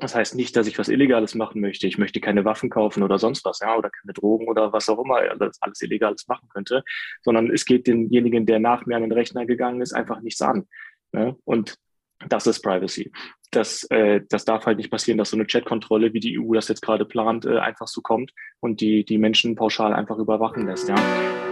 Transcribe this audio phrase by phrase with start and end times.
[0.00, 1.86] Das heißt nicht, dass ich was Illegales machen möchte.
[1.86, 4.98] Ich möchte keine Waffen kaufen oder sonst was, ja, oder keine Drogen oder was auch
[4.98, 6.82] immer, alles, alles Illegales machen könnte,
[7.22, 10.66] sondern es geht denjenigen, der nach mir an den Rechner gegangen ist, einfach nichts an.
[11.12, 11.36] Ne?
[11.44, 11.74] Und
[12.28, 13.12] das ist Privacy.
[13.50, 16.68] Das, äh, das darf halt nicht passieren, dass so eine Chatkontrolle, wie die EU das
[16.68, 20.88] jetzt gerade plant, äh, einfach so kommt und die, die Menschen pauschal einfach überwachen lässt.
[20.88, 21.49] Ja.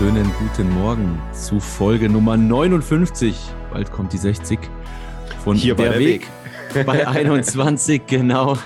[0.00, 3.36] Wunderschönen guten Morgen zu Folge Nummer 59.
[3.72, 4.58] Bald kommt die 60
[5.44, 6.26] von hier der, der Weg.
[6.72, 6.86] Weg.
[6.86, 8.58] bei 21, genau.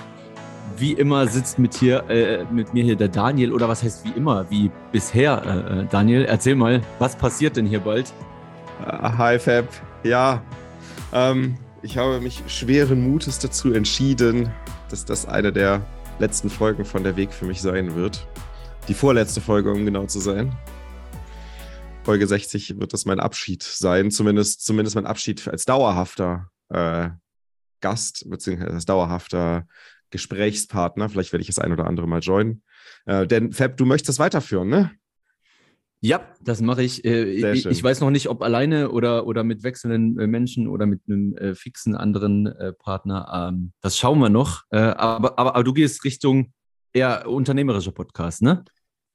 [0.77, 4.17] Wie immer sitzt mit, hier, äh, mit mir hier der Daniel, oder was heißt wie
[4.17, 6.25] immer, wie bisher, äh, äh Daniel.
[6.25, 8.11] Erzähl mal, was passiert denn hier bald?
[8.81, 9.65] Uh, hi Fab,
[10.03, 10.41] ja,
[11.13, 14.49] ähm, ich habe mich schweren Mutes dazu entschieden,
[14.89, 15.81] dass das eine der
[16.17, 18.25] letzten Folgen von der Weg für mich sein wird.
[18.87, 20.57] Die vorletzte Folge, um genau zu sein.
[22.03, 27.09] Folge 60 wird das mein Abschied sein, zumindest, zumindest mein Abschied als dauerhafter äh,
[27.81, 29.67] Gast, beziehungsweise als dauerhafter
[30.09, 31.09] Gesprächspartner.
[31.09, 32.63] Vielleicht werde ich das ein oder andere mal joinen.
[33.05, 34.91] Äh, denn Fab, du möchtest das weiterführen, ne?
[36.01, 37.03] Ja, das mache ich.
[37.03, 40.85] Äh, ich, ich, weiß noch nicht, ob alleine oder, oder mit wechselnden äh, Menschen oder
[40.85, 43.51] mit einem äh, fixen anderen äh, Partner.
[43.51, 44.63] Ähm, das schauen wir noch.
[44.69, 46.53] Äh, aber, aber, aber, du gehst Richtung
[46.93, 48.63] eher unternehmerischer Podcast, ne?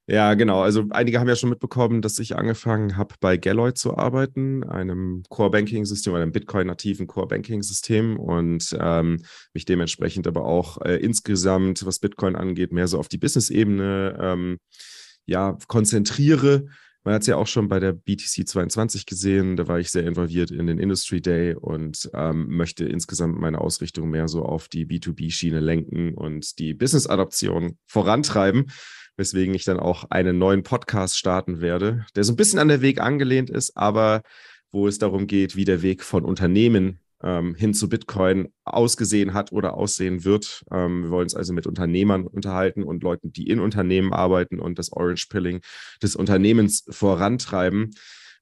[0.06, 0.60] Ja, genau.
[0.60, 5.22] Also einige haben ja schon mitbekommen, dass ich angefangen habe, bei Galloy zu arbeiten, einem
[5.30, 9.24] Core-Banking-System, einem Bitcoin-nativen Core-Banking-System und ähm,
[9.54, 14.58] mich dementsprechend aber auch äh, insgesamt, was Bitcoin angeht, mehr so auf die Business-Ebene ähm,
[15.24, 16.66] ja, konzentriere.
[17.02, 20.06] Man hat es ja auch schon bei der BTC 22 gesehen, da war ich sehr
[20.06, 24.84] involviert in den Industry Day und ähm, möchte insgesamt meine Ausrichtung mehr so auf die
[24.84, 28.66] B2B-Schiene lenken und die Business-Adoption vorantreiben
[29.16, 32.82] weswegen ich dann auch einen neuen Podcast starten werde, der so ein bisschen an der
[32.82, 34.22] Weg angelehnt ist, aber
[34.70, 39.50] wo es darum geht, wie der Weg von Unternehmen ähm, hin zu Bitcoin ausgesehen hat
[39.52, 40.64] oder aussehen wird.
[40.70, 44.78] Ähm, wir wollen uns also mit Unternehmern unterhalten und Leuten, die in Unternehmen arbeiten und
[44.78, 45.60] das Orange Pilling
[46.02, 47.92] des Unternehmens vorantreiben,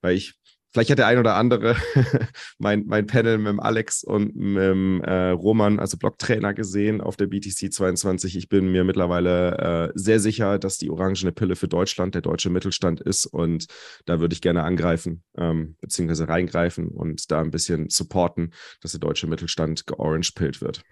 [0.00, 0.34] weil ich
[0.72, 1.76] Vielleicht hat der ein oder andere
[2.58, 7.16] mein, mein Panel mit dem Alex und mit dem äh, Roman, also Blocktrainer, gesehen auf
[7.16, 8.36] der BTC 22.
[8.36, 12.48] Ich bin mir mittlerweile äh, sehr sicher, dass die orangene Pille für Deutschland der deutsche
[12.48, 13.26] Mittelstand ist.
[13.26, 13.66] Und
[14.06, 19.00] da würde ich gerne angreifen, ähm, beziehungsweise reingreifen und da ein bisschen supporten, dass der
[19.00, 20.82] deutsche Mittelstand georange-pillt wird.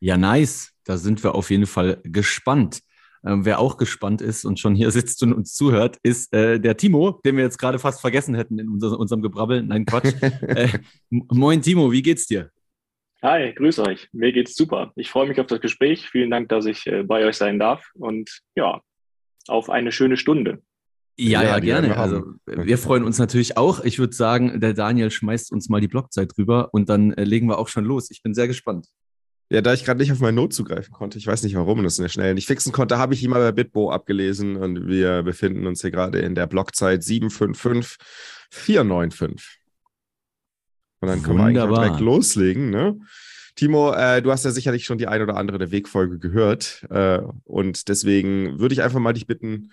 [0.00, 0.72] Ja, nice.
[0.84, 2.80] Da sind wir auf jeden Fall gespannt.
[3.26, 6.76] Ähm, wer auch gespannt ist und schon hier sitzt und uns zuhört, ist äh, der
[6.76, 9.62] Timo, den wir jetzt gerade fast vergessen hätten in unser, unserem Gebrabbel.
[9.62, 10.14] Nein, Quatsch.
[10.20, 10.68] äh,
[11.10, 12.50] moin, Timo, wie geht's dir?
[13.22, 14.08] Hi, grüß euch.
[14.12, 14.92] Mir geht's super.
[14.94, 16.08] Ich freue mich auf das Gespräch.
[16.08, 18.80] Vielen Dank, dass ich äh, bei euch sein darf und ja,
[19.48, 20.62] auf eine schöne Stunde.
[21.18, 21.96] Ja, ja, ja gerne.
[21.96, 23.82] Also wir freuen uns natürlich auch.
[23.82, 27.48] Ich würde sagen, der Daniel schmeißt uns mal die Blockzeit rüber und dann äh, legen
[27.48, 28.10] wir auch schon los.
[28.10, 28.86] Ich bin sehr gespannt.
[29.48, 31.94] Ja, da ich gerade nicht auf meine Not zugreifen konnte, ich weiß nicht warum das
[31.96, 35.68] so schnell nicht fixen konnte, habe ich ihn mal bei Bitbo abgelesen und wir befinden
[35.68, 39.60] uns hier gerade in der Blockzeit 755495.
[41.00, 41.70] Und dann können Wunderbar.
[41.70, 42.98] wir eigentlich direkt loslegen, ne?
[43.54, 47.20] Timo, äh, du hast ja sicherlich schon die ein oder andere der Wegfolge gehört äh,
[47.44, 49.72] und deswegen würde ich einfach mal dich bitten,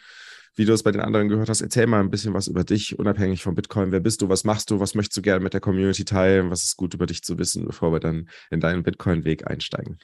[0.55, 2.99] wie du es bei den anderen gehört hast, erzähl mal ein bisschen was über dich,
[2.99, 3.91] unabhängig von Bitcoin.
[3.91, 4.29] Wer bist du?
[4.29, 4.79] Was machst du?
[4.79, 6.51] Was möchtest du gerne mit der Community teilen?
[6.51, 9.97] Was ist gut über dich zu wissen, bevor wir dann in deinen Bitcoin-Weg einsteigen?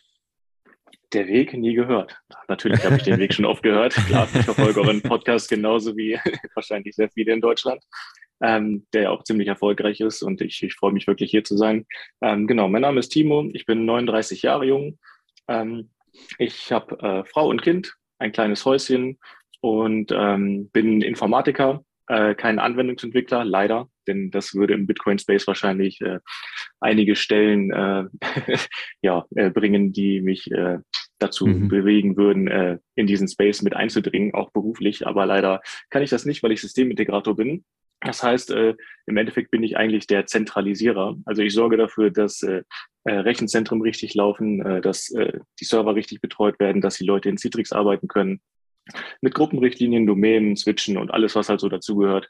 [1.14, 2.16] Der Weg nie gehört.
[2.48, 3.94] Natürlich habe ich den Weg schon oft gehört.
[3.94, 6.20] Klar, ich verfolge euren Podcast genauso wie
[6.56, 7.84] wahrscheinlich sehr viele in Deutschland,
[8.42, 11.58] ähm, der ja auch ziemlich erfolgreich ist und ich, ich freue mich wirklich hier zu
[11.58, 11.86] sein.
[12.22, 15.00] Ähm, genau, mein Name ist Timo, ich bin 39 Jahre jung.
[15.48, 15.90] Ähm,
[16.38, 19.18] ich habe äh, Frau und Kind, ein kleines Häuschen,
[19.62, 26.20] und ähm, bin Informatiker, äh, kein Anwendungsentwickler, leider, denn das würde im Bitcoin-Space wahrscheinlich äh,
[26.80, 28.06] einige Stellen äh,
[29.02, 30.80] ja, äh, bringen, die mich äh,
[31.20, 31.68] dazu mhm.
[31.68, 35.06] bewegen würden, äh, in diesen Space mit einzudringen, auch beruflich.
[35.06, 37.64] Aber leider kann ich das nicht, weil ich Systemintegrator bin.
[38.02, 38.76] Das heißt, äh,
[39.06, 41.18] im Endeffekt bin ich eigentlich der Zentralisierer.
[41.26, 42.64] Also ich sorge dafür, dass äh,
[43.04, 47.28] äh Rechenzentren richtig laufen, äh, dass äh, die Server richtig betreut werden, dass die Leute
[47.28, 48.40] in Citrix arbeiten können,
[49.22, 52.30] mit Gruppenrichtlinien, Domänen, Switchen und alles, was halt so dazugehört.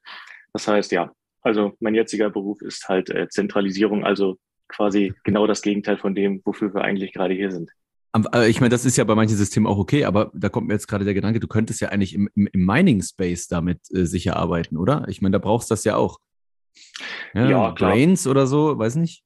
[0.53, 1.11] Das heißt, ja,
[1.41, 6.41] also mein jetziger Beruf ist halt äh, Zentralisierung, also quasi genau das Gegenteil von dem,
[6.45, 7.71] wofür wir eigentlich gerade hier sind.
[8.47, 10.88] ich meine, das ist ja bei manchen Systemen auch okay, aber da kommt mir jetzt
[10.88, 14.77] gerade der Gedanke, du könntest ja eigentlich im, im, im Mining-Space damit äh, sicher arbeiten,
[14.77, 15.06] oder?
[15.07, 16.19] Ich meine, da brauchst du das ja auch.
[17.33, 19.23] Ja, ja Brains oder so, weiß nicht.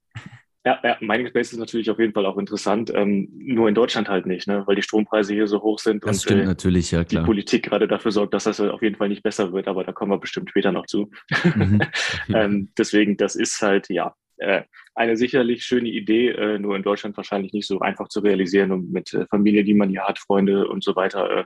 [0.65, 4.07] Ja, ja, Mining Space ist natürlich auf jeden Fall auch interessant, ähm, nur in Deutschland
[4.07, 4.63] halt nicht, ne?
[4.65, 7.21] weil die Strompreise hier so hoch sind das und stimmt äh, natürlich, ja, klar.
[7.21, 9.91] die Politik gerade dafür sorgt, dass das auf jeden Fall nicht besser wird, aber da
[9.91, 11.11] kommen wir bestimmt später noch zu.
[11.55, 11.81] Mhm.
[12.33, 14.63] ähm, deswegen, das ist halt, ja, äh,
[14.95, 18.91] eine sicherlich schöne Idee, äh, nur in Deutschland wahrscheinlich nicht so einfach zu realisieren und
[18.91, 21.43] mit äh, Familie, die man hier hat, Freunde und so weiter, äh,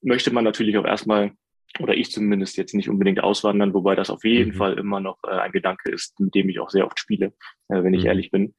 [0.00, 1.32] möchte man natürlich auch erstmal
[1.80, 4.56] oder ich zumindest jetzt nicht unbedingt auswandern, wobei das auf jeden mhm.
[4.56, 7.32] Fall immer noch äh, ein Gedanke ist, mit dem ich auch sehr oft spiele,
[7.68, 8.08] äh, wenn ich mhm.
[8.08, 8.54] ehrlich bin.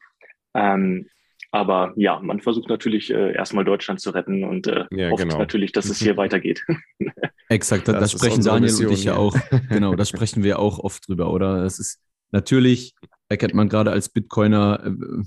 [0.54, 1.08] Ähm,
[1.52, 5.40] aber ja, man versucht natürlich äh, erstmal Deutschland zu retten und äh, ja, hofft genau.
[5.40, 6.64] natürlich, dass es hier weitergeht.
[7.50, 9.36] Exakt, das, das sprechen Daniel Mission, und ich ja auch.
[9.70, 11.64] Genau, das sprechen wir auch oft drüber, oder?
[11.64, 12.00] Es ist
[12.32, 12.94] natürlich,
[13.30, 15.24] erkennt man gerade als Bitcoiner äh,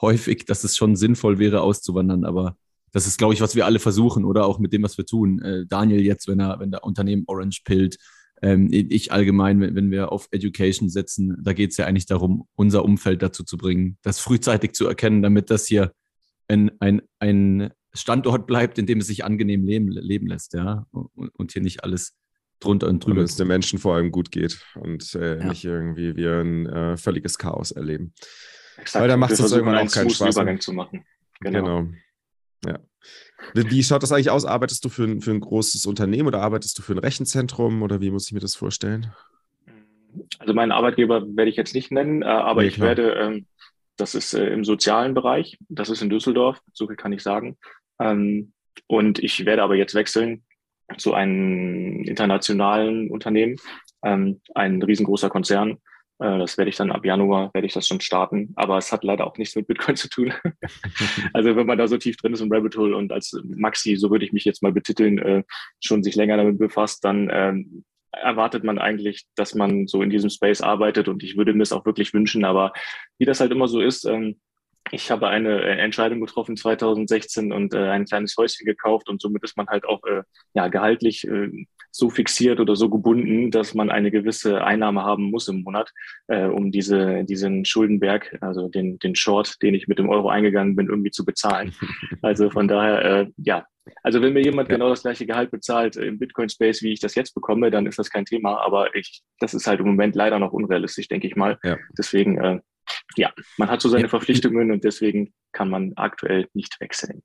[0.00, 2.56] häufig, dass es schon sinnvoll wäre, auszuwandern, aber
[2.92, 5.40] das ist, glaube ich, was wir alle versuchen oder auch mit dem, was wir tun.
[5.42, 7.98] Äh, Daniel jetzt, wenn er, wenn der Unternehmen Orange pillt,
[8.42, 12.46] ähm, ich allgemein, wenn, wenn wir auf Education setzen, da geht es ja eigentlich darum,
[12.54, 15.92] unser Umfeld dazu zu bringen, das frühzeitig zu erkennen, damit das hier
[16.46, 21.34] ein, ein, ein Standort bleibt, in dem es sich angenehm leben, leben lässt, ja, und,
[21.34, 22.14] und hier nicht alles
[22.60, 23.16] drunter und drüber.
[23.16, 25.44] Damit es den Menschen vor allem gut geht und äh, ja.
[25.48, 28.14] nicht irgendwie wir ein äh, völliges Chaos erleben.
[28.76, 29.02] Exakt.
[29.02, 30.36] Weil da macht es irgendwann auch keinen Spaß.
[30.36, 31.04] Übergang zu machen.
[31.40, 31.80] Genau.
[31.82, 31.92] genau.
[32.66, 32.78] Ja.
[33.54, 34.44] Wie schaut das eigentlich aus?
[34.44, 38.00] Arbeitest du für ein, für ein großes Unternehmen oder arbeitest du für ein Rechenzentrum oder
[38.00, 39.12] wie muss ich mir das vorstellen?
[40.38, 43.46] Also meinen Arbeitgeber werde ich jetzt nicht nennen, äh, aber nee, ich werde, ähm,
[43.96, 47.56] das ist äh, im sozialen Bereich, das ist in Düsseldorf, so viel kann ich sagen.
[48.00, 48.52] Ähm,
[48.86, 50.44] und ich werde aber jetzt wechseln
[50.96, 53.56] zu einem internationalen Unternehmen,
[54.02, 55.78] ähm, ein riesengroßer Konzern,
[56.18, 58.52] das werde ich dann ab Januar, werde ich das schon starten.
[58.56, 60.32] Aber es hat leider auch nichts mit Bitcoin zu tun.
[61.32, 64.10] also wenn man da so tief drin ist im Rabbit Hole und als Maxi, so
[64.10, 65.44] würde ich mich jetzt mal betiteln, äh,
[65.82, 70.30] schon sich länger damit befasst, dann ähm, erwartet man eigentlich, dass man so in diesem
[70.30, 72.44] Space arbeitet und ich würde mir es auch wirklich wünschen.
[72.44, 72.72] Aber
[73.18, 74.40] wie das halt immer so ist, ähm,
[74.90, 79.44] ich habe eine äh, Entscheidung getroffen 2016 und äh, ein kleines Häuschen gekauft und somit
[79.44, 80.22] ist man halt auch äh,
[80.54, 85.48] ja gehaltlich äh, so fixiert oder so gebunden, dass man eine gewisse Einnahme haben muss
[85.48, 85.92] im Monat,
[86.28, 90.76] äh, um diese diesen Schuldenberg, also den den Short, den ich mit dem Euro eingegangen
[90.76, 91.74] bin, irgendwie zu bezahlen.
[92.22, 93.66] Also von daher äh, ja.
[94.02, 94.76] Also wenn mir jemand ja.
[94.76, 97.98] genau das gleiche Gehalt bezahlt im Bitcoin Space, wie ich das jetzt bekomme, dann ist
[97.98, 98.60] das kein Thema.
[98.60, 101.58] Aber ich, das ist halt im Moment leider noch unrealistisch, denke ich mal.
[101.62, 101.78] Ja.
[101.96, 102.60] Deswegen äh,
[103.16, 107.22] ja, man hat so seine Verpflichtungen und deswegen kann man aktuell nicht wechseln.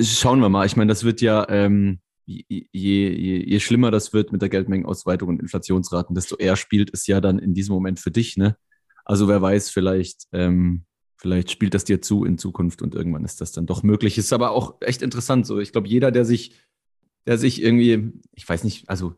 [0.00, 0.66] Schauen wir mal.
[0.66, 5.28] Ich meine, das wird ja, ähm, je, je, je, schlimmer das wird mit der Geldmengenausweitung
[5.28, 8.36] und Inflationsraten, desto eher spielt es ja dann in diesem Moment für dich.
[8.36, 8.56] Ne?
[9.04, 10.84] Also wer weiß, vielleicht, ähm,
[11.16, 14.18] vielleicht spielt das dir zu in Zukunft und irgendwann ist das dann doch möglich.
[14.18, 15.46] Ist aber auch echt interessant.
[15.46, 16.54] So, ich glaube, jeder, der sich,
[17.26, 19.14] der sich irgendwie, ich weiß nicht, also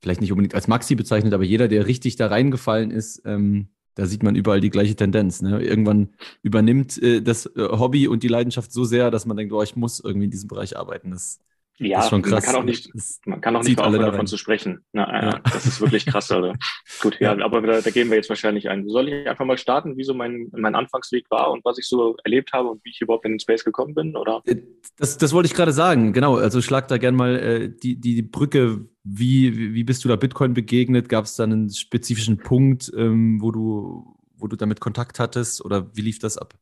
[0.00, 4.06] vielleicht nicht unbedingt als Maxi bezeichnet, aber jeder, der richtig da reingefallen ist, ähm, da
[4.06, 5.42] sieht man überall die gleiche Tendenz.
[5.42, 5.60] Ne?
[5.60, 6.10] Irgendwann
[6.42, 9.74] übernimmt äh, das äh, Hobby und die Leidenschaft so sehr, dass man denkt, oh, ich
[9.74, 11.10] muss irgendwie in diesem Bereich arbeiten.
[11.10, 11.40] Das,
[11.78, 12.08] ja.
[12.10, 12.90] Man kann auch nicht,
[13.24, 14.84] man kann auch nicht aufhören, davon zu sprechen.
[14.92, 15.40] Na, ja.
[15.44, 16.30] Das ist wirklich krass.
[16.30, 16.54] Oder?
[17.02, 17.44] Gut, ja, ja.
[17.44, 18.88] aber da, da, gehen wir jetzt wahrscheinlich ein.
[18.88, 22.16] Soll ich einfach mal starten, wie so mein, mein Anfangsweg war und was ich so
[22.24, 24.16] erlebt habe und wie ich überhaupt in den Space gekommen bin?
[24.16, 24.42] Oder?
[24.46, 24.56] Äh,
[24.96, 26.36] das, das wollte ich gerade sagen, genau.
[26.36, 28.86] Also schlag da gerne mal äh, die, die Brücke.
[29.10, 31.08] Wie, wie bist du da Bitcoin begegnet?
[31.08, 35.90] Gab es da einen spezifischen Punkt, ähm, wo du wo du damit Kontakt hattest oder
[35.94, 36.54] wie lief das ab?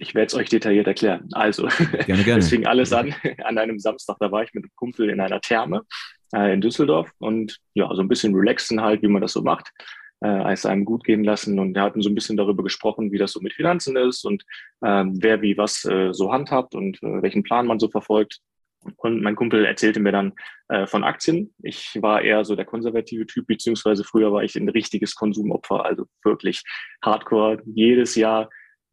[0.00, 1.28] Ich werde es euch detailliert erklären.
[1.32, 1.68] Also,
[2.06, 2.40] gerne, gerne.
[2.40, 3.14] es fing alles an
[3.44, 4.16] an einem Samstag.
[4.20, 5.82] Da war ich mit einem Kumpel in einer Therme
[6.34, 9.70] äh, in Düsseldorf und ja, so ein bisschen relaxen halt, wie man das so macht.
[10.20, 13.18] Äh, es einem gut gehen lassen und wir hatten so ein bisschen darüber gesprochen, wie
[13.18, 14.42] das so mit Finanzen ist und
[14.80, 18.40] äh, wer wie was äh, so handhabt und äh, welchen Plan man so verfolgt.
[18.96, 20.32] Und mein Kumpel erzählte mir dann
[20.68, 21.52] äh, von Aktien.
[21.62, 26.06] Ich war eher so der konservative Typ, beziehungsweise früher war ich ein richtiges Konsumopfer, also
[26.24, 26.62] wirklich
[27.02, 27.60] hardcore.
[27.66, 28.48] Jedes Jahr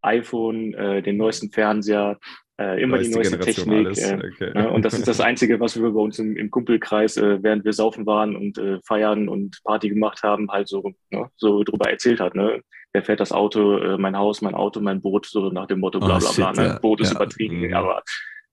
[0.05, 2.17] iPhone, äh, den neuesten Fernseher,
[2.57, 3.97] äh, immer die neueste Generation Technik.
[3.97, 4.51] Äh, okay.
[4.53, 4.69] ne?
[4.71, 7.73] Und das ist das Einzige, was wir bei uns im, im Kumpelkreis, äh, während wir
[7.73, 12.21] saufen waren und äh, feiern und Party gemacht haben, halt so, ne, so drüber erzählt
[12.21, 12.33] hat.
[12.33, 12.61] Ne?
[12.93, 15.99] Wer fährt das Auto, äh, mein Haus, mein Auto, mein Boot, so nach dem Motto,
[15.99, 16.49] bla bla bla.
[16.49, 16.67] Oh, shit, ne?
[16.67, 16.79] ja.
[16.79, 17.15] Boot ist ja.
[17.17, 17.73] übertrieben, mhm.
[17.73, 18.03] aber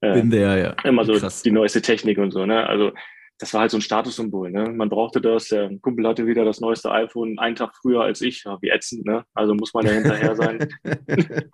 [0.00, 0.76] äh, der, ja.
[0.82, 1.42] Immer so Krass.
[1.42, 2.66] die neueste Technik und so, ne?
[2.66, 2.90] Also
[3.38, 4.70] das war halt so ein Statussymbol, ne?
[4.70, 8.44] Man brauchte das, der Kumpel hatte wieder das neueste iPhone einen Tag früher als ich,
[8.44, 9.24] ja, wie ätzend, ne?
[9.34, 10.68] Also muss man ja hinterher sein.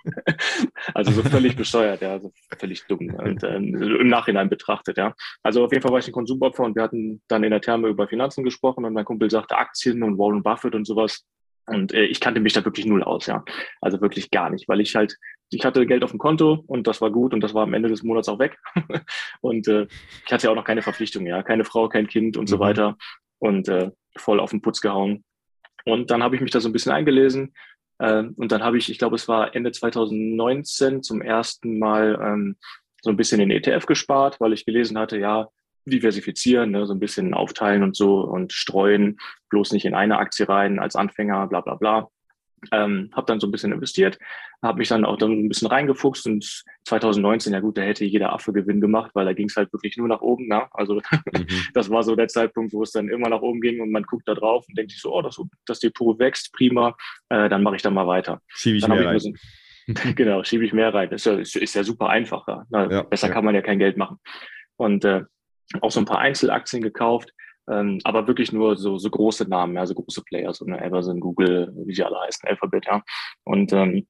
[0.95, 5.15] also so völlig bescheuert, ja, also völlig dumm und ähm, im Nachhinein betrachtet, ja.
[5.43, 7.89] Also auf jeden Fall war ich ein Konsumopfer und wir hatten dann in der Therme
[7.89, 11.25] über Finanzen gesprochen und mein Kumpel sagte Aktien und Warren Buffett und sowas.
[11.69, 13.45] Und äh, ich kannte mich da wirklich null aus, ja.
[13.81, 15.19] Also wirklich gar nicht, weil ich halt
[15.51, 17.89] ich hatte Geld auf dem Konto und das war gut und das war am Ende
[17.89, 18.59] des Monats auch weg.
[19.41, 19.87] und äh,
[20.27, 22.49] ich hatte ja auch noch keine Verpflichtung, ja, keine Frau, kein Kind und mhm.
[22.49, 22.97] so weiter
[23.39, 25.25] und äh, voll auf den Putz gehauen.
[25.85, 27.55] Und dann habe ich mich da so ein bisschen eingelesen
[27.99, 32.57] äh, und dann habe ich, ich glaube, es war Ende 2019 zum ersten Mal ähm,
[33.01, 35.49] so ein bisschen in ETF gespart, weil ich gelesen hatte, ja,
[35.85, 39.19] diversifizieren, ne, so ein bisschen aufteilen und so und streuen,
[39.51, 42.09] bloß nicht in eine Aktie rein als Anfänger, bla bla bla.
[42.73, 44.19] Ähm, habe dann so ein bisschen investiert,
[44.63, 48.33] habe mich dann auch dann ein bisschen reingefuchst und 2019, ja gut, da hätte jeder
[48.33, 50.49] Affe Gewinn gemacht, weil da ging es halt wirklich nur nach oben.
[50.49, 50.67] Ne?
[50.73, 51.47] Also mhm.
[51.75, 54.27] das war so der Zeitpunkt, wo es dann immer nach oben ging und man guckt
[54.27, 56.97] da drauf und denkt sich so, oh, das, das Depot wächst, prima,
[57.29, 58.41] äh, dann mache ich da mal weiter.
[58.49, 59.21] Schiebe ich dann mehr rein.
[59.21, 59.33] So,
[60.17, 61.11] genau, schiebe ich mehr rein.
[61.11, 62.47] Ist ja, ist, ist ja super einfach.
[62.49, 62.91] Ja.
[62.91, 64.19] ja besser kann man ja kein Geld machen.
[64.77, 65.23] Und äh,
[65.81, 67.33] auch so ein paar Einzelaktien gekauft
[67.69, 71.21] ähm, aber wirklich nur so, so große Namen, ja, so große Player, so eine Amazon,
[71.21, 73.03] Google, wie sie alle heißen, Alphabet, ja.
[73.45, 74.07] Und ähm,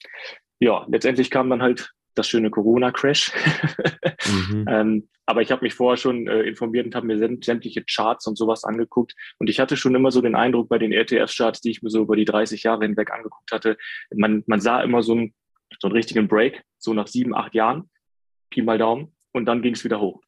[0.60, 3.32] ja, letztendlich kam dann halt das schöne Corona-Crash.
[4.26, 4.64] mhm.
[4.68, 8.36] ähm, aber ich habe mich vorher schon äh, informiert und habe mir sämtliche Charts und
[8.36, 9.14] sowas angeguckt.
[9.38, 12.02] Und ich hatte schon immer so den Eindruck bei den ETF-Charts, die ich mir so
[12.02, 13.76] über die 30 Jahre hinweg angeguckt hatte,
[14.14, 15.34] man, man sah immer so einen,
[15.80, 17.90] so einen richtigen Break, so nach sieben, acht Jahren,
[18.50, 20.22] Pi mal Daumen, und dann ging es wieder hoch.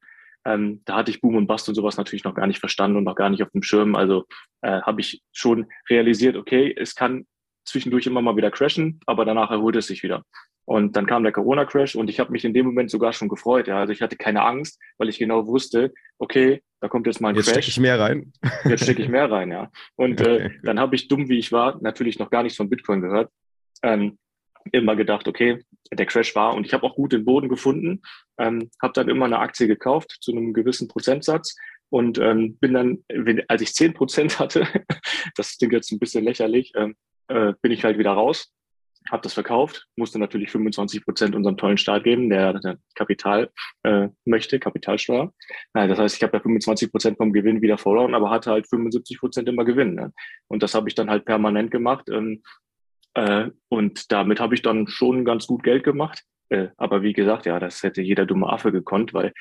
[0.46, 3.04] Ähm, da hatte ich Boom und Bust und sowas natürlich noch gar nicht verstanden und
[3.04, 3.94] noch gar nicht auf dem Schirm.
[3.94, 4.24] Also
[4.62, 7.26] äh, habe ich schon realisiert, okay, es kann
[7.64, 10.24] zwischendurch immer mal wieder crashen, aber danach erholt es sich wieder.
[10.64, 13.66] Und dann kam der Corona-Crash und ich habe mich in dem Moment sogar schon gefreut.
[13.66, 13.80] Ja.
[13.80, 17.34] Also ich hatte keine Angst, weil ich genau wusste, okay, da kommt jetzt mal ein
[17.34, 17.56] jetzt Crash.
[17.56, 18.32] Jetzt stecke ich mehr rein.
[18.64, 19.70] Jetzt stecke ich mehr rein, ja.
[19.96, 20.36] Und okay.
[20.36, 23.30] äh, dann habe ich, dumm wie ich war, natürlich noch gar nichts von Bitcoin gehört.
[23.82, 24.18] Ähm,
[24.72, 28.02] immer gedacht, okay, der Crash war und ich habe auch gut den Boden gefunden,
[28.38, 31.56] ähm, habe dann immer eine Aktie gekauft zu einem gewissen Prozentsatz
[31.88, 33.04] und ähm, bin dann,
[33.48, 34.66] als ich zehn Prozent hatte,
[35.36, 36.94] das klingt jetzt ein bisschen lächerlich, ähm,
[37.28, 38.52] äh, bin ich halt wieder raus,
[39.10, 43.50] habe das verkauft, musste natürlich 25 Prozent unserem tollen Staat geben, der, der Kapital
[43.82, 45.32] äh, möchte, Kapitalsteuer.
[45.74, 48.68] Äh, das heißt, ich habe ja 25 Prozent vom Gewinn wieder verloren, aber hatte halt
[48.68, 49.94] 75 Prozent immer Gewinn.
[49.94, 50.12] Ne?
[50.48, 52.08] Und das habe ich dann halt permanent gemacht.
[52.10, 52.42] Ähm,
[53.14, 56.22] äh, und damit habe ich dann schon ganz gut Geld gemacht.
[56.48, 59.32] Äh, aber wie gesagt, ja, das hätte jeder dumme Affe gekonnt, weil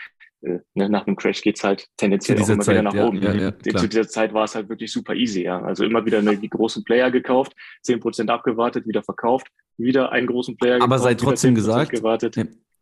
[0.41, 3.21] äh, ne, nach einem Crash geht's halt tendenziell auch immer Zeit, wieder nach ja, oben.
[3.21, 5.61] Ja, ja, Zu dieser Zeit war es halt wirklich super easy, ja.
[5.61, 9.47] Also immer wieder eine, die großen Player gekauft, zehn Prozent abgewartet, wieder verkauft,
[9.77, 10.91] wieder einen großen Player gekauft.
[10.91, 12.35] Aber sei trotzdem gesagt, gewartet.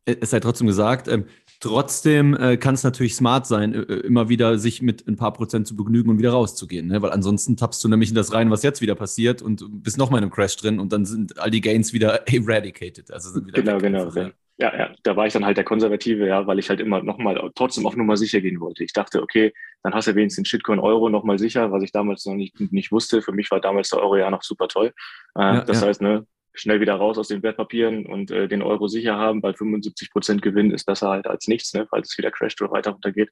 [0.08, 1.26] Es sei trotzdem gesagt, ähm,
[1.60, 5.34] Trotzdem äh, kann es natürlich smart sein, äh, äh, immer wieder sich mit ein paar
[5.34, 7.02] Prozent zu begnügen und wieder rauszugehen, ne?
[7.02, 10.12] weil ansonsten tappst du nämlich in das rein, was jetzt wieder passiert und bist noch
[10.12, 13.10] mal in einem Crash drin und dann sind all die Gains wieder eradicated.
[13.12, 14.06] Also sind wieder genau, genau.
[14.06, 14.72] Einfach, ja.
[14.72, 17.52] ja, ja, da war ich dann halt der Konservative, ja, weil ich halt immer nochmal
[17.56, 18.84] trotzdem auf Nummer sicher gehen wollte.
[18.84, 22.24] Ich dachte, okay, dann hast du wenigstens den Shitcoin Euro nochmal sicher, was ich damals
[22.28, 23.24] noch nicht, nicht wusste.
[23.24, 24.94] Für mich war damals der Euro ja noch super toll.
[25.36, 26.28] Äh, ja, das heißt, ne,
[26.60, 29.42] schnell wieder raus aus den Wertpapieren und äh, den Euro sicher haben.
[29.42, 32.72] Bei 75 Prozent Gewinn ist besser halt als nichts, ne, falls es wieder crasht oder
[32.72, 33.30] weiter runtergeht.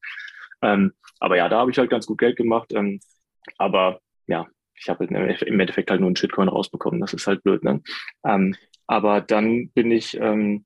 [0.62, 2.72] Ähm, aber ja, da habe ich halt ganz gut Geld gemacht.
[2.74, 3.00] Ähm,
[3.58, 7.00] aber ja, ich habe im Endeffekt halt nur einen Shitcoin rausbekommen.
[7.00, 7.63] Das ist halt blöd.
[7.63, 7.82] Ne?
[8.25, 8.55] Ähm,
[8.88, 10.65] aber dann bin ich ähm,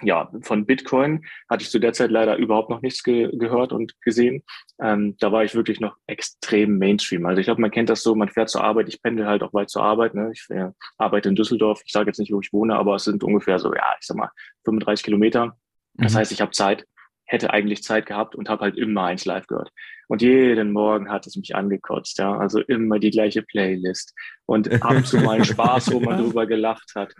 [0.00, 4.00] ja, von Bitcoin hatte ich zu der Zeit leider überhaupt noch nichts ge gehört und
[4.00, 4.42] gesehen.
[4.80, 7.26] Ähm, da war ich wirklich noch extrem Mainstream.
[7.26, 9.52] Also ich glaube, man kennt das so, man fährt zur Arbeit, ich pendel halt auch
[9.52, 10.14] weit zur Arbeit.
[10.14, 10.30] Ne?
[10.32, 13.22] Ich äh, arbeite in Düsseldorf, ich sage jetzt nicht, wo ich wohne, aber es sind
[13.22, 14.30] ungefähr so, ja, ich sag mal,
[14.64, 15.56] 35 Kilometer.
[15.94, 16.18] Das mhm.
[16.18, 16.86] heißt, ich habe Zeit
[17.32, 19.70] hätte eigentlich Zeit gehabt und habe halt immer eins live gehört.
[20.06, 22.36] Und jeden Morgen hat es mich angekotzt, ja.
[22.36, 24.14] Also immer die gleiche Playlist.
[24.44, 27.14] Und ab und zu mal ein Spaß, wo man drüber gelacht hat.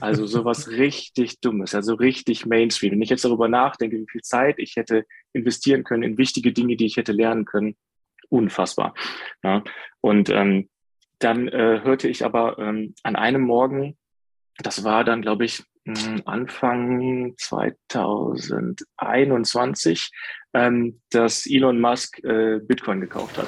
[0.00, 2.92] Also sowas richtig Dummes, also richtig Mainstream.
[2.92, 6.76] Wenn ich jetzt darüber nachdenke, wie viel Zeit ich hätte investieren können in wichtige Dinge,
[6.76, 7.76] die ich hätte lernen können,
[8.30, 8.94] unfassbar.
[9.42, 9.62] Ja.
[10.00, 10.70] Und ähm,
[11.18, 13.98] dann äh, hörte ich aber ähm, an einem Morgen,
[14.56, 15.62] das war dann, glaube ich,
[16.26, 20.10] Anfang 2021,
[20.54, 23.46] ähm, dass Elon Musk äh, Bitcoin gekauft hat.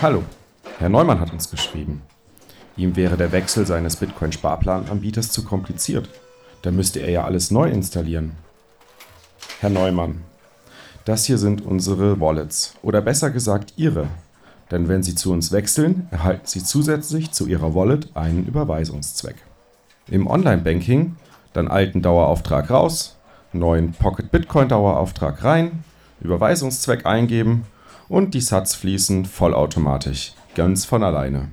[0.00, 0.24] Hallo,
[0.78, 2.02] Herr Neumann hat uns geschrieben.
[2.76, 6.08] Ihm wäre der Wechsel seines Bitcoin-Sparplananbieters zu kompliziert.
[6.62, 8.32] Da müsste er ja alles neu installieren.
[9.60, 10.22] Herr Neumann,
[11.04, 14.08] das hier sind unsere Wallets oder besser gesagt Ihre.
[14.70, 19.36] Denn wenn Sie zu uns wechseln, erhalten Sie zusätzlich zu Ihrer Wallet einen Überweisungszweck.
[20.12, 21.16] Im Online-Banking
[21.54, 23.16] dann alten Dauerauftrag raus,
[23.54, 25.84] neuen Pocket Bitcoin Dauerauftrag rein,
[26.20, 27.64] Überweisungszweck eingeben
[28.10, 31.48] und die Satz fließen vollautomatisch, ganz von alleine.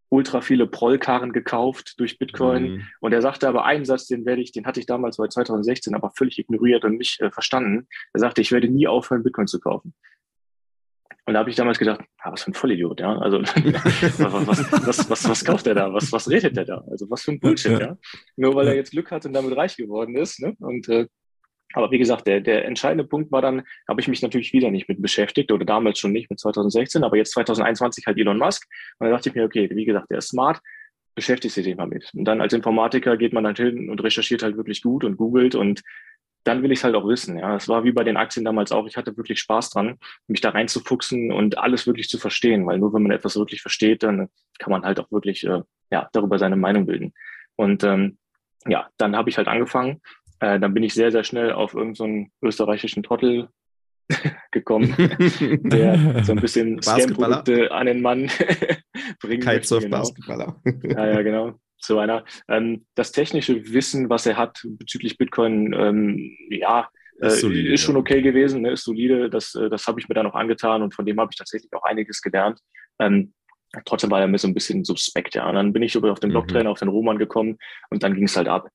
[0.08, 2.62] Ultra viele Prollkarren gekauft durch Bitcoin.
[2.62, 2.82] Mhm.
[2.98, 5.94] Und er sagte aber einen Satz, den werde ich, den hatte ich damals bei 2016
[5.94, 7.86] aber völlig ignoriert und nicht äh, verstanden.
[8.12, 9.94] Er sagte, ich werde nie aufhören, Bitcoin zu kaufen.
[11.30, 13.16] Und da habe ich damals gedacht, ah, was für ein Vollidiot, ja.
[13.18, 13.54] Also was,
[14.48, 15.92] was, was, was, was kauft der da?
[15.92, 16.82] Was, was redet der da?
[16.90, 17.96] Also was für ein Bullshit, ja.
[18.34, 20.40] Nur weil er jetzt Glück hat und damit reich geworden ist.
[20.40, 20.56] Ne?
[20.58, 21.06] Und äh,
[21.72, 24.88] aber wie gesagt, der, der entscheidende Punkt war dann, habe ich mich natürlich wieder nicht
[24.88, 28.66] mit beschäftigt oder damals schon nicht mit 2016, aber jetzt 2021 halt Elon Musk.
[28.98, 30.58] Und da dachte ich mir, okay, wie gesagt, der ist smart,
[31.14, 32.10] beschäftigt sich mal mit.
[32.12, 35.54] Und dann als Informatiker geht man dann hin und recherchiert halt wirklich gut und googelt
[35.54, 35.82] und
[36.44, 37.38] dann will ich es halt auch wissen.
[37.38, 38.86] Ja, es war wie bei den Aktien damals auch.
[38.86, 42.92] Ich hatte wirklich Spaß dran, mich da reinzufuchsen und alles wirklich zu verstehen, weil nur
[42.94, 44.28] wenn man etwas wirklich versteht, dann
[44.58, 47.12] kann man halt auch wirklich äh, ja darüber seine Meinung bilden.
[47.56, 48.18] Und ähm,
[48.66, 50.00] ja, dann habe ich halt angefangen.
[50.40, 53.48] Äh, dann bin ich sehr sehr schnell auf irgendeinen so österreichischen Trottel
[54.50, 54.94] gekommen,
[55.62, 58.30] der so ein bisschen Scam-Produkte an den Mann
[59.20, 59.44] bringt.
[59.44, 60.56] Kitesurf-Basketballer.
[60.64, 60.98] Genau.
[60.98, 62.24] ja, ja, genau so einer.
[62.48, 66.88] Ähm, das technische Wissen, was er hat bezüglich Bitcoin, ähm, ja,
[67.20, 69.30] ist, äh, solide, ist, schon okay gewesen, ne, ist solide.
[69.30, 71.72] Das, äh, das habe ich mir dann auch angetan und von dem habe ich tatsächlich
[71.72, 72.60] auch einiges gelernt.
[72.98, 73.32] Ähm,
[73.84, 75.48] trotzdem war er mir so ein bisschen suspekt, ja.
[75.48, 76.72] Und dann bin ich über auf den Blocktrainer, mhm.
[76.72, 77.58] auf den Roman gekommen
[77.90, 78.68] und dann ging es halt ab.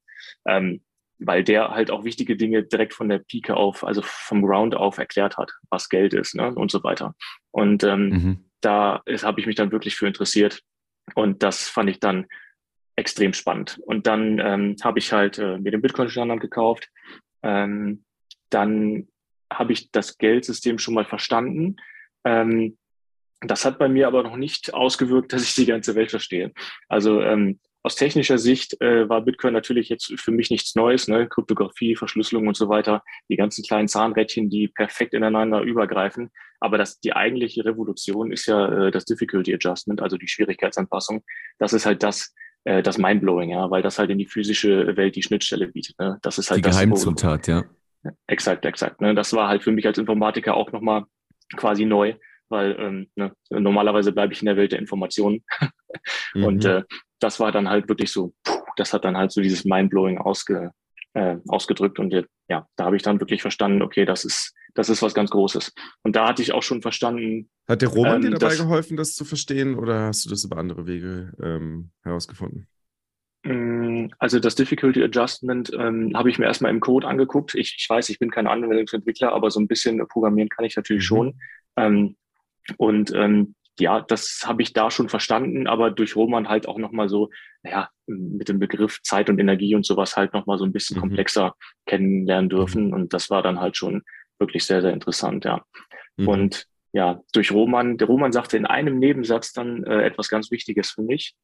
[0.48, 0.82] Ähm,
[1.20, 4.98] weil der halt auch wichtige Dinge direkt von der Pike auf, also vom Ground auf
[4.98, 7.15] erklärt hat, was Geld ist ne, und so weiter.
[7.52, 8.46] Und ähm, mhm.
[8.62, 10.62] da habe ich mich dann wirklich für interessiert.
[11.13, 12.26] Und das fand ich dann
[12.96, 13.80] extrem spannend.
[13.86, 16.90] Und dann ähm, habe ich halt äh, mir den Bitcoin-Standard gekauft.
[17.44, 18.04] Ähm,
[18.50, 19.08] dann
[19.52, 21.76] habe ich das Geldsystem schon mal verstanden.
[22.24, 22.78] Ähm,
[23.42, 26.52] das hat bei mir aber noch nicht ausgewirkt, dass ich die ganze Welt verstehe.
[26.88, 31.28] Also ähm, aus technischer Sicht äh, war Bitcoin natürlich jetzt für mich nichts Neues, ne?
[31.28, 36.32] Kryptographie, Verschlüsselung und so weiter, die ganzen kleinen Zahnrädchen, die perfekt ineinander übergreifen.
[36.60, 41.24] Aber das, die eigentliche Revolution ist ja äh, das Difficulty Adjustment, also die Schwierigkeitsanpassung.
[41.60, 42.34] Das ist halt das,
[42.65, 45.97] äh, das Mindblowing, ja, weil das halt in die physische Welt die Schnittstelle bietet.
[45.99, 46.17] Ne?
[46.21, 47.63] Das ist halt die das, Geheimzutat, ja.
[48.28, 49.01] Exakt, exakt.
[49.01, 49.15] Ne?
[49.15, 51.06] Das war halt für mich als Informatiker auch nochmal
[51.56, 52.15] quasi neu,
[52.49, 55.43] weil ähm, ne, normalerweise bleibe ich in der Welt der Informationen.
[56.34, 56.69] Und mhm.
[56.69, 56.84] äh,
[57.19, 60.71] das war dann halt wirklich so, puh, das hat dann halt so dieses Mindblowing ausge,
[61.13, 61.99] äh, ausgedrückt.
[61.99, 65.14] Und äh, ja, da habe ich dann wirklich verstanden, okay, das ist, das ist was
[65.14, 65.74] ganz Großes.
[66.04, 67.50] Und da hatte ich auch schon verstanden.
[67.68, 70.44] Hat der Roman ähm, dir dabei dass, geholfen, das zu verstehen, oder hast du das
[70.44, 72.68] über andere Wege ähm, herausgefunden?
[73.44, 77.56] Mm, also das Difficulty Adjustment ähm, habe ich mir erstmal im Code angeguckt.
[77.56, 81.04] Ich, ich weiß, ich bin kein Anwendungsentwickler, aber so ein bisschen programmieren kann ich natürlich
[81.04, 81.16] mhm.
[81.16, 81.40] schon.
[81.78, 82.16] Ähm,
[82.78, 87.10] und ähm, ja, das habe ich da schon verstanden, aber durch Roman halt auch nochmal
[87.10, 87.30] so,
[87.62, 91.02] naja, mit dem Begriff Zeit und Energie und sowas halt nochmal so ein bisschen mhm.
[91.02, 92.88] komplexer kennenlernen dürfen.
[92.88, 92.94] Mhm.
[92.94, 94.04] Und das war dann halt schon
[94.39, 95.63] wirklich sehr, sehr interessant, ja.
[96.17, 96.28] Mhm.
[96.28, 100.91] Und ja, durch Roman, der Roman sagte in einem Nebensatz dann äh, etwas ganz Wichtiges
[100.91, 101.36] für mich.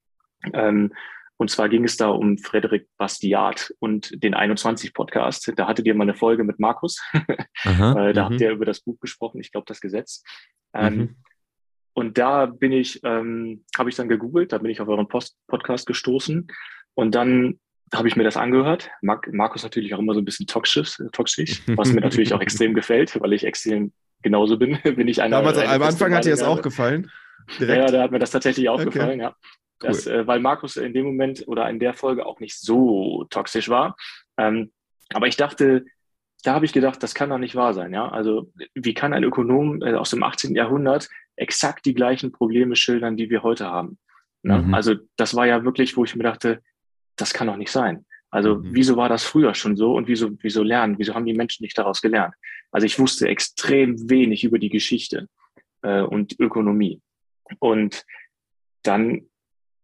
[0.54, 0.93] Ähm,
[1.38, 5.51] und zwar ging es da um Frederik Bastiat und den 21 Podcast.
[5.56, 7.01] Da hattet ihr mal eine Folge mit Markus.
[7.63, 8.41] Aha, äh, da habt mhm.
[8.41, 10.23] ihr über das Buch gesprochen, ich glaube, das Gesetz.
[10.73, 11.15] Ähm, mhm.
[11.93, 15.36] Und da bin ich, ähm, habe ich dann gegoogelt, da bin ich auf euren Post
[15.47, 16.47] Podcast gestoßen
[16.93, 17.60] und dann
[17.93, 18.89] habe ich mir das angehört.
[19.01, 22.73] Mark, Markus natürlich auch immer so ein bisschen toxisch, toxisch was mir natürlich auch extrem
[22.73, 24.80] gefällt, weil ich extrem genauso bin.
[24.84, 27.12] bin ich einer, Damals am Anfang hat dir das auch gefallen?
[27.60, 27.77] Direkt?
[27.77, 28.86] Ja, da hat mir das tatsächlich auch okay.
[28.86, 29.36] gefallen, ja.
[29.84, 29.89] Cool.
[29.89, 33.67] Das, äh, weil Markus in dem Moment oder in der Folge auch nicht so toxisch
[33.67, 33.95] war.
[34.38, 34.71] Ähm,
[35.13, 35.86] Aber ich dachte,
[36.43, 37.93] da habe ich gedacht, das kann doch nicht wahr sein.
[37.93, 38.08] Ja?
[38.10, 40.56] Also wie kann ein Ökonom äh, aus dem 18.
[40.56, 43.97] Jahrhundert exakt die gleichen Probleme schildern, die wir heute haben?
[44.43, 44.60] Ne?
[44.60, 44.73] Mhm.
[44.73, 46.62] Also das war ja wirklich, wo ich mir dachte,
[47.21, 48.05] das kann doch nicht sein.
[48.29, 48.69] Also mhm.
[48.73, 51.77] wieso war das früher schon so und wieso, wieso lernen, wieso haben die Menschen nicht
[51.77, 52.34] daraus gelernt?
[52.71, 55.27] Also ich wusste extrem wenig über die Geschichte
[55.81, 57.01] äh, und Ökonomie.
[57.60, 58.05] Und
[58.84, 59.23] dann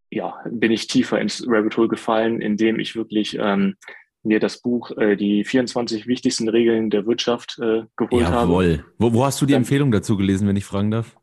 [0.09, 3.75] ja, bin ich tiefer ins Rabbit Hole gefallen, indem ich wirklich ähm,
[4.23, 8.25] mir das Buch äh, Die 24 wichtigsten Regeln der Wirtschaft äh, geholt Jawohl.
[8.25, 8.51] habe.
[8.51, 8.85] Jawohl.
[8.97, 11.17] Wo, wo hast du die Empfehlung dazu gelesen, wenn ich fragen darf?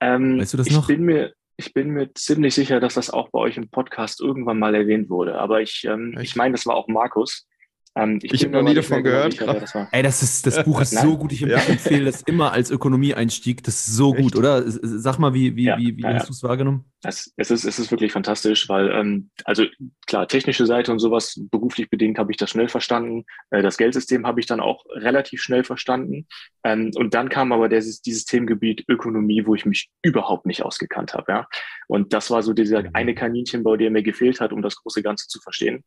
[0.00, 0.88] Ähm, weißt du das noch?
[0.88, 4.22] Ich bin, mir, ich bin mir ziemlich sicher, dass das auch bei euch im Podcast
[4.22, 5.38] irgendwann mal erwähnt wurde.
[5.38, 7.46] Aber ich, ähm, ich meine, das war auch Markus.
[7.96, 9.32] Ähm, ich ich habe noch nie davon gehört.
[9.32, 11.32] Sicher, das Ey, das, ist, das Buch ist so gut.
[11.32, 11.58] Ich ja.
[11.58, 13.64] empfehle das immer als Ökonomie-Einstieg.
[13.64, 14.22] Das ist so Echt?
[14.22, 14.62] gut, oder?
[14.66, 16.84] Sag mal, wie, wie, ja, wie, wie ja, hast du es wahrgenommen?
[17.02, 19.64] Es, es, ist, es ist wirklich fantastisch, weil, ähm, also
[20.06, 23.24] klar, technische Seite und sowas, beruflich bedingt habe ich das schnell verstanden.
[23.50, 26.28] Äh, das Geldsystem habe ich dann auch relativ schnell verstanden.
[26.62, 31.14] Ähm, und dann kam aber dieses, dieses Themengebiet Ökonomie, wo ich mich überhaupt nicht ausgekannt
[31.14, 31.32] habe.
[31.32, 31.48] Ja?
[31.88, 32.90] Und das war so dieser mhm.
[32.92, 35.82] eine Kaninchenbau, der mir gefehlt hat, um das große Ganze zu verstehen.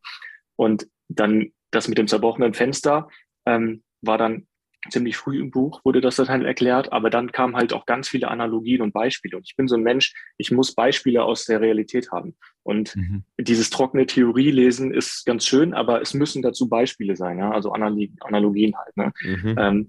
[0.56, 3.08] Und dann das mit dem zerbrochenen Fenster
[3.46, 4.46] ähm, war dann
[4.90, 8.08] ziemlich früh im Buch, wurde das dann halt erklärt, aber dann kamen halt auch ganz
[8.08, 9.36] viele Analogien und Beispiele.
[9.36, 12.36] Und ich bin so ein Mensch, ich muss Beispiele aus der Realität haben.
[12.62, 13.24] Und mhm.
[13.38, 18.76] dieses trockene Theorielesen ist ganz schön, aber es müssen dazu Beispiele sein, ja, also Analogien
[18.76, 18.96] halt.
[18.96, 19.12] Ne?
[19.22, 19.54] Mhm.
[19.58, 19.86] Ähm,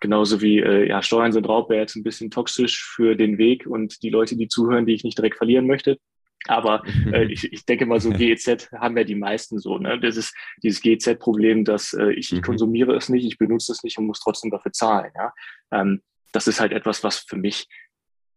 [0.00, 3.66] genauso wie äh, ja, Steuern sind Raub wäre jetzt ein bisschen toxisch für den Weg
[3.66, 5.98] und die Leute, die zuhören, die ich nicht direkt verlieren möchte.
[6.48, 6.82] Aber
[7.12, 9.78] äh, ich, ich denke mal, so GEZ haben ja die meisten so.
[9.78, 10.00] Ne?
[10.00, 12.44] Das ist dieses GEZ-Problem, dass äh, ich, ich mhm.
[12.44, 15.12] konsumiere es nicht, ich benutze es nicht und muss trotzdem dafür zahlen.
[15.14, 15.32] Ja?
[15.70, 17.68] Ähm, das ist halt etwas, was für mich,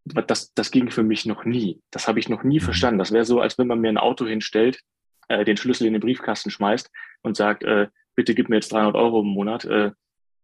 [0.04, 1.80] das, das ging für mich noch nie.
[1.90, 2.64] Das habe ich noch nie mhm.
[2.64, 2.98] verstanden.
[2.98, 4.80] Das wäre so, als wenn man mir ein Auto hinstellt,
[5.28, 6.90] äh, den Schlüssel in den Briefkasten schmeißt
[7.22, 9.64] und sagt, äh, bitte gib mir jetzt 300 Euro im Monat.
[9.64, 9.92] Äh,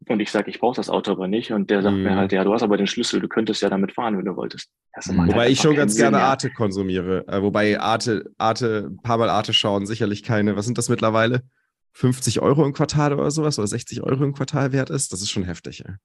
[0.07, 1.53] und ich sage, ich brauche das Auto aber nicht.
[1.53, 2.03] Und der sagt mm.
[2.03, 4.37] mir halt, ja, du hast aber den Schlüssel, du könntest ja damit fahren, wenn du
[4.37, 4.71] wolltest.
[5.07, 5.29] Mhm.
[5.29, 7.27] Wobei halt ich schon ganz Sinn, gerne Arte konsumiere.
[7.29, 11.43] Äh, wobei Arte, Arte, ein paar Mal Arte schauen, sicherlich keine, was sind das mittlerweile?
[11.93, 15.31] 50 Euro im Quartal oder sowas oder 60 Euro im Quartal wert ist, das ist
[15.31, 15.81] schon heftig.
[15.81, 15.97] Ja,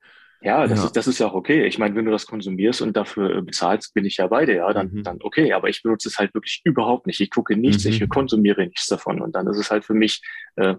[0.41, 0.85] ja das, ja.
[0.85, 1.65] Ist, das ist ja auch okay.
[1.67, 4.55] Ich meine, wenn du das konsumierst und dafür äh, bezahlst, bin ich ja bei dir,
[4.55, 5.03] ja, dann, mhm.
[5.03, 5.53] dann okay.
[5.53, 7.19] Aber ich benutze es halt wirklich überhaupt nicht.
[7.19, 7.91] Ich gucke nichts, mhm.
[7.91, 9.21] ich konsumiere nichts davon.
[9.21, 10.21] Und dann ist es halt für mich,
[10.55, 10.75] äh,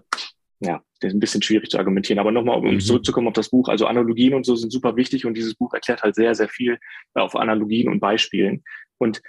[0.59, 2.19] ja, das ist ein bisschen schwierig zu argumentieren.
[2.19, 2.79] Aber nochmal, um mhm.
[2.79, 6.03] zurückzukommen auf das Buch, also Analogien und so sind super wichtig und dieses Buch erklärt
[6.03, 6.79] halt sehr, sehr viel
[7.13, 8.63] auf Analogien und Beispielen.
[8.97, 9.21] Und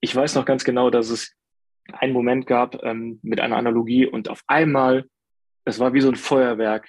[0.00, 1.34] ich weiß noch ganz genau, dass es
[1.92, 5.06] einen Moment gab ähm, mit einer Analogie und auf einmal,
[5.64, 6.88] es war wie so ein Feuerwerk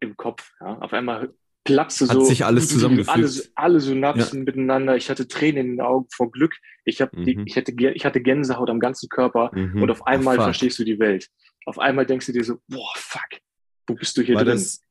[0.00, 0.52] im Kopf.
[0.60, 0.78] Ja?
[0.78, 1.32] Auf einmal
[1.64, 2.24] platzte Hat so.
[2.24, 3.16] sich alles zusammengefügt.
[3.16, 4.44] Alle, alle Synapsen ja.
[4.44, 4.96] miteinander.
[4.96, 6.54] Ich hatte Tränen in den Augen vor Glück.
[6.84, 7.24] Ich, hab mhm.
[7.24, 9.82] die, ich, hatte, ich hatte Gänsehaut am ganzen Körper mhm.
[9.82, 11.28] und auf einmal Ach, verstehst du die Welt.
[11.64, 13.40] Auf einmal denkst du dir so, boah, fuck,
[13.86, 14.54] wo bist du hier war drin?
[14.54, 14.82] Das,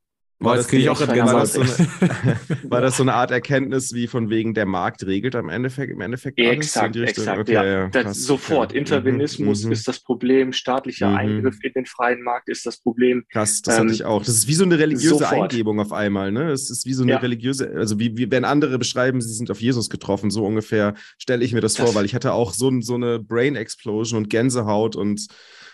[0.43, 4.07] war, das, ich auch war, das so eine, war das so eine Art Erkenntnis, wie
[4.07, 7.63] von wegen der Markt regelt am Endeffekt, im Endeffekt Exakt, exakt, okay, ja.
[7.63, 8.73] ja das, sofort.
[8.73, 8.79] Ja.
[8.79, 11.17] Intervenismus mhm, ist das Problem, staatlicher mhm.
[11.17, 13.23] Eingriff in den freien Markt ist das Problem.
[13.31, 14.19] Krass, das ähm, hatte ich auch.
[14.19, 15.51] Das ist wie so eine religiöse sofort.
[15.51, 16.51] Eingebung auf einmal, ne?
[16.51, 17.17] Es ist wie so eine ja.
[17.19, 21.45] religiöse, also wie, wie wenn andere beschreiben, sie sind auf Jesus getroffen, so ungefähr stelle
[21.45, 24.29] ich mir das, das vor, weil ich hatte auch so, so eine Brain Explosion und
[24.29, 25.27] Gänsehaut und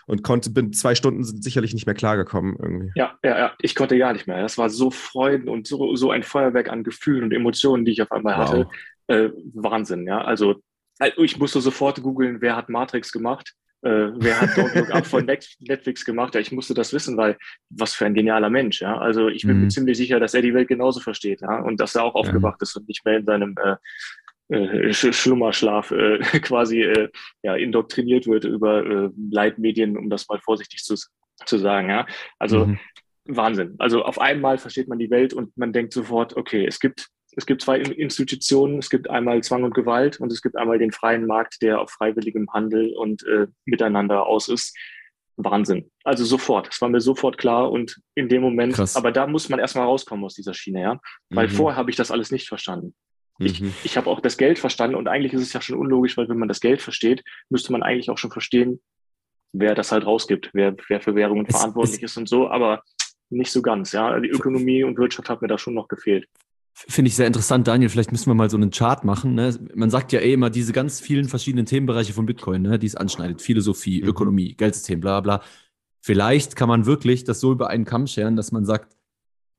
[0.07, 2.91] und konnte, bin zwei Stunden sicherlich nicht mehr klargekommen irgendwie.
[2.95, 4.41] Ja, ja, ja, ich konnte ja nicht mehr.
[4.41, 8.01] Das war so Freuden und so, so ein Feuerwerk an Gefühlen und Emotionen, die ich
[8.01, 8.47] auf einmal wow.
[8.47, 8.69] hatte.
[9.07, 10.21] Äh, Wahnsinn, ja.
[10.21, 10.55] Also,
[10.97, 13.53] also ich musste sofort googeln, wer hat Matrix gemacht.
[13.81, 15.25] Äh, wer hat Don't Look Up von
[15.59, 16.35] Netflix gemacht?
[16.35, 17.37] Ja, ich musste das wissen, weil
[17.69, 18.97] was für ein genialer Mensch, ja.
[18.97, 19.63] Also ich bin mhm.
[19.63, 22.61] mir ziemlich sicher, dass er die Welt genauso versteht, ja, und dass er auch aufgewacht
[22.61, 22.63] ja.
[22.63, 23.75] ist und nicht mehr in seinem äh,
[24.49, 27.09] äh, Schlummerschlaf äh, quasi äh,
[27.43, 30.95] ja, indoktriniert wird über äh, Leitmedien, um das mal vorsichtig zu,
[31.45, 31.89] zu sagen.
[31.89, 32.05] Ja?
[32.39, 32.79] Also mhm.
[33.25, 33.75] Wahnsinn.
[33.77, 37.45] Also auf einmal versteht man die Welt und man denkt sofort, okay, es gibt, es
[37.45, 41.25] gibt zwei Institutionen, es gibt einmal Zwang und Gewalt und es gibt einmal den freien
[41.25, 44.75] Markt, der auf freiwilligem Handel und äh, Miteinander aus ist.
[45.39, 45.91] Wahnsinn.
[46.03, 46.69] Also sofort.
[46.71, 48.95] Es war mir sofort klar und in dem Moment, Krass.
[48.95, 50.99] aber da muss man erstmal rauskommen aus dieser Schiene, ja.
[51.29, 51.51] Weil mhm.
[51.51, 52.95] vorher habe ich das alles nicht verstanden.
[53.39, 53.73] Ich, mhm.
[53.83, 56.39] ich habe auch das Geld verstanden und eigentlich ist es ja schon unlogisch, weil wenn
[56.39, 58.81] man das Geld versteht, müsste man eigentlich auch schon verstehen,
[59.53, 62.83] wer das halt rausgibt, wer, wer für Währungen es, verantwortlich es, ist und so, aber
[63.29, 63.91] nicht so ganz.
[63.91, 66.27] Ja, die Ökonomie und Wirtschaft hat mir da schon noch gefehlt.
[66.73, 67.89] Finde ich sehr interessant, Daniel.
[67.89, 69.33] Vielleicht müssen wir mal so einen Chart machen.
[69.33, 69.57] Ne?
[69.73, 72.77] Man sagt ja eh immer diese ganz vielen verschiedenen Themenbereiche von Bitcoin, ne?
[72.77, 73.41] die es anschneidet.
[73.41, 74.09] Philosophie, mhm.
[74.09, 75.41] Ökonomie, Geldsystem, bla bla.
[76.01, 78.96] Vielleicht kann man wirklich das so über einen Kamm scheren, dass man sagt,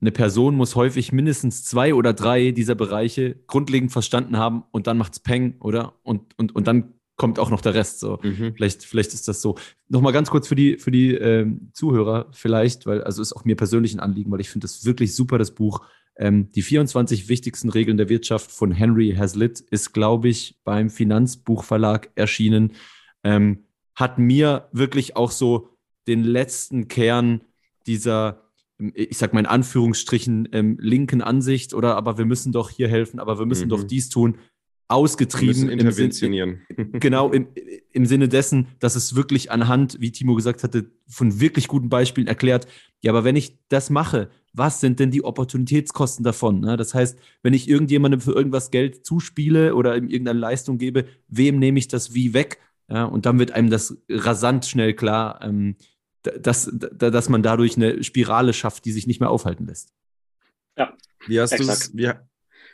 [0.00, 4.96] eine Person muss häufig mindestens zwei oder drei dieser Bereiche grundlegend verstanden haben und dann
[4.96, 5.94] macht es Peng, oder?
[6.02, 8.00] Und, und, und dann kommt auch noch der Rest.
[8.00, 8.18] So.
[8.22, 8.54] Mhm.
[8.54, 9.56] Vielleicht, vielleicht ist das so.
[9.88, 13.56] Nochmal ganz kurz für die, für die ähm, Zuhörer, vielleicht, weil, also ist auch mir
[13.56, 15.84] persönlich ein Anliegen, weil ich finde das wirklich super, das Buch.
[16.16, 22.10] Ähm, die 24 wichtigsten Regeln der Wirtschaft von Henry Hazlitt ist, glaube ich, beim Finanzbuchverlag
[22.14, 22.72] erschienen.
[23.24, 25.70] Ähm, hat mir wirklich auch so
[26.06, 27.40] den letzten Kern
[27.86, 28.47] dieser
[28.94, 33.18] ich sag mal in Anführungsstrichen, ähm, linken Ansicht oder aber wir müssen doch hier helfen,
[33.18, 33.70] aber wir müssen mhm.
[33.70, 34.38] doch dies tun,
[34.88, 35.68] ausgetrieben.
[35.68, 36.62] interventionieren.
[36.68, 37.48] Im Sinn, genau, im,
[37.92, 42.26] im Sinne dessen, dass es wirklich anhand, wie Timo gesagt hatte, von wirklich guten Beispielen
[42.26, 42.66] erklärt,
[43.02, 46.60] ja, aber wenn ich das mache, was sind denn die Opportunitätskosten davon?
[46.60, 46.76] Ne?
[46.76, 51.58] Das heißt, wenn ich irgendjemandem für irgendwas Geld zuspiele oder ihm irgendeine Leistung gebe, wem
[51.58, 52.58] nehme ich das wie weg?
[52.90, 55.76] Ja, und dann wird einem das rasant schnell klar, ähm,
[56.40, 59.92] dass, dass man dadurch eine Spirale schafft, die sich nicht mehr aufhalten lässt.
[60.76, 60.96] Ja.
[61.26, 62.12] Wie hast, wie,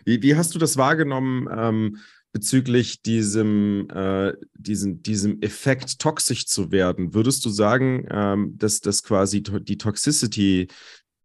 [0.04, 1.98] wie, wie hast du das wahrgenommen ähm,
[2.32, 7.14] bezüglich diesem, äh, diesem, diesem Effekt, toxisch zu werden?
[7.14, 10.68] Würdest du sagen, ähm, dass das quasi to die Toxicity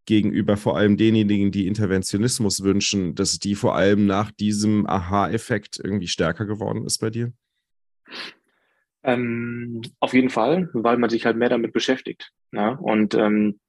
[0.06, 6.08] gegenüber vor allem denjenigen, die Interventionismus wünschen, dass die vor allem nach diesem Aha-Effekt irgendwie
[6.08, 7.32] stärker geworden ist bei dir?
[9.04, 12.32] Ähm, auf jeden Fall, weil man sich halt mehr damit beschäftigt.
[12.52, 12.78] Ne?
[12.82, 13.60] Und ähm,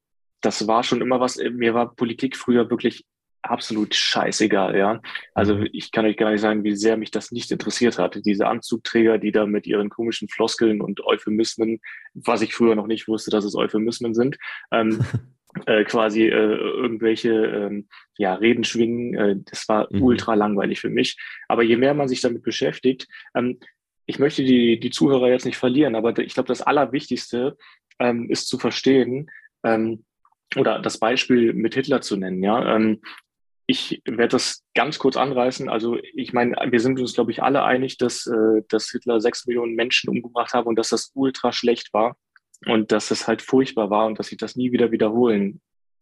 [0.41, 3.05] das war schon immer was, mir war Politik früher wirklich
[3.43, 5.01] absolut scheißegal, ja.
[5.33, 5.69] Also mhm.
[5.71, 8.21] ich kann euch gar nicht sagen, wie sehr mich das nicht interessiert hatte.
[8.21, 11.79] Diese Anzugträger, die da mit ihren komischen Floskeln und Euphemismen,
[12.13, 14.37] was ich früher noch nicht wusste, dass es Euphemismen sind,
[14.71, 14.99] ähm,
[15.65, 20.03] äh, quasi äh, irgendwelche ähm, ja, Reden schwingen, äh, das war mhm.
[20.03, 21.17] ultra langweilig für mich.
[21.47, 23.59] Aber je mehr man sich damit beschäftigt, ähm,
[24.05, 27.57] ich möchte die, die Zuhörer jetzt nicht verlieren, aber ich glaube, das Allerwichtigste
[27.99, 29.29] ähm, ist zu verstehen,
[29.63, 30.05] ähm,
[30.57, 32.75] oder das Beispiel mit Hitler zu nennen, ja.
[32.75, 33.01] Ähm,
[33.67, 35.69] ich werde das ganz kurz anreißen.
[35.69, 39.45] Also ich meine, wir sind uns, glaube ich, alle einig, dass, äh, dass Hitler sechs
[39.47, 42.17] Millionen Menschen umgebracht hat und dass das ultra schlecht war
[42.65, 45.61] und dass es halt furchtbar war und dass ich das nie wieder wiederholen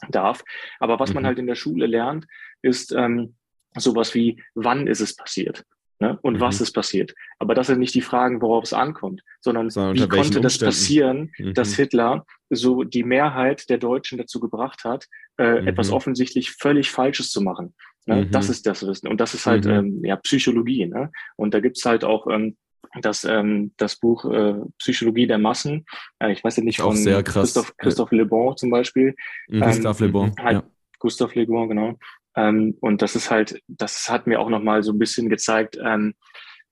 [0.10, 0.44] darf.
[0.80, 1.16] Aber was mhm.
[1.16, 2.26] man halt in der Schule lernt,
[2.64, 3.36] ist ähm,
[3.76, 5.64] sowas wie, wann ist es passiert?
[6.00, 6.18] Ne?
[6.22, 6.40] Und mhm.
[6.40, 7.14] was ist passiert?
[7.40, 11.32] Aber das sind nicht die Fragen, worauf es ankommt, sondern so, wie konnte das passieren,
[11.38, 11.54] mhm.
[11.54, 15.08] dass Hitler so die Mehrheit der Deutschen dazu gebracht hat,
[15.38, 15.68] äh, mhm.
[15.68, 17.76] etwas offensichtlich völlig Falsches zu machen.
[18.06, 18.28] Ne?
[18.28, 18.52] Das mhm.
[18.52, 19.08] ist das Wissen.
[19.08, 19.72] Und das ist halt mhm.
[19.72, 20.86] ähm, ja Psychologie.
[20.86, 21.12] Ne?
[21.36, 22.56] Und da gibt's halt auch ähm,
[23.02, 25.86] das, ähm, das Buch äh, Psychologie der Massen.
[26.20, 29.16] Äh, ich weiß ja nicht, von Christoph, Christoph Le Bon zum Beispiel.
[29.50, 30.34] Gustav Le Bon.
[30.40, 30.64] Halt, ja.
[30.98, 31.98] Gustav Le Bon, genau.
[32.40, 36.14] Ähm, und das ist halt, das hat mir auch nochmal so ein bisschen gezeigt, ähm,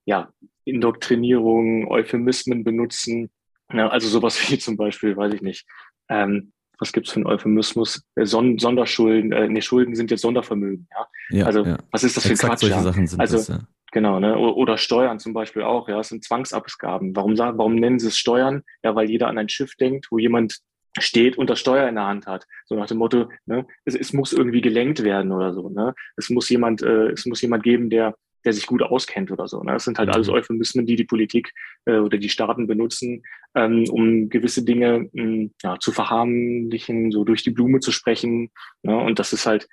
[0.06, 0.30] ja,
[0.63, 3.30] Indoktrinierung, Euphemismen benutzen.
[3.73, 5.65] Ja, also sowas wie zum Beispiel, weiß ich nicht,
[6.10, 8.03] ähm, was gibt's für einen Euphemismus?
[8.15, 11.08] Äh, Son Sonderschulden, äh, nee, Schulden sind jetzt Sondervermögen, ja.
[11.39, 11.77] ja also ja.
[11.91, 12.62] was ist das für Exakt Quatsch?
[12.62, 12.82] Solche?
[12.82, 13.60] Sachen sind also, das, ja.
[13.91, 14.38] Genau, ne?
[14.38, 17.15] Oder Steuern zum Beispiel auch, ja, es sind Zwangsabgaben.
[17.15, 18.63] Warum sagen, warum nennen sie es Steuern?
[18.84, 20.60] Ja, weil jeder an ein Schiff denkt, wo jemand
[21.00, 22.46] steht und das Steuer in der Hand hat.
[22.66, 25.70] So nach dem Motto, ne, es, es muss irgendwie gelenkt werden oder so.
[25.70, 25.94] Ne?
[26.16, 29.62] Es muss jemand, äh, es muss jemand geben, der, der sich gut auskennt oder so.
[29.64, 29.74] Ne?
[29.74, 30.34] Das sind halt alles mhm.
[30.34, 31.54] Euphemismen, die die Politik
[31.86, 33.24] äh, oder die Staaten benutzen,
[33.56, 38.52] ähm, um gewisse Dinge mh, hm, ja, zu verharmlichen, so durch die Blume zu sprechen.
[38.84, 38.98] Ne?
[38.98, 39.68] Und das ist halt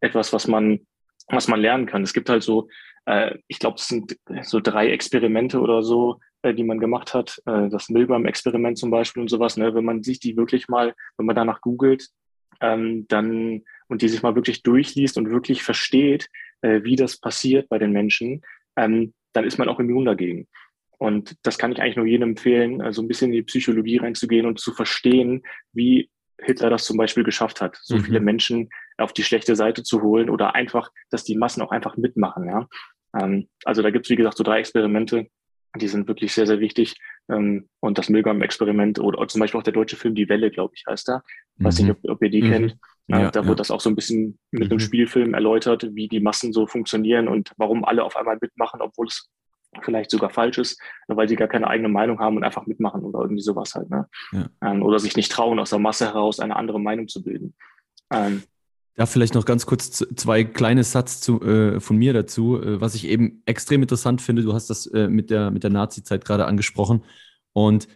[0.00, 0.80] etwas, was man,
[1.28, 2.02] was man lernen kann.
[2.02, 2.68] Es gibt halt so,
[3.06, 7.40] äh, ich glaube, es sind so drei Experimente oder so, äh, die man gemacht hat,
[7.46, 11.26] äh, das Milgram-Experiment zum Beispiel und sowas, ne, wenn man sich die wirklich mal, wenn
[11.26, 12.08] man danach googelt,
[12.60, 16.28] ähm, dann und die sich mal wirklich durchliest und wirklich versteht,
[16.62, 18.42] äh, wie das passiert bei den Menschen,
[18.76, 20.48] ähm, dann ist man auch immun dagegen.
[20.98, 24.46] Und das kann ich eigentlich nur jedem empfehlen, also ein bisschen in die Psychologie reinzugehen
[24.46, 25.42] und zu verstehen,
[25.72, 28.04] wie Hitler das zum Beispiel geschafft hat, so mhm.
[28.04, 31.96] viele Menschen auf die schlechte Seite zu holen oder einfach, dass die Massen auch einfach
[31.96, 32.46] mitmachen.
[32.46, 32.66] Ja?
[33.18, 35.26] Ähm, also da gibt es, wie gesagt, so drei Experimente,
[35.78, 36.94] die sind wirklich sehr, sehr wichtig.
[37.28, 40.84] Ähm, und das Milgram-Experiment oder zum Beispiel auch der deutsche Film Die Welle, glaube ich,
[40.88, 41.08] heißt.
[41.58, 41.86] Weiß mhm.
[41.86, 42.50] nicht, ob, ob, ihr die mhm.
[42.50, 42.76] kennt.
[43.08, 43.46] Ja, da ja.
[43.46, 44.70] wird das auch so ein bisschen mit mhm.
[44.70, 49.06] einem Spielfilm erläutert, wie die Massen so funktionieren und warum alle auf einmal mitmachen, obwohl
[49.06, 49.30] es
[49.82, 53.20] vielleicht sogar falsch ist, weil sie gar keine eigene Meinung haben und einfach mitmachen oder
[53.20, 53.90] irgendwie sowas halt.
[53.90, 54.08] Ne?
[54.32, 54.48] Ja.
[54.62, 57.54] Ähm, oder sich nicht trauen, aus der Masse heraus eine andere Meinung zu bilden.
[58.10, 58.42] Ähm,
[58.98, 62.94] ja, vielleicht noch ganz kurz zwei kleine Satz zu, äh, von mir dazu, äh, was
[62.94, 64.42] ich eben extrem interessant finde.
[64.42, 67.04] Du hast das äh, mit der, mit der Nazi-Zeit gerade angesprochen.
[67.52, 67.88] Und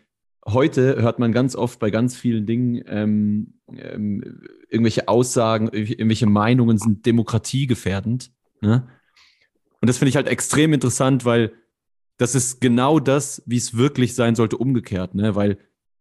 [0.46, 6.76] heute hört man ganz oft bei ganz vielen Dingen ähm, ähm, irgendwelche Aussagen, irgendwelche Meinungen
[6.76, 8.30] sind demokratiegefährdend.
[8.60, 8.86] Ne?
[9.80, 11.52] Und das finde ich halt extrem interessant, weil
[12.18, 15.14] das ist genau das, wie es wirklich sein sollte, umgekehrt.
[15.14, 15.34] Ne?
[15.34, 15.56] Weil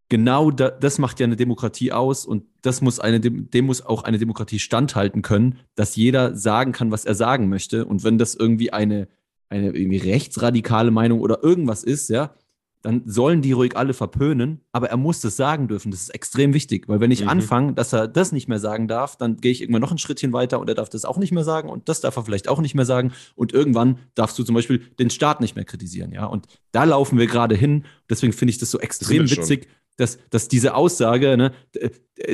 [0.10, 4.04] genau da, das macht ja eine Demokratie aus und das muss eine, dem muss auch
[4.04, 7.86] eine Demokratie standhalten können, dass jeder sagen kann, was er sagen möchte.
[7.86, 9.08] Und wenn das irgendwie eine,
[9.50, 12.34] eine irgendwie rechtsradikale Meinung oder irgendwas ist, ja,
[12.82, 15.92] dann sollen die ruhig alle verpönen, aber er muss das sagen dürfen.
[15.92, 17.30] Das ist extrem wichtig, weil wenn ich mhm.
[17.30, 20.32] anfange, dass er das nicht mehr sagen darf, dann gehe ich irgendwann noch ein Schrittchen
[20.32, 22.62] weiter und er darf das auch nicht mehr sagen und das darf er vielleicht auch
[22.62, 26.26] nicht mehr sagen und irgendwann darfst du zum Beispiel den Staat nicht mehr kritisieren, ja.
[26.26, 27.84] Und da laufen wir gerade hin.
[28.10, 29.68] Deswegen finde ich das so extrem witzig,
[30.00, 31.52] dass, dass diese Aussage, ne,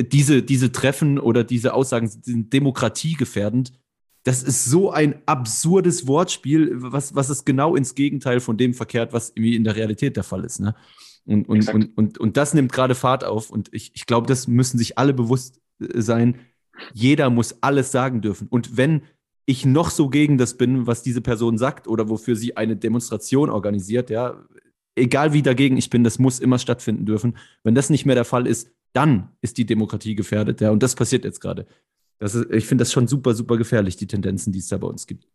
[0.00, 3.72] diese, diese Treffen oder diese Aussagen sind demokratiegefährdend
[4.26, 9.12] das ist so ein absurdes Wortspiel, was, was es genau ins Gegenteil von dem verkehrt,
[9.12, 10.58] was irgendwie in der Realität der Fall ist.
[10.58, 10.74] Ne?
[11.26, 13.50] Und, und, und, und, und das nimmt gerade Fahrt auf.
[13.50, 16.40] Und ich, ich glaube, das müssen sich alle bewusst äh, sein.
[16.92, 18.48] Jeder muss alles sagen dürfen.
[18.48, 19.02] Und wenn
[19.44, 23.48] ich noch so gegen das bin, was diese Person sagt oder wofür sie eine Demonstration
[23.48, 24.44] organisiert, ja,
[24.96, 27.36] egal wie dagegen ich bin, das muss immer stattfinden dürfen.
[27.62, 30.94] Wenn das nicht mehr der Fall ist, dann ist die Demokratie gefährdet, ja, und das
[30.94, 31.66] passiert jetzt gerade.
[32.18, 34.86] Das ist, ich finde das schon super, super gefährlich, die Tendenzen, die es da bei
[34.86, 35.28] uns gibt.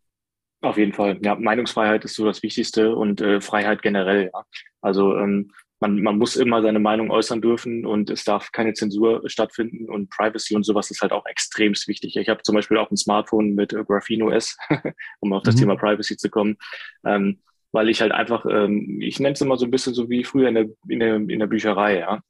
[0.62, 1.18] Auf jeden Fall.
[1.22, 4.30] Ja, Meinungsfreiheit ist so das Wichtigste und äh, Freiheit generell.
[4.32, 4.44] Ja.
[4.80, 9.22] Also ähm, man, man muss immer seine Meinung äußern dürfen und es darf keine Zensur
[9.26, 12.16] stattfinden und Privacy und sowas ist halt auch extremst wichtig.
[12.16, 14.56] Ich habe zum Beispiel auch ein Smartphone mit äh, Graphene OS,
[15.20, 15.60] um auf das mhm.
[15.60, 16.56] Thema Privacy zu kommen.
[17.04, 17.40] Ähm,
[17.72, 20.48] weil ich halt einfach, ähm, ich nenne es immer so ein bisschen so wie früher
[20.48, 22.22] in der, in der, in der Bücherei, ja.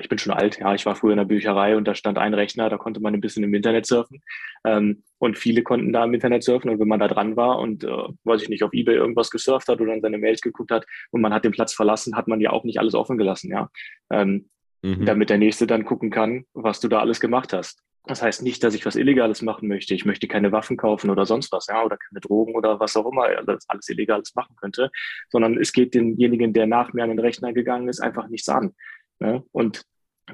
[0.00, 0.74] Ich bin schon alt, ja.
[0.74, 3.20] Ich war früher in der Bücherei und da stand ein Rechner, da konnte man ein
[3.20, 4.22] bisschen im Internet surfen.
[4.64, 6.70] Ähm, und viele konnten da im Internet surfen.
[6.70, 9.68] Und wenn man da dran war und, äh, weiß ich nicht, auf Ebay irgendwas gesurft
[9.68, 12.40] hat oder in seine Mails geguckt hat und man hat den Platz verlassen, hat man
[12.40, 13.70] ja auch nicht alles offen gelassen, ja.
[14.10, 14.48] Ähm,
[14.82, 15.04] mhm.
[15.04, 17.80] Damit der Nächste dann gucken kann, was du da alles gemacht hast.
[18.06, 19.94] Das heißt nicht, dass ich was Illegales machen möchte.
[19.94, 23.10] Ich möchte keine Waffen kaufen oder sonst was, ja, oder keine Drogen oder was auch
[23.10, 24.90] immer alles, alles Illegales machen könnte,
[25.28, 28.74] sondern es geht denjenigen, der nach mir an den Rechner gegangen ist, einfach nichts an.
[29.18, 29.44] Ne?
[29.52, 29.82] Und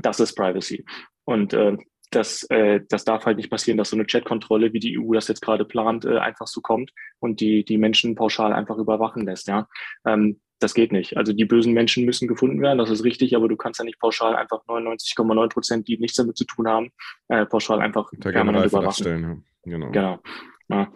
[0.02, 0.84] das ist Privacy.
[1.24, 1.76] Und äh,
[2.10, 5.28] das, äh, das darf halt nicht passieren, dass so eine Chatkontrolle, wie die EU das
[5.28, 9.48] jetzt gerade plant, äh, einfach so kommt und die, die Menschen pauschal einfach überwachen lässt.
[9.48, 9.68] Ja?
[10.06, 11.16] Ähm, das geht nicht.
[11.16, 14.00] Also die bösen Menschen müssen gefunden werden, das ist richtig, aber du kannst ja nicht
[14.00, 16.90] pauschal einfach 99,9 Prozent, die nichts damit zu tun haben,
[17.28, 19.44] äh, pauschal einfach permanent überwachen.
[19.64, 19.70] Ja.
[19.70, 19.90] Genau.
[19.90, 20.20] genau.
[20.68, 20.92] Ja.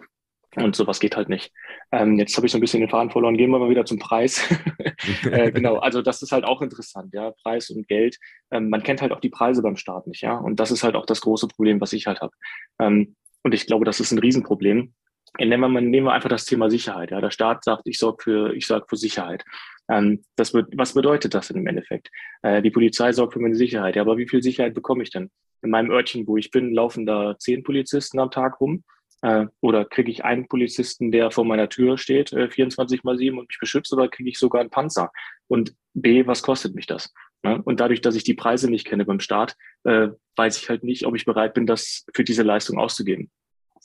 [0.55, 1.53] Und sowas geht halt nicht.
[1.91, 3.37] Ähm, jetzt habe ich so ein bisschen den Faden verloren.
[3.37, 4.43] Gehen wir mal wieder zum Preis.
[5.31, 8.17] äh, genau, also das ist halt auch interessant, ja, Preis und Geld.
[8.49, 10.35] Ähm, man kennt halt auch die Preise beim Staat nicht, ja.
[10.35, 12.33] Und das ist halt auch das große Problem, was ich halt habe.
[12.79, 14.93] Ähm, und ich glaube, das ist ein Riesenproblem.
[15.37, 17.11] Nehmen wir, nehmen wir einfach das Thema Sicherheit.
[17.11, 17.21] Ja.
[17.21, 19.43] Der Staat sagt, ich sorge für, ich sorge für Sicherheit.
[19.89, 22.09] Ähm, das wird, was bedeutet das denn im Endeffekt?
[22.41, 23.95] Äh, die Polizei sorgt für meine Sicherheit.
[23.95, 25.29] Ja, aber wie viel Sicherheit bekomme ich denn?
[25.61, 28.83] In meinem Örtchen, wo ich bin, laufen da zehn Polizisten am Tag rum.
[29.21, 33.37] Äh, oder kriege ich einen Polizisten, der vor meiner Tür steht, äh, 24 mal 7
[33.37, 35.11] und mich beschützt, oder kriege ich sogar einen Panzer?
[35.47, 37.13] Und B, was kostet mich das?
[37.43, 37.61] Ne?
[37.63, 41.05] Und dadurch, dass ich die Preise nicht kenne beim Staat, äh, weiß ich halt nicht,
[41.05, 43.29] ob ich bereit bin, das für diese Leistung auszugeben.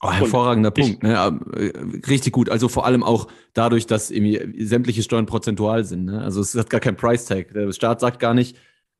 [0.05, 1.03] Oh, hervorragender und Punkt.
[1.03, 1.15] Ne?
[1.57, 1.73] Äh,
[2.09, 2.51] richtig gut.
[2.51, 6.05] Also vor allem auch dadurch, dass irgendwie sämtliche Steuern prozentual sind.
[6.05, 6.23] Ne?
[6.23, 7.55] Also es hat gar kein Price Tag.
[7.55, 8.57] Der Staat sagt gar nicht,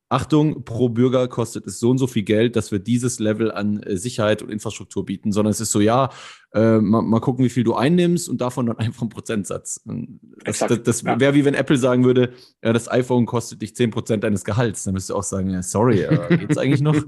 [0.09, 3.81] Achtung, pro Bürger kostet es so und so viel Geld, dass wir dieses Level an
[3.83, 6.09] äh, Sicherheit und Infrastruktur bieten, sondern es ist so, ja,
[6.53, 9.83] äh, mal, mal, gucken, wie viel du einnimmst und davon dann einfach einen Prozentsatz.
[10.43, 11.19] Das, das, das ja.
[11.19, 14.83] wäre wie wenn Apple sagen würde, ja, das iPhone kostet dich 10% deines Gehalts.
[14.83, 16.95] Dann müsstest du auch sagen, ja, sorry, äh, geht's eigentlich noch?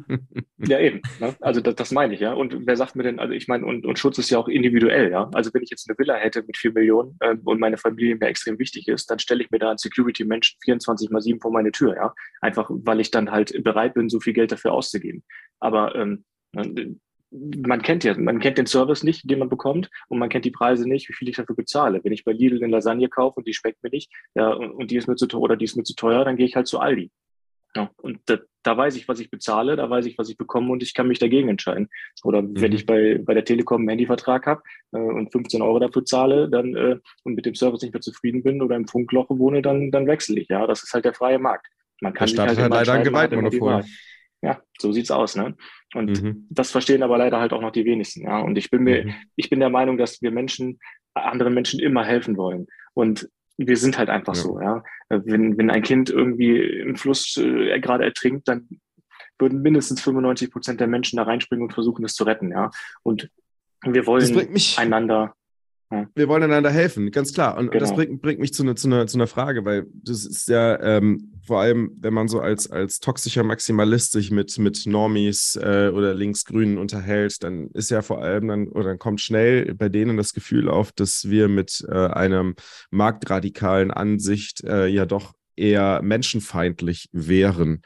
[0.60, 1.02] Ja, eben.
[1.20, 1.36] Ne?
[1.40, 2.34] Also das, das, meine ich, ja.
[2.34, 5.12] Und wer sagt mir denn, also ich meine, und, und Schutz ist ja auch individuell,
[5.12, 5.30] ja.
[5.34, 8.26] Also wenn ich jetzt eine Villa hätte mit 4 Millionen äh, und meine Familie mir
[8.26, 11.72] extrem wichtig ist, dann stelle ich mir da einen Security-Menschen 24 mal 7 vor meine
[11.72, 12.14] Tür, ja.
[12.42, 15.24] Einfach, weil ich dann halt bereit bin, so viel Geld dafür auszugeben.
[15.60, 16.26] Aber ähm,
[17.66, 20.52] man kennt ja, man kennt den Service nicht, den man bekommt und man kennt die
[20.52, 22.02] Preise nicht, wie viel ich dafür bezahle.
[22.04, 24.98] Wenn ich bei Lidl eine Lasagne kaufe und die schmeckt mir nicht, ja, und die
[24.98, 26.80] ist mir zu teuer oder die ist mir zu teuer, dann gehe ich halt zu
[26.80, 27.12] Aldi.
[27.76, 30.72] Ja, und da, da, weiß ich, was ich bezahle, da weiß ich, was ich bekomme
[30.72, 31.90] und ich kann mich dagegen entscheiden.
[32.24, 32.60] Oder mhm.
[32.60, 36.50] wenn ich bei, bei der Telekom einen Handyvertrag habe äh, und 15 Euro dafür zahle
[36.50, 39.92] dann, äh, und mit dem Service nicht mehr zufrieden bin oder im Funkloch wohne, dann,
[39.92, 40.48] dann wechsle ich.
[40.48, 41.68] Ja, das ist halt der freie Markt.
[42.02, 43.84] Man kann der Staat halt, halt leider ein Gewaltmonopol.
[44.42, 45.56] Ja, so sieht's aus, ne?
[45.96, 46.48] Und mhm.
[46.50, 48.40] das verstehen aber leider halt auch noch die wenigsten, ja.
[48.40, 49.14] Und ich bin mir, mhm.
[49.36, 50.80] ich bin der Meinung, dass wir Menschen,
[51.14, 52.68] anderen Menschen immer helfen wollen.
[52.94, 54.42] Und wir sind halt einfach ja.
[54.42, 54.84] so, ja.
[55.10, 58.68] Wenn, wenn ein Kind irgendwie im Fluss äh, gerade ertrinkt, dann
[59.40, 62.70] würden mindestens 95 Prozent der Menschen da reinspringen und versuchen, es zu retten, ja.
[63.04, 63.30] Und
[63.84, 65.36] wir wollen einander
[65.90, 67.58] wir wollen einander helfen, ganz klar.
[67.58, 67.80] Und, genau.
[67.80, 70.80] das bringt, bringt mich zu, ne, zu, einer, zu einer Frage, weil das ist ja
[70.82, 75.92] ähm, vor allem, wenn man so als, als toxischer Maximalist sich mit, mit Normies äh,
[75.94, 80.18] oder Linksgrünen unterhält, dann ist ja vor allem dann, oder dann kommt schnell bei denen
[80.18, 82.56] das Gefühl auf, dass wir mit äh, einem
[82.92, 87.82] marktradikalen Ansicht äh, ja doch eher menschenfeindlich wären.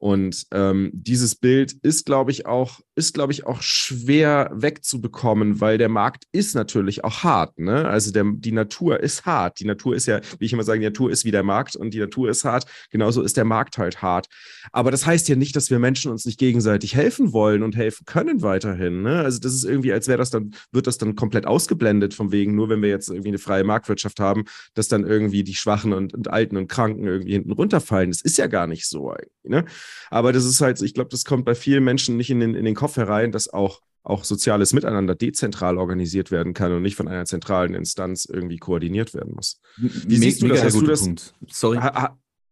[0.00, 5.76] Und ähm, dieses Bild ist, glaube ich, auch, ist, glaube ich, auch schwer wegzubekommen, weil
[5.76, 7.58] der Markt ist natürlich auch hart.
[7.58, 7.86] Ne?
[7.86, 9.60] Also der, die Natur ist hart.
[9.60, 11.92] Die Natur ist ja, wie ich immer sage, die Natur ist wie der Markt und
[11.92, 12.64] die Natur ist hart.
[12.88, 14.28] Genauso ist der Markt halt hart.
[14.72, 18.06] Aber das heißt ja nicht, dass wir Menschen uns nicht gegenseitig helfen wollen und helfen
[18.06, 19.02] können weiterhin.
[19.02, 19.20] Ne?
[19.20, 22.54] Also das ist irgendwie, als wäre das dann, wird das dann komplett ausgeblendet vom wegen,
[22.54, 26.14] nur wenn wir jetzt irgendwie eine freie Marktwirtschaft haben, dass dann irgendwie die Schwachen und,
[26.14, 28.10] und Alten und Kranken irgendwie hinten runterfallen.
[28.10, 29.28] Das ist ja gar nicht so eigentlich.
[29.42, 29.66] Ne?
[30.10, 32.64] Aber das ist halt, ich glaube, das kommt bei vielen Menschen nicht in den, in
[32.64, 37.06] den Kopf herein, dass auch auch soziales Miteinander dezentral organisiert werden kann und nicht von
[37.06, 39.60] einer zentralen Instanz irgendwie koordiniert werden muss.
[39.76, 40.64] Wie siehst du das?
[40.64, 41.34] Hast du das Punkt.
[41.48, 41.78] Sorry.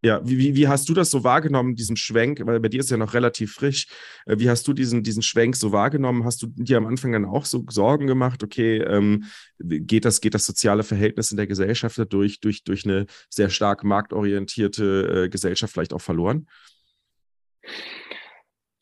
[0.00, 2.40] Ja, wie, wie hast du das so wahrgenommen, diesen Schwenk?
[2.44, 3.88] Weil bei dir ist ja noch relativ frisch.
[4.26, 6.24] Äh, wie hast du diesen, diesen Schwenk so wahrgenommen?
[6.24, 9.24] Hast du dir am Anfang dann auch so Sorgen gemacht, okay, ähm,
[9.58, 13.82] geht, das, geht das soziale Verhältnis in der Gesellschaft dadurch durch, durch eine sehr stark
[13.82, 16.46] marktorientierte äh, Gesellschaft vielleicht auch verloren?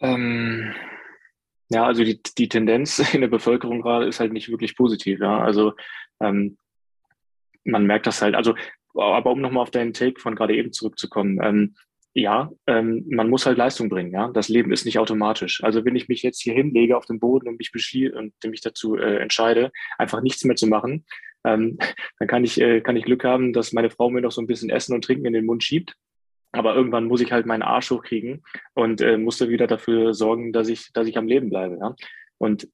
[0.01, 0.74] Ähm,
[1.68, 5.20] ja, also die, die Tendenz in der Bevölkerung gerade ist halt nicht wirklich positiv.
[5.20, 5.41] Ja?
[5.41, 5.72] Also
[6.20, 6.59] ähm,
[7.64, 8.55] man merkt das halt, also,
[8.95, 11.74] aber um nochmal auf deinen Take von gerade eben zurückzukommen, ähm,
[12.14, 14.30] ja, ähm, man muss halt Leistung bringen, ja.
[14.32, 15.62] Das Leben ist nicht automatisch.
[15.62, 18.62] Also wenn ich mich jetzt hier hinlege auf den Boden und mich beschließe und mich
[18.62, 21.05] dazu äh, entscheide, einfach nichts mehr zu machen,
[21.45, 21.76] ähm,
[22.18, 24.47] dann kann ich, äh, kann ich Glück haben, dass meine Frau mir noch so ein
[24.47, 25.95] bisschen Essen und Trinken in den Mund schiebt
[26.57, 28.42] aber irgendwann muss ich halt meinen Arsch hochkriegen
[28.74, 31.78] und äh, musste wieder dafür sorgen, dass ich, dass ich am Leben bleibe.
[31.80, 31.94] Ja?
[32.38, 32.68] Und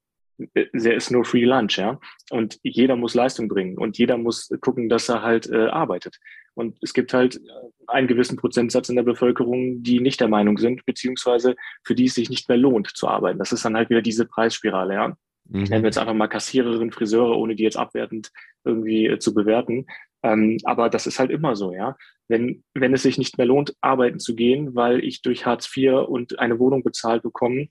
[0.55, 1.99] äh, there is no free lunch, ja.
[2.31, 6.19] Und jeder muss Leistung bringen und jeder muss gucken, dass er halt äh, arbeitet.
[6.55, 7.41] Und es gibt halt äh,
[7.87, 12.15] einen gewissen Prozentsatz in der Bevölkerung, die nicht der Meinung sind, beziehungsweise für die es
[12.15, 13.39] sich nicht mehr lohnt zu arbeiten.
[13.39, 15.17] Das ist dann halt wieder diese Preisspirale, ja.
[15.49, 15.65] Mhm.
[15.65, 18.31] Nennen wir jetzt einfach mal Kassiererin, Friseure, ohne die jetzt abwertend
[18.65, 19.87] irgendwie äh, zu bewerten.
[20.23, 21.97] Ähm, aber das ist halt immer so, ja.
[22.29, 26.09] Wenn, wenn es sich nicht mehr lohnt, arbeiten zu gehen, weil ich durch Hartz IV
[26.09, 27.69] und eine Wohnung bezahlt bekomme,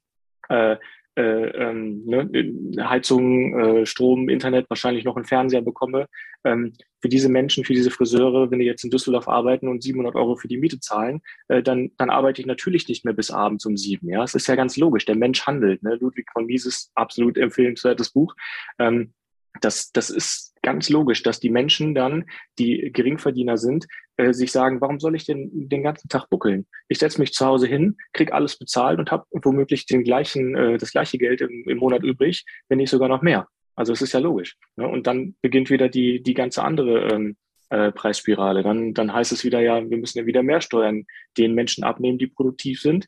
[0.49, 0.77] äh,
[1.17, 6.07] äh, ähm, ne, Heizung, äh, Strom, Internet, wahrscheinlich noch einen Fernseher bekomme.
[6.45, 10.15] Ähm, für diese Menschen, für diese Friseure, wenn die jetzt in Düsseldorf arbeiten und 700
[10.15, 13.65] Euro für die Miete zahlen, äh, dann, dann arbeite ich natürlich nicht mehr bis abends
[13.65, 14.07] um sieben.
[14.07, 15.05] Ja, es ist ja ganz logisch.
[15.05, 15.83] Der Mensch handelt.
[15.83, 15.95] Ne?
[15.95, 18.33] Ludwig von Mises, absolut empfehlenswertes Buch.
[18.79, 19.13] Ähm,
[19.59, 22.25] das, das ist ganz logisch, dass die Menschen dann,
[22.59, 23.87] die Geringverdiener sind,
[24.17, 26.67] äh, sich sagen, warum soll ich denn den ganzen Tag buckeln?
[26.87, 30.77] Ich setze mich zu Hause hin, krieg alles bezahlt und habe womöglich den gleichen, äh,
[30.77, 33.47] das gleiche Geld im, im Monat übrig, wenn nicht sogar noch mehr.
[33.75, 34.57] Also es ist ja logisch.
[34.75, 34.87] Ne?
[34.87, 37.35] Und dann beginnt wieder die, die ganze andere ähm,
[37.69, 38.63] äh, Preisspirale.
[38.63, 41.05] Dann, dann heißt es wieder, ja, wir müssen ja wieder mehr Steuern
[41.37, 43.07] den Menschen abnehmen, die produktiv sind,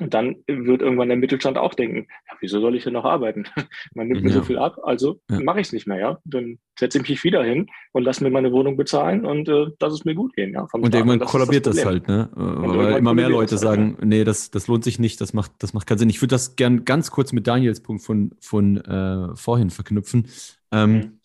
[0.00, 3.44] und dann wird irgendwann der Mittelstand auch denken, ja, wieso soll ich denn noch arbeiten?
[3.94, 4.26] Man nimmt ja.
[4.26, 5.40] mir so viel ab, also ja.
[5.40, 6.18] mache ich es nicht mehr, ja.
[6.24, 9.92] Dann setze ich mich wieder hin und lasse mir meine Wohnung bezahlen und äh, lass
[9.92, 10.66] es mir gut gehen, ja.
[10.72, 12.28] und irgendwann das kollabiert das, das, halt, ne?
[12.34, 15.52] Weil immer mehr Leute halt, sagen, halt, nee, das, das lohnt sich nicht, das macht,
[15.60, 16.10] das macht keinen Sinn.
[16.10, 20.26] Ich würde das gern ganz kurz mit Daniels Punkt von, von äh, vorhin verknüpfen.
[20.72, 21.20] Ähm, mhm.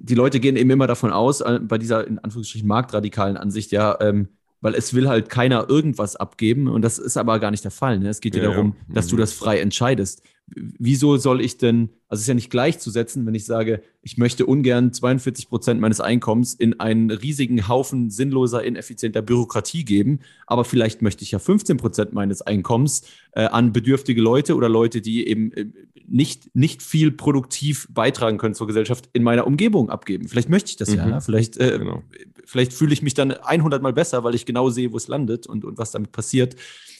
[0.00, 3.98] Die Leute gehen eben immer davon aus, äh, bei dieser in Anführungsstrichen marktradikalen Ansicht, ja,
[4.00, 4.28] ähm,
[4.66, 8.00] weil es will halt keiner irgendwas abgeben und das ist aber gar nicht der Fall.
[8.00, 8.08] Ne?
[8.08, 8.94] Es geht ja, ja darum, ja.
[8.96, 9.20] dass du mhm.
[9.20, 10.24] das frei entscheidest.
[10.48, 14.46] Wieso soll ich denn, also es ist ja nicht gleichzusetzen, wenn ich sage, ich möchte
[14.46, 21.02] ungern 42 Prozent meines Einkommens in einen riesigen Haufen sinnloser, ineffizienter Bürokratie geben, aber vielleicht
[21.02, 25.50] möchte ich ja 15 Prozent meines Einkommens äh, an bedürftige Leute oder Leute, die eben
[25.52, 25.66] äh,
[26.06, 30.28] nicht, nicht viel produktiv beitragen können zur Gesellschaft, in meiner Umgebung abgeben.
[30.28, 30.96] Vielleicht möchte ich das mhm.
[30.96, 31.06] ja.
[31.06, 31.20] Ne?
[31.20, 32.04] Vielleicht, äh, genau.
[32.44, 35.48] vielleicht fühle ich mich dann 100 Mal besser, weil ich genau sehe, wo es landet
[35.48, 36.54] und, und was damit passiert.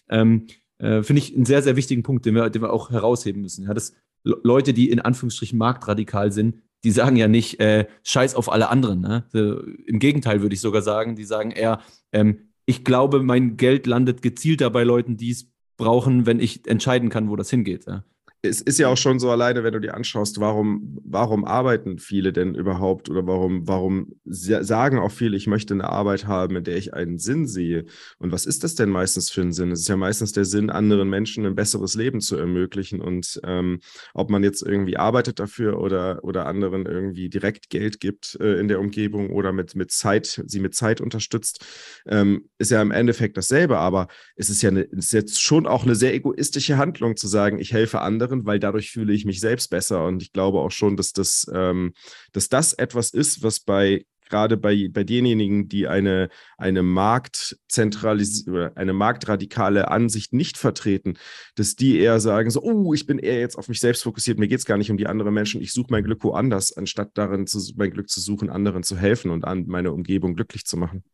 [0.09, 0.49] Ähm,
[0.79, 3.65] äh, finde ich einen sehr, sehr wichtigen Punkt, den wir, den wir auch herausheben müssen.
[3.65, 8.51] Ja, dass Leute, die in Anführungsstrichen marktradikal sind, die sagen ja nicht, äh, scheiß auf
[8.51, 9.01] alle anderen.
[9.01, 9.25] Ne?
[9.33, 11.81] So, Im Gegenteil würde ich sogar sagen, die sagen eher,
[12.13, 17.09] ähm, ich glaube, mein Geld landet gezielter bei Leuten, die es brauchen, wenn ich entscheiden
[17.09, 17.87] kann, wo das hingeht.
[17.87, 18.05] Ja?
[18.43, 22.33] Es ist ja auch schon so alleine, wenn du dir anschaust, warum, warum arbeiten viele
[22.33, 26.77] denn überhaupt oder warum, warum sagen auch viele, ich möchte eine Arbeit haben, in der
[26.77, 27.87] ich einen Sinn sehe.
[28.19, 29.73] Und was ist das denn meistens für ein Sinn?
[29.73, 33.01] Es ist ja meistens der Sinn, anderen Menschen ein besseres Leben zu ermöglichen.
[33.01, 33.81] Und ähm,
[34.15, 38.69] ob man jetzt irgendwie arbeitet dafür oder, oder anderen irgendwie direkt Geld gibt äh, in
[38.69, 41.65] der Umgebung oder mit, mit Zeit, sie mit Zeit unterstützt,
[42.07, 43.79] ähm, ist ja im Endeffekt dasselbe.
[43.79, 47.59] Aber es ist ja eine, ist jetzt schon auch eine sehr egoistische Handlung zu sagen,
[47.59, 50.05] ich helfe anderen anderen, weil dadurch fühle ich mich selbst besser.
[50.05, 51.95] Und ich glaube auch schon, dass das, ähm,
[52.33, 58.93] dass das etwas ist, was bei gerade bei, bei denjenigen, die eine, eine, Marktzentralis eine
[58.93, 61.17] marktradikale Ansicht nicht vertreten,
[61.55, 64.49] dass die eher sagen, so, oh, ich bin eher jetzt auf mich selbst fokussiert, mir
[64.49, 67.47] geht es gar nicht um die anderen Menschen, ich suche mein Glück woanders, anstatt darin
[67.47, 71.05] zu, mein Glück zu suchen, anderen zu helfen und an meine Umgebung glücklich zu machen.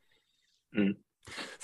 [0.70, 0.96] Mhm.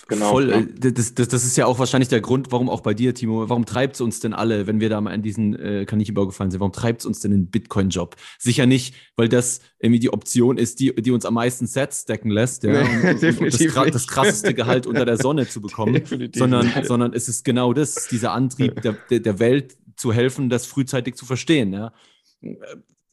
[0.09, 0.31] Genau.
[0.31, 0.61] Voll, ja.
[0.61, 3.47] Äh, das, das, das ist ja auch wahrscheinlich der Grund, warum auch bei dir, Timo,
[3.51, 6.51] warum treibt es uns denn alle, wenn wir da mal in diesen äh, Kaninchenbau gefallen
[6.51, 8.17] sind, warum treibt es uns denn in den Bitcoin-Job?
[8.39, 12.31] Sicher nicht, weil das irgendwie die Option ist, die, die uns am meisten Sets stacken
[12.31, 16.01] lässt, ja, nee, und, und das, das, krasseste Gehalt unter der Sonne zu bekommen,
[16.35, 20.65] sondern, sondern es ist genau das, dieser Antrieb der, der, der Welt zu helfen, das
[20.65, 21.93] frühzeitig zu verstehen, ja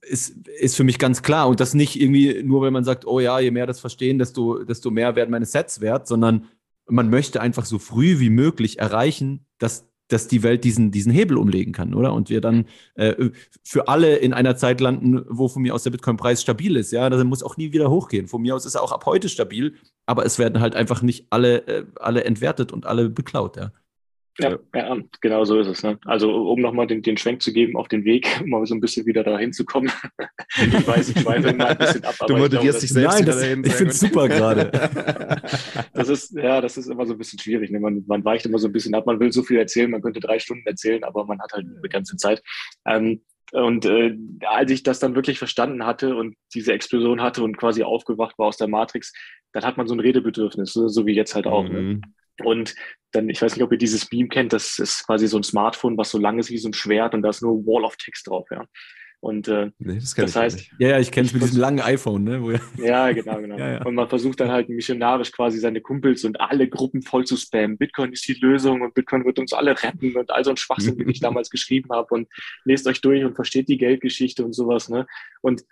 [0.06, 1.48] ist, ist für mich ganz klar.
[1.48, 4.64] Und das nicht irgendwie nur, wenn man sagt, oh ja, je mehr das verstehen, desto,
[4.64, 6.48] desto mehr werden meine Sets wert, sondern
[6.88, 11.38] man möchte einfach so früh wie möglich erreichen, dass, dass die Welt diesen, diesen Hebel
[11.38, 12.14] umlegen kann, oder?
[12.14, 13.30] Und wir dann äh,
[13.64, 16.92] für alle in einer Zeit landen, wo von mir aus der Bitcoin-Preis stabil ist.
[16.92, 18.28] Ja, das muss auch nie wieder hochgehen.
[18.28, 19.76] Von mir aus ist er auch ab heute stabil,
[20.06, 23.72] aber es werden halt einfach nicht alle, äh, alle entwertet und alle beklaut, ja.
[24.38, 25.84] Ja, ja, genau so ist es.
[25.84, 25.98] Ne?
[26.04, 28.82] Also um nochmal den, den Schwenk zu geben auf den Weg, um mal so ein
[28.82, 29.92] bisschen wieder dahin zu kommen.
[30.58, 32.16] ich weiß, ich schweife mal ein bisschen ab.
[32.28, 33.64] du moderierst dich selbst Nein, das, dahin.
[33.66, 34.72] Ich finde es super gerade.
[35.94, 37.72] das ist, ja, das ist immer so ein bisschen schwierig.
[37.72, 37.80] Ne?
[37.80, 39.06] Man, man weicht immer so ein bisschen ab.
[39.06, 41.90] Man will so viel erzählen, man könnte drei Stunden erzählen, aber man hat halt eine
[41.90, 42.44] ganze Zeit.
[42.86, 43.22] Ähm,
[43.54, 44.18] und äh,
[44.48, 48.48] als ich das dann wirklich verstanden hatte und diese Explosion hatte und quasi aufgewacht war
[48.48, 49.14] aus der Matrix,
[49.54, 51.64] dann hat man so ein Redebedürfnis, so wie jetzt halt auch.
[51.64, 51.82] Ne?
[51.82, 51.90] Mhm.
[51.92, 52.02] Ne?
[52.44, 52.76] Und
[53.12, 55.98] dann, ich weiß nicht, ob ihr dieses Meme kennt, das ist quasi so ein Smartphone,
[55.98, 58.28] was so lang ist wie so ein Schwert und da ist nur Wall of Text
[58.28, 58.66] drauf, ja.
[59.22, 62.24] Und äh, nee, das, das heißt, ja, ja, ich kenne es mit diesem langen iPhone,
[62.24, 62.60] ne?
[62.78, 63.58] ja, genau, genau.
[63.58, 63.84] Ja, ja.
[63.84, 67.80] Und man versucht dann halt missionarisch quasi seine Kumpels und alle Gruppen voll zu spammen.
[67.80, 70.98] Bitcoin ist die Lösung und Bitcoin wird uns alle retten und all so ein Schwachsinn,
[70.98, 72.28] den ich damals geschrieben habe und
[72.66, 75.08] lest euch durch und versteht die Geldgeschichte und sowas, ne?
[75.42, 75.64] Und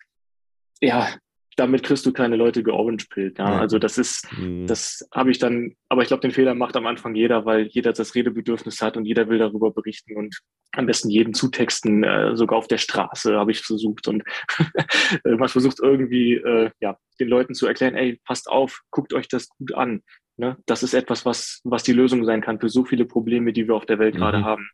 [0.82, 1.14] ja,
[1.56, 3.38] damit kriegst du keine Leute georange-pillt.
[3.38, 3.54] Ja?
[3.54, 3.60] ja?
[3.60, 4.68] Also das ist, mhm.
[4.68, 7.94] das habe ich dann, aber ich glaube, den Fehler macht am Anfang jeder, weil jeder
[7.94, 10.40] das Redebedürfnis hat und jeder will darüber berichten und
[10.72, 14.24] am besten jeden zutexten, äh, sogar auf der Straße habe ich versucht und
[15.24, 19.50] man versucht irgendwie, äh, ja, den Leuten zu erklären, ey, passt auf, guckt euch das
[19.50, 20.02] gut an.
[20.38, 20.58] Ne?
[20.66, 23.76] Das ist etwas, was, was die Lösung sein kann für so viele Probleme, die wir
[23.76, 24.20] auf der Welt mhm.
[24.20, 24.70] gerade haben.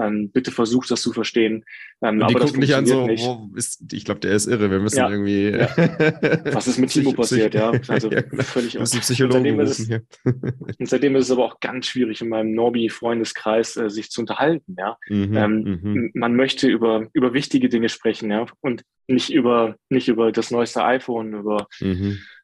[0.00, 1.64] Ähm, bitte versucht das zu verstehen.
[2.02, 3.24] Ähm, und die aber gucken nicht an so, nicht.
[3.24, 4.70] Wo ist, ich glaube, der ist irre.
[4.70, 5.50] Wir müssen ja, irgendwie.
[5.50, 5.68] Ja.
[6.54, 7.72] Was ist mit Timo passiert, ja?
[7.88, 8.90] Also ja, völlig aus.
[8.90, 13.76] Psychologen und seitdem, ist, und seitdem ist es aber auch ganz schwierig in meinem Norbi-Freundeskreis
[13.76, 14.96] äh, sich zu unterhalten, ja.
[15.08, 16.10] Mhm, ähm, mhm.
[16.14, 20.84] Man möchte über, über wichtige Dinge sprechen, ja, und nicht über, nicht über das neueste
[20.84, 22.37] iPhone, über mhm äh,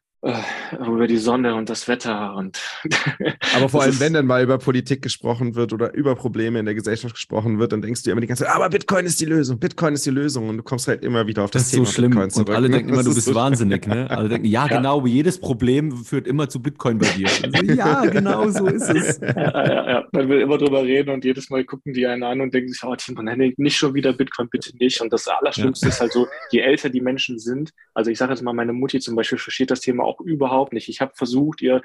[0.79, 2.59] über die Sonne und das Wetter und
[3.55, 6.73] aber vor allem wenn dann mal über Politik gesprochen wird oder über Probleme in der
[6.73, 9.59] Gesellschaft gesprochen wird dann denkst du immer die ganze Zeit aber Bitcoin ist die Lösung
[9.59, 11.91] Bitcoin ist die Lösung und du kommst halt immer wieder auf das, das Thema so
[11.91, 12.75] schlimm Bitcoin zurück, und alle ne?
[12.77, 14.09] denken immer du bist so wahnsinnig ne?
[14.15, 17.27] Alle denken ja, ja, genau jedes Problem führt immer zu Bitcoin bei dir.
[17.27, 19.19] Also, ja genau so ist es.
[19.19, 22.41] Ja, ja, ja, man will immer drüber reden und jedes Mal gucken die einen an
[22.41, 25.01] und denken sich oh Timo nicht schon wieder Bitcoin bitte nicht.
[25.01, 28.41] Und das Allerschlimmste ist halt so je älter die Menschen sind also ich sage jetzt
[28.41, 30.89] mal meine Mutti zum Beispiel versteht das Thema auch auch überhaupt nicht.
[30.89, 31.81] Ich habe versucht, ihr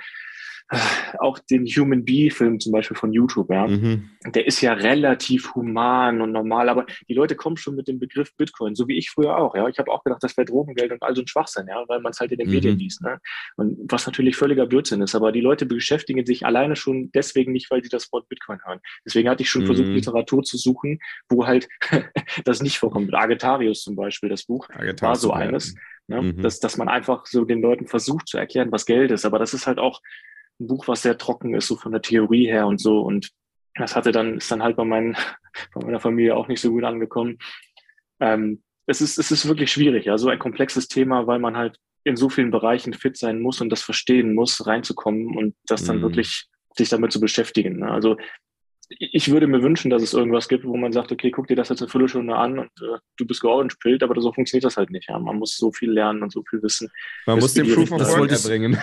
[1.19, 4.11] auch den Human Bee-Film zum Beispiel von YouTube, ja, mhm.
[4.25, 8.37] der ist ja relativ human und normal, aber die Leute kommen schon mit dem Begriff
[8.37, 9.67] Bitcoin, so wie ich früher auch, ja.
[9.69, 12.13] Ich habe auch gedacht, das wäre Drogengeld und all so ein Schwachsinn, ja, weil man
[12.13, 12.55] es halt in den mhm.
[12.55, 13.19] Medien liest, ne?
[13.57, 17.69] Und was natürlich völliger Blödsinn ist, aber die Leute beschäftigen sich alleine schon deswegen nicht,
[17.71, 18.79] weil sie das Wort Bitcoin hören.
[19.05, 19.67] Deswegen hatte ich schon mhm.
[19.67, 21.69] versucht, Literatur zu suchen, wo halt
[22.45, 23.13] das nicht vorkommt.
[23.13, 25.75] Agetarius zum Beispiel, das Buch, Agetarius war so eines.
[26.11, 26.23] Ne?
[26.23, 26.43] Mhm.
[26.43, 29.25] Dass, dass man einfach so den Leuten versucht zu erklären, was Geld ist.
[29.25, 30.01] Aber das ist halt auch
[30.59, 33.01] ein Buch, was sehr trocken ist, so von der Theorie her und so.
[33.01, 33.31] Und
[33.77, 35.17] das hatte dann, ist dann halt bei, meinen,
[35.75, 37.39] bei meiner Familie auch nicht so gut angekommen.
[38.19, 41.79] Ähm, es, ist, es ist wirklich schwierig, ja, so ein komplexes Thema, weil man halt
[42.03, 45.99] in so vielen Bereichen fit sein muss und das verstehen muss, reinzukommen und das dann
[45.99, 46.03] mhm.
[46.03, 46.47] wirklich
[46.77, 47.79] sich damit zu beschäftigen.
[47.79, 47.91] Ne?
[47.91, 48.17] Also
[48.99, 51.69] ich würde mir wünschen, dass es irgendwas gibt, wo man sagt, okay, guck dir das
[51.69, 55.09] jetzt eine Viertelstunde an und äh, du bist georange-pillt, aber so funktioniert das halt nicht.
[55.09, 55.19] Ja?
[55.19, 56.91] Man muss so viel lernen und so viel wissen.
[57.27, 58.77] Man muss den Proof of Work erbringen.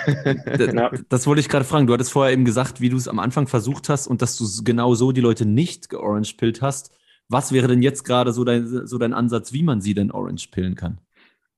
[0.45, 0.91] das, ja.
[1.10, 1.88] das wollte ich gerade fragen.
[1.88, 4.45] Du hattest vorher eben gesagt, wie du es am Anfang versucht hast und dass du
[4.64, 6.95] genau so die Leute nicht georange-pillt hast.
[7.28, 10.76] Was wäre denn jetzt gerade so dein, so dein Ansatz, wie man sie denn orange-pillen
[10.76, 10.99] kann?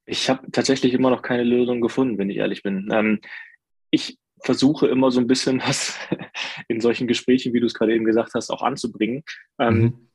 [0.07, 2.89] Ich habe tatsächlich immer noch keine Lösung gefunden, wenn ich ehrlich bin.
[2.91, 3.19] Ähm,
[3.91, 5.97] ich versuche immer so ein bisschen was
[6.67, 9.23] in solchen Gesprächen, wie du es gerade eben gesagt hast, auch anzubringen.
[9.59, 10.09] Ähm, mhm.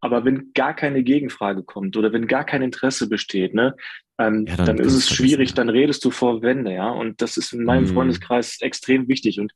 [0.00, 3.74] aber wenn gar keine Gegenfrage kommt oder wenn gar kein Interesse besteht, ne,
[4.18, 6.90] ähm, ja, dann, dann ist es schwierig, dann redest du vor Wände, ja.
[6.90, 7.94] Und das ist in meinem mhm.
[7.94, 9.38] Freundeskreis extrem wichtig.
[9.38, 9.52] Und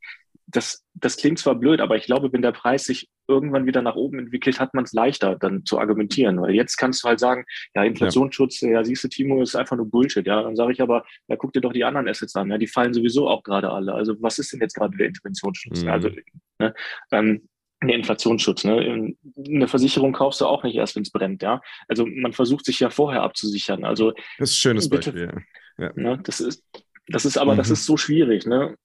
[0.47, 3.95] das, das klingt zwar blöd, aber ich glaube, wenn der Preis sich irgendwann wieder nach
[3.95, 6.41] oben entwickelt, hat man es leichter dann zu argumentieren.
[6.41, 9.77] Weil jetzt kannst du halt sagen, ja, Inflationsschutz, ja, ja siehst du, Timo, ist einfach
[9.77, 10.27] nur Bullshit.
[10.27, 12.51] Ja, dann sage ich aber, ja, guck dir doch die anderen Assets an.
[12.51, 13.95] Ja, die fallen sowieso auch gerade alle.
[13.95, 15.83] Also was ist denn jetzt gerade der Interventionsschutz?
[15.83, 15.89] Mhm.
[15.89, 16.11] Also,
[16.59, 16.75] ne,
[17.13, 17.49] ähm,
[17.83, 18.65] der Inflationsschutz.
[18.65, 19.15] Ne?
[19.45, 21.61] Eine Versicherung kaufst du auch nicht erst, wenn es brennt, ja.
[21.89, 23.85] Also man versucht sich ja vorher abzusichern.
[23.85, 25.43] Also das ist ein schönes bitte, Beispiel.
[25.79, 25.93] Ja.
[25.97, 26.21] Ne?
[26.23, 26.65] Das ist,
[27.09, 27.59] das ist aber, mhm.
[27.59, 28.47] das ist so schwierig.
[28.47, 28.77] Ne?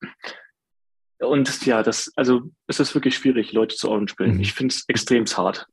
[1.20, 4.36] Und ja, das, also es ist wirklich schwierig, Leute zu bilden.
[4.36, 4.42] Mhm.
[4.42, 5.68] Ich finde es extrem hart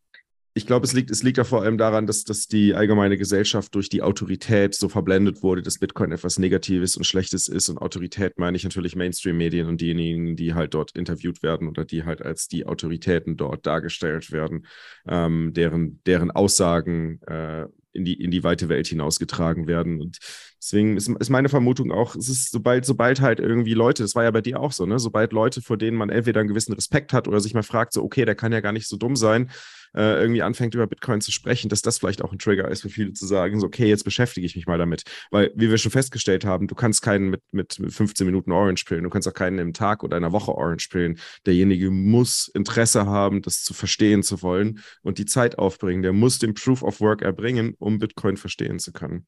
[0.56, 3.74] ich glaube, es liegt, es liegt ja vor allem daran, dass, dass die allgemeine Gesellschaft
[3.74, 7.68] durch die Autorität so verblendet wurde, dass Bitcoin etwas Negatives und Schlechtes ist.
[7.68, 12.04] Und Autorität meine ich natürlich Mainstream-Medien und diejenigen, die halt dort interviewt werden oder die
[12.04, 14.66] halt als die Autoritäten dort dargestellt werden,
[15.08, 20.00] ähm, deren, deren Aussagen äh, in die, in die weite Welt hinausgetragen werden.
[20.00, 20.18] Und
[20.60, 24.24] deswegen ist, ist meine Vermutung auch, es ist sobald, sobald halt irgendwie Leute, das war
[24.24, 27.12] ja bei dir auch so, ne, sobald Leute, vor denen man entweder einen gewissen Respekt
[27.12, 29.50] hat oder sich mal fragt, so, okay, der kann ja gar nicht so dumm sein,
[29.94, 32.88] äh, irgendwie anfängt, über Bitcoin zu sprechen, dass das vielleicht auch ein Trigger ist für
[32.88, 35.04] viele zu sagen, so, okay, jetzt beschäftige ich mich mal damit.
[35.30, 39.04] Weil, wie wir schon festgestellt haben, du kannst keinen mit, mit 15 Minuten Orange pillen,
[39.04, 41.18] du kannst auch keinen im Tag oder einer Woche Orange pillen.
[41.46, 46.02] Derjenige muss Interesse haben, das zu verstehen zu wollen und die Zeit aufbringen.
[46.02, 49.26] Der muss den Proof of Work erbringen, um Bitcoin verstehen zu können.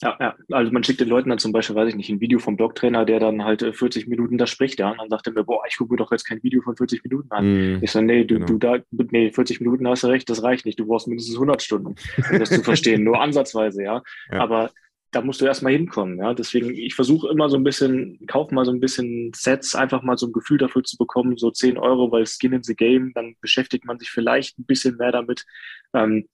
[0.00, 2.38] Ja, ja, also man schickt den Leuten dann zum Beispiel, weiß ich nicht, ein Video
[2.38, 5.32] vom Blogtrainer, der dann halt 40 äh, Minuten da spricht, ja, und dann sagt er
[5.32, 7.78] mir, boah, ich gucke mir doch jetzt kein Video von 40 Minuten an.
[7.78, 8.46] Mm, ich so, nee, du, genau.
[8.46, 11.62] du da, nee, 40 Minuten hast du recht, das reicht nicht, du brauchst mindestens 100
[11.62, 11.96] Stunden,
[12.30, 14.02] um das zu verstehen, nur ansatzweise, ja.
[14.32, 14.38] ja.
[14.38, 14.70] Aber
[15.10, 16.32] da musst du erstmal hinkommen, ja.
[16.32, 20.16] Deswegen, ich versuche immer so ein bisschen, kauf mal so ein bisschen Sets, einfach mal
[20.16, 23.34] so ein Gefühl dafür zu bekommen, so 10 Euro, weil Skin in the Game, dann
[23.40, 25.44] beschäftigt man sich vielleicht ein bisschen mehr damit.
[25.92, 26.28] Ähm,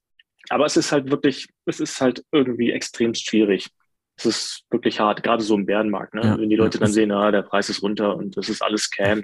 [0.49, 3.69] aber es ist halt wirklich, es ist halt irgendwie extrem schwierig.
[4.17, 6.23] Es ist wirklich hart, gerade so im Bärenmarkt, ne?
[6.23, 8.63] Ja, wenn die Leute ja, dann sehen, ah, der Preis ist runter und das ist
[8.63, 9.23] alles Scam,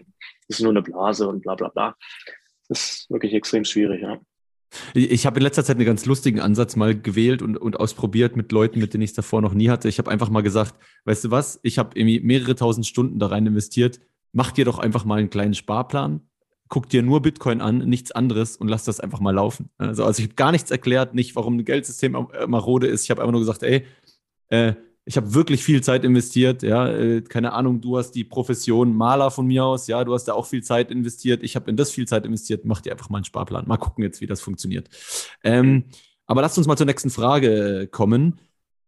[0.49, 1.97] das ist nur eine Blase und bla bla bla.
[2.69, 4.19] Das ist wirklich extrem schwierig, ja.
[4.95, 8.53] Ich habe in letzter Zeit einen ganz lustigen Ansatz mal gewählt und, und ausprobiert mit
[8.53, 9.89] Leuten, mit denen ich es davor noch nie hatte.
[9.89, 13.27] Ich habe einfach mal gesagt, weißt du was, ich habe irgendwie mehrere tausend Stunden da
[13.27, 14.01] rein investiert.
[14.33, 16.21] Mach dir doch einfach mal einen kleinen Sparplan
[16.71, 19.69] guck dir nur Bitcoin an, nichts anderes und lass das einfach mal laufen.
[19.77, 23.05] Also, also ich habe gar nichts erklärt, nicht warum ein Geldsystem äh, marode ist.
[23.05, 23.85] Ich habe einfach nur gesagt, ey,
[24.49, 28.95] äh, ich habe wirklich viel Zeit investiert, ja, äh, keine Ahnung, du hast die Profession
[28.95, 31.77] Maler von mir aus, ja, du hast da auch viel Zeit investiert, ich habe in
[31.77, 33.67] das viel Zeit investiert, mach dir einfach mal einen Sparplan.
[33.67, 34.89] Mal gucken jetzt, wie das funktioniert.
[35.43, 35.85] Ähm,
[36.27, 38.39] aber lasst uns mal zur nächsten Frage kommen.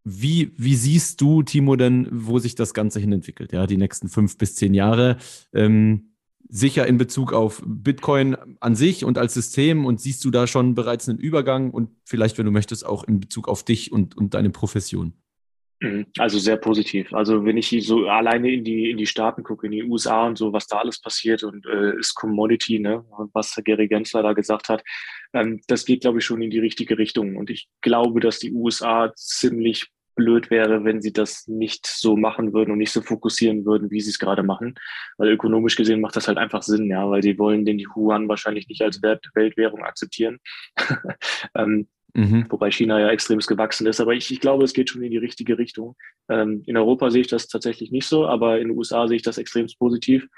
[0.04, 4.08] Wie, wie siehst du, Timo, denn, wo sich das Ganze hin entwickelt, ja, die nächsten
[4.08, 5.16] fünf bis zehn Jahre?
[5.52, 6.11] Ähm,
[6.54, 10.74] sicher in Bezug auf Bitcoin an sich und als System und siehst du da schon
[10.74, 14.34] bereits einen Übergang und vielleicht, wenn du möchtest, auch in Bezug auf dich und, und
[14.34, 15.14] deine Profession?
[15.80, 16.06] Mhm.
[16.18, 17.14] Also sehr positiv.
[17.14, 20.36] Also wenn ich so alleine in die in die Staaten gucke, in die USA und
[20.36, 24.68] so, was da alles passiert und äh, ist Commodity, ne, was Gary Gensler da gesagt
[24.68, 24.84] hat,
[25.32, 27.36] ähm, das geht, glaube ich, schon in die richtige Richtung.
[27.36, 32.52] Und ich glaube, dass die USA ziemlich blöd wäre, wenn sie das nicht so machen
[32.52, 34.74] würden und nicht so fokussieren würden, wie sie es gerade machen.
[35.16, 38.68] Weil ökonomisch gesehen macht das halt einfach Sinn, ja, weil sie wollen den Yuan wahrscheinlich
[38.68, 40.38] nicht als Wert Weltwährung akzeptieren.
[41.56, 42.46] ähm, mhm.
[42.48, 44.00] Wobei China ja extremst gewachsen ist.
[44.00, 45.96] Aber ich, ich glaube, es geht schon in die richtige Richtung.
[46.28, 49.22] Ähm, in Europa sehe ich das tatsächlich nicht so, aber in den USA sehe ich
[49.22, 50.28] das extremst positiv.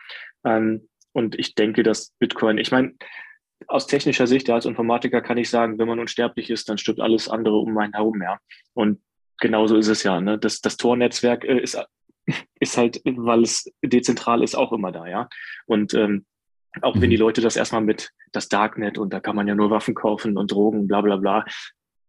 [0.45, 2.95] Ähm, und ich denke, dass Bitcoin, ich meine,
[3.68, 7.01] aus technischer Sicht, ja, als Informatiker kann ich sagen, wenn man unsterblich ist, dann stirbt
[7.01, 8.39] alles andere um einen herum, ja.
[8.75, 9.01] Und
[9.39, 10.20] genauso ist es ja.
[10.20, 10.39] Ne?
[10.39, 11.78] Das, das Tor-Netzwerk äh, ist,
[12.61, 15.28] ist halt, weil es dezentral ist, auch immer da, ja.
[15.66, 16.24] Und ähm,
[16.82, 17.03] auch mhm.
[17.03, 17.22] wenn die mhm.
[17.22, 20.51] Leute das erstmal mit das Darknet und da kann man ja nur Waffen kaufen und
[20.51, 21.45] Drogen, bla bla bla.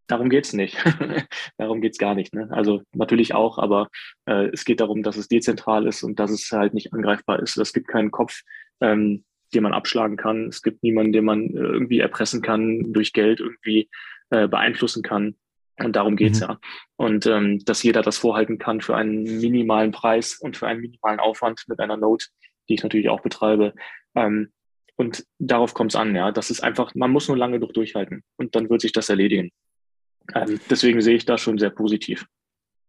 [0.07, 0.78] Darum geht's nicht.
[1.57, 2.34] darum geht's gar nicht.
[2.34, 2.47] Ne?
[2.51, 3.89] Also natürlich auch, aber
[4.26, 7.57] äh, es geht darum, dass es dezentral ist und dass es halt nicht angreifbar ist.
[7.57, 8.41] Es gibt keinen Kopf,
[8.82, 9.23] ähm,
[9.53, 10.47] den man abschlagen kann.
[10.47, 13.89] Es gibt niemanden, den man äh, irgendwie erpressen kann, durch Geld irgendwie
[14.30, 15.36] äh, beeinflussen kann.
[15.78, 16.47] Und darum geht's mhm.
[16.47, 16.59] ja.
[16.95, 21.19] Und ähm, dass jeder das vorhalten kann für einen minimalen Preis und für einen minimalen
[21.19, 22.28] Aufwand mit einer Note,
[22.69, 23.73] die ich natürlich auch betreibe.
[24.15, 24.51] Ähm,
[24.95, 26.32] und darauf kommt es an, ja.
[26.32, 29.51] Das ist einfach, man muss nur lange durch durchhalten und dann wird sich das erledigen.
[30.34, 32.26] Ähm, deswegen sehe ich das schon sehr positiv.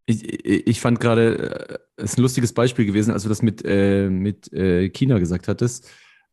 [0.07, 3.63] Ich, ich fand gerade, es äh, ist ein lustiges Beispiel gewesen, als du das mit,
[3.65, 5.91] äh, mit äh, China gesagt hattest,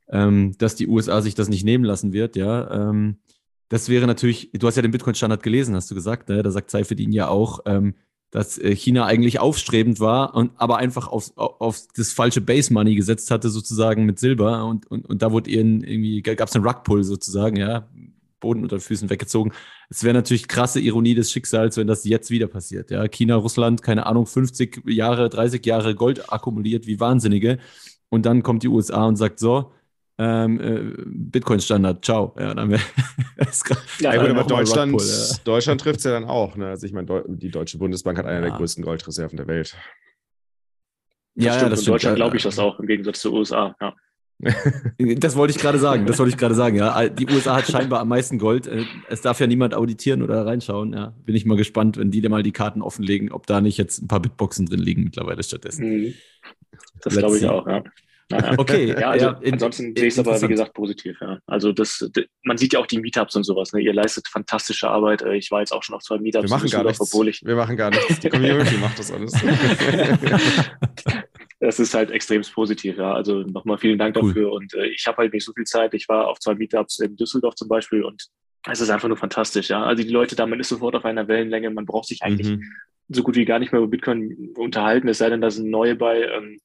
[0.10, 2.90] ähm, dass die USA sich das nicht nehmen lassen wird, ja.
[2.90, 3.18] Ähm,
[3.70, 6.44] das wäre natürlich, du hast ja den Bitcoin-Standard gelesen, hast du gesagt, ne?
[6.44, 7.96] da sagt Seifedin ja auch, ähm,
[8.34, 12.96] dass äh, China eigentlich aufstrebend war und aber einfach auf, auf das falsche Base Money
[12.96, 14.66] gesetzt hatte, sozusagen mit Silber.
[14.66, 17.88] Und, und, und da wurde ihnen irgendwie, gab es einen Rugpull sozusagen, ja,
[18.40, 19.54] Boden unter Füßen weggezogen.
[19.90, 22.92] Es wäre natürlich krasse Ironie des Schicksals, wenn das jetzt wieder passiert.
[22.92, 27.60] Ja, China, Russland, keine Ahnung, 50 Jahre, 30 Jahre Gold akkumuliert wie Wahnsinnige.
[28.10, 29.72] Und dann kommt die USA und sagt so,
[30.18, 32.36] ähm, äh, Bitcoin-Standard, ciao.
[32.40, 32.72] Ja, dann
[34.00, 35.36] ja, gut, aber Deutschland, ja.
[35.44, 36.56] Deutschland trifft es ja dann auch.
[36.56, 36.68] Ne?
[36.68, 38.42] Also ich meine, die Deutsche Bundesbank hat eine ja.
[38.42, 39.76] der größten Goldreserven der Welt.
[41.36, 41.72] Das ja, stimmt.
[41.72, 43.96] das in Deutschland glaube ich das auch, im Gegensatz zu USA, ja.
[45.18, 46.06] das wollte ich gerade sagen.
[46.06, 46.76] Das wollte ich gerade sagen.
[46.76, 48.68] Ja, die USA hat scheinbar am meisten Gold.
[48.68, 50.94] Äh, es darf ja niemand auditieren oder reinschauen.
[50.94, 53.78] Ja, bin ich mal gespannt, wenn die dir mal die Karten offenlegen, ob da nicht
[53.78, 55.86] jetzt ein paar Bitboxen drin liegen mittlerweile stattdessen.
[55.86, 56.14] Mhm.
[57.02, 57.66] Das glaube ich auch.
[57.68, 57.84] Ja.
[58.58, 61.18] Okay, ja, also ja, in, ansonsten sehe ich es aber, wie gesagt, positiv.
[61.22, 61.40] Ja.
[61.46, 62.10] Also das,
[62.44, 63.74] man sieht ja auch die Meetups und sowas.
[63.74, 63.82] Ne?
[63.82, 65.22] Ihr leistet fantastische Arbeit.
[65.22, 66.50] Äh, ich war jetzt auch schon auf zwei Meetups.
[66.50, 67.02] Wir machen gar nichts.
[67.02, 68.20] Obwohl ich Wir machen gar nichts.
[68.20, 69.34] Die Community macht das alles.
[71.60, 72.98] das ist halt extrem positiv.
[72.98, 73.14] Ja.
[73.14, 74.30] Also nochmal vielen Dank cool.
[74.30, 74.52] dafür.
[74.52, 75.94] Und äh, ich habe halt nicht so viel Zeit.
[75.94, 78.28] Ich war auf zwei Meetups in Düsseldorf zum Beispiel und
[78.70, 79.70] es ist einfach nur fantastisch.
[79.70, 79.84] Ja.
[79.84, 81.70] Also die Leute da, man ist sofort auf einer Wellenlänge.
[81.70, 82.64] Man braucht sich eigentlich mhm.
[83.10, 85.96] so gut wie gar nicht mehr über Bitcoin unterhalten, es sei denn, da sind neue
[85.96, 86.22] bei.
[86.22, 86.60] Ähm,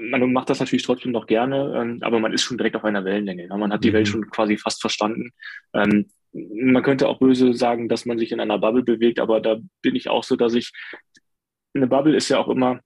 [0.00, 3.04] man macht das natürlich trotzdem noch gerne, ähm, aber man ist schon direkt auf einer
[3.04, 3.46] Wellenlänge.
[3.46, 3.56] Ja?
[3.56, 3.94] Man hat die mhm.
[3.94, 5.32] Welt schon quasi fast verstanden.
[5.74, 9.56] Ähm, man könnte auch böse sagen, dass man sich in einer Bubble bewegt, aber da
[9.82, 10.72] bin ich auch so, dass ich,
[11.74, 12.80] eine Bubble ist ja auch immer,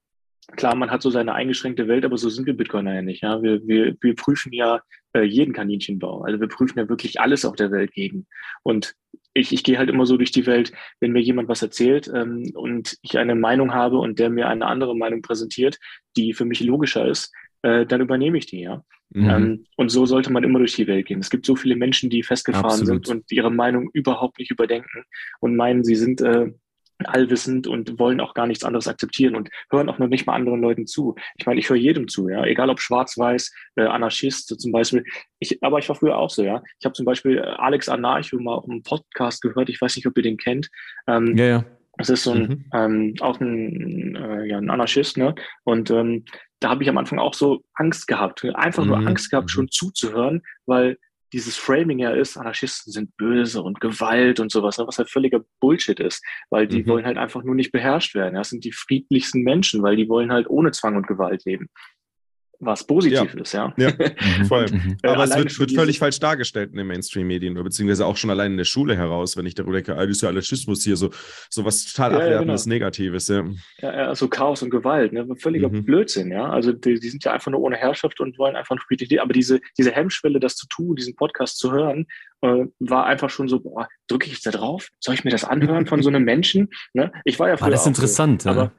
[0.55, 3.23] klar, man hat so seine eingeschränkte Welt, aber so sind wir Bitcoiner ja nicht.
[3.23, 3.41] Ja?
[3.41, 4.81] Wir, wir, wir prüfen ja
[5.13, 6.23] äh, jeden Kaninchenbau.
[6.23, 8.27] Also wir prüfen ja wirklich alles auf der Welt gegen.
[8.63, 8.95] Und
[9.33, 12.51] ich, ich gehe halt immer so durch die Welt, wenn mir jemand was erzählt ähm,
[12.53, 15.77] und ich eine Meinung habe und der mir eine andere Meinung präsentiert,
[16.17, 18.83] die für mich logischer ist, äh, dann übernehme ich die, ja.
[19.13, 19.29] Mhm.
[19.29, 21.19] Ähm, und so sollte man immer durch die Welt gehen.
[21.19, 23.05] Es gibt so viele Menschen, die festgefahren Absolut.
[23.05, 25.03] sind und ihre Meinung überhaupt nicht überdenken
[25.41, 26.51] und meinen, sie sind äh,
[27.05, 30.61] allwissend und wollen auch gar nichts anderes akzeptieren und hören auch noch nicht mal anderen
[30.61, 31.15] Leuten zu.
[31.37, 35.03] Ich meine, ich höre jedem zu, ja, egal ob schwarz-weiß, äh, Anarchist zum Beispiel.
[35.39, 36.61] Ich, aber ich war früher auch so, ja.
[36.79, 39.69] Ich habe zum Beispiel äh, Alex Anarcho mal auf einem Podcast gehört.
[39.69, 40.69] Ich weiß nicht, ob ihr den kennt.
[41.07, 41.65] Ähm, ja, ja.
[41.97, 42.65] Das ist so ein, mhm.
[42.73, 45.35] ähm, auch ein, äh, ja, ein Anarchist, ne?
[45.63, 46.25] Und ähm,
[46.59, 49.07] da habe ich am Anfang auch so Angst gehabt, einfach nur mhm.
[49.07, 50.97] Angst gehabt, schon zuzuhören, weil
[51.33, 55.41] dieses Framing ja ist, Anarchisten sind böse und Gewalt und sowas, ne, was halt völliger
[55.59, 56.87] Bullshit ist, weil die mhm.
[56.87, 58.35] wollen halt einfach nur nicht beherrscht werden.
[58.35, 61.69] Das sind die friedlichsten Menschen, weil die wollen halt ohne Zwang und Gewalt leben
[62.61, 63.41] was positiv ja.
[63.41, 63.73] ist, ja.
[63.77, 63.91] ja
[64.47, 64.67] voll.
[64.71, 64.97] Mhm.
[65.03, 68.57] Aber es wird, wird völlig falsch dargestellt in den Mainstream-Medien, beziehungsweise auch schon allein in
[68.57, 71.09] der Schule heraus, wenn ich darüber denke, ah, das ist ja Anarchismus hier, so,
[71.49, 72.73] so was total ja, abwertendes, genau.
[72.73, 73.43] Negatives, ja.
[73.79, 75.27] Ja, also Chaos und Gewalt, ne?
[75.37, 75.83] völliger mhm.
[75.83, 76.49] Blödsinn, ja.
[76.49, 79.19] Also die, die, sind ja einfach nur ohne Herrschaft und wollen einfach eine friedliche Idee.
[79.19, 82.05] Aber diese, diese Hemmschwelle, das zu tun, diesen Podcast zu hören,
[82.41, 84.89] äh, war einfach schon so, boah, drücke ich jetzt da drauf?
[84.99, 86.69] Soll ich mir das anhören von so einem Menschen?
[86.93, 87.11] Ne?
[87.25, 87.67] Ich war ja früher.
[87.67, 88.71] Ah, das ist interessant, so, aber,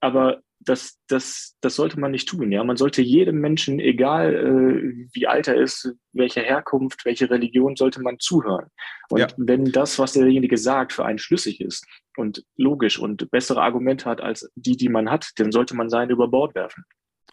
[0.00, 2.52] aber das, das, das sollte man nicht tun.
[2.52, 7.76] Ja, man sollte jedem Menschen, egal äh, wie alt er ist, welche Herkunft, welche Religion,
[7.76, 8.66] sollte man zuhören.
[9.08, 9.28] Und ja.
[9.36, 11.86] wenn das, was derjenige sagt, für einen schlüssig ist
[12.16, 16.12] und logisch und bessere Argumente hat als die, die man hat, dann sollte man seine
[16.12, 16.84] über Bord werfen.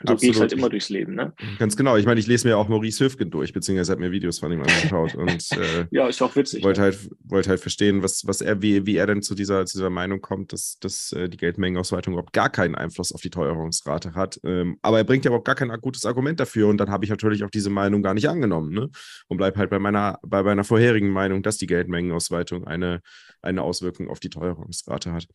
[0.05, 1.15] So gehe ich halt immer durchs Leben.
[1.15, 1.33] Ne?
[1.59, 1.95] Ganz genau.
[1.97, 4.61] Ich meine, ich lese mir auch Maurice Höfgen durch, beziehungsweise habe mir Videos von ihm
[4.61, 5.15] angeschaut.
[5.15, 6.63] Und, äh, ja, ist auch witzig.
[6.63, 6.85] Wollte, ja.
[6.85, 9.89] halt, wollte halt verstehen, was, was er, wie, wie er denn zu dieser, zu dieser
[9.89, 14.39] Meinung kommt, dass, dass äh, die Geldmengenausweitung überhaupt gar keinen Einfluss auf die Teuerungsrate hat.
[14.43, 16.67] Ähm, aber er bringt ja überhaupt gar kein gutes Argument dafür.
[16.67, 18.73] Und dann habe ich natürlich auch diese Meinung gar nicht angenommen.
[18.73, 18.89] Ne?
[19.27, 23.01] Und bleibe halt bei meiner, bei meiner vorherigen Meinung, dass die Geldmengenausweitung eine,
[23.41, 25.27] eine Auswirkung auf die Teuerungsrate hat.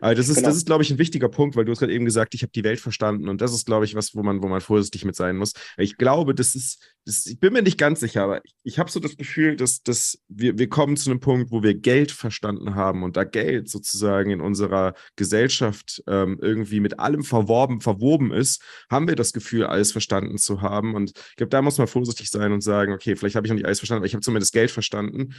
[0.00, 0.48] Aber das ist, genau.
[0.48, 2.52] das ist, glaube ich, ein wichtiger Punkt, weil du hast gerade eben gesagt, ich habe
[2.52, 3.28] die Welt verstanden.
[3.28, 5.52] Und das ist, glaube ich, was, wo man, wo man vorsichtig mit sein muss.
[5.76, 8.90] Ich glaube, das ist, das, ich bin mir nicht ganz sicher, aber ich, ich habe
[8.90, 12.74] so das Gefühl, dass, dass wir, wir kommen zu einem Punkt, wo wir Geld verstanden
[12.74, 18.60] haben und da Geld sozusagen in unserer Gesellschaft ähm, irgendwie mit allem verworben, verwoben ist,
[18.90, 20.96] haben wir das Gefühl, alles verstanden zu haben.
[20.96, 23.56] Und ich glaube, da muss man vorsichtig sein und sagen, okay, vielleicht habe ich noch
[23.56, 25.34] nicht alles verstanden, aber ich habe zumindest Geld verstanden,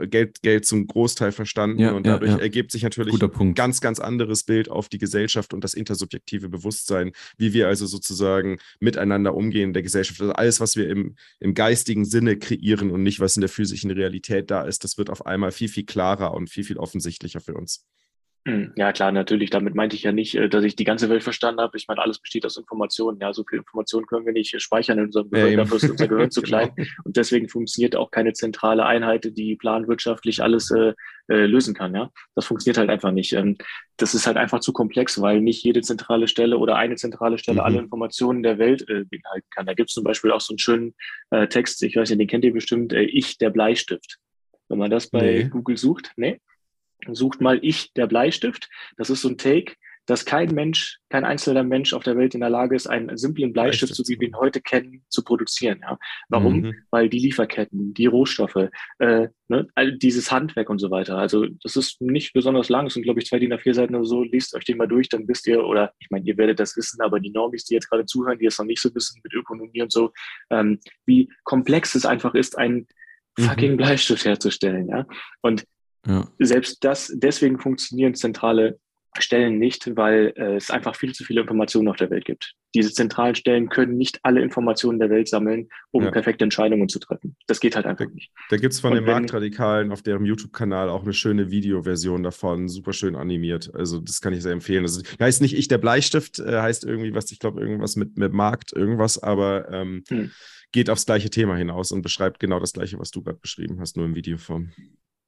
[0.00, 1.80] Geld, Geld zum Großteil verstanden.
[1.80, 2.42] Ja, und dadurch ja, ja.
[2.42, 7.12] ergibt sich natürlich ein ganz, ganz anderes Bild auf die Gesellschaft und das intersubjektive Bewusstsein,
[7.36, 8.09] wie wir also sozusagen
[8.80, 10.20] miteinander umgehen in der Gesellschaft.
[10.20, 13.90] Also alles, was wir im, im geistigen Sinne kreieren und nicht, was in der physischen
[13.90, 17.54] Realität da ist, das wird auf einmal viel, viel klarer und viel, viel offensichtlicher für
[17.54, 17.86] uns.
[18.46, 19.50] Hm, ja, klar, natürlich.
[19.50, 21.76] Damit meinte ich ja nicht, äh, dass ich die ganze Welt verstanden habe.
[21.76, 23.18] Ich meine, alles besteht aus Informationen.
[23.20, 25.50] Ja, so viel Informationen können wir nicht speichern in unserem Gehirn.
[25.50, 26.70] Ja, dafür ist unser Gehirn zu klein.
[26.74, 26.88] Genau.
[27.04, 30.94] Und deswegen funktioniert auch keine zentrale Einheit, die planwirtschaftlich alles äh,
[31.28, 31.94] äh, lösen kann.
[31.94, 33.34] Ja, das funktioniert halt einfach nicht.
[33.34, 33.58] Ähm,
[33.98, 37.60] das ist halt einfach zu komplex, weil nicht jede zentrale Stelle oder eine zentrale Stelle
[37.60, 37.64] mhm.
[37.66, 39.66] alle Informationen der Welt äh, beinhalten kann.
[39.66, 40.94] Da gibt es zum Beispiel auch so einen schönen
[41.30, 44.18] äh, Text, ich weiß nicht, den kennt ihr bestimmt, äh, Ich, der Bleistift.
[44.68, 45.48] Wenn man das bei nee.
[45.48, 46.40] Google sucht, ne?
[47.12, 48.68] Sucht mal ich der Bleistift.
[48.96, 49.74] Das ist so ein Take,
[50.10, 53.52] dass kein Mensch, kein einzelner Mensch auf der Welt in der Lage ist, einen simplen
[53.52, 55.80] Bleistift, so wie wir ihn heute kennen, zu produzieren.
[55.82, 55.98] Ja.
[56.28, 56.62] Warum?
[56.62, 56.74] Mhm.
[56.90, 61.16] Weil die Lieferketten, die Rohstoffe, äh, ne, all dieses Handwerk und so weiter.
[61.16, 64.04] Also das ist nicht besonders lang, es sind, glaube ich, zwei DIN A4 Seiten oder
[64.04, 64.24] so.
[64.24, 67.00] Liest euch den mal durch, dann wisst ihr, oder ich meine, ihr werdet das wissen,
[67.02, 69.82] aber die Normis, die jetzt gerade zuhören, die es noch nicht so wissen mit Ökonomie
[69.82, 70.12] und so,
[70.50, 72.88] ähm, wie komplex es einfach ist, einen
[73.38, 73.42] mhm.
[73.42, 74.88] fucking Bleistift herzustellen.
[74.88, 75.06] Ja.
[75.40, 75.64] Und
[76.06, 76.28] ja.
[76.38, 78.78] Selbst das, deswegen funktionieren zentrale
[79.18, 82.54] Stellen nicht, weil äh, es einfach viel zu viele Informationen auf der Welt gibt.
[82.76, 86.12] Diese zentralen Stellen können nicht alle Informationen der Welt sammeln, um ja.
[86.12, 87.36] perfekte Entscheidungen zu treffen.
[87.48, 88.30] Das geht halt einfach nicht.
[88.50, 92.22] Da gibt es von Und den wenn, Marktradikalen auf deren YouTube-Kanal auch eine schöne Videoversion
[92.22, 93.74] davon, super schön animiert.
[93.74, 94.84] Also das kann ich sehr empfehlen.
[94.84, 98.32] Das heißt nicht ich der Bleistift, äh, heißt irgendwie was, ich glaube irgendwas mit, mit
[98.32, 100.30] Markt, irgendwas, aber ähm, hm.
[100.70, 103.96] geht aufs gleiche Thema hinaus und beschreibt genau das gleiche, was du gerade beschrieben hast,
[103.96, 104.70] nur in Videoform.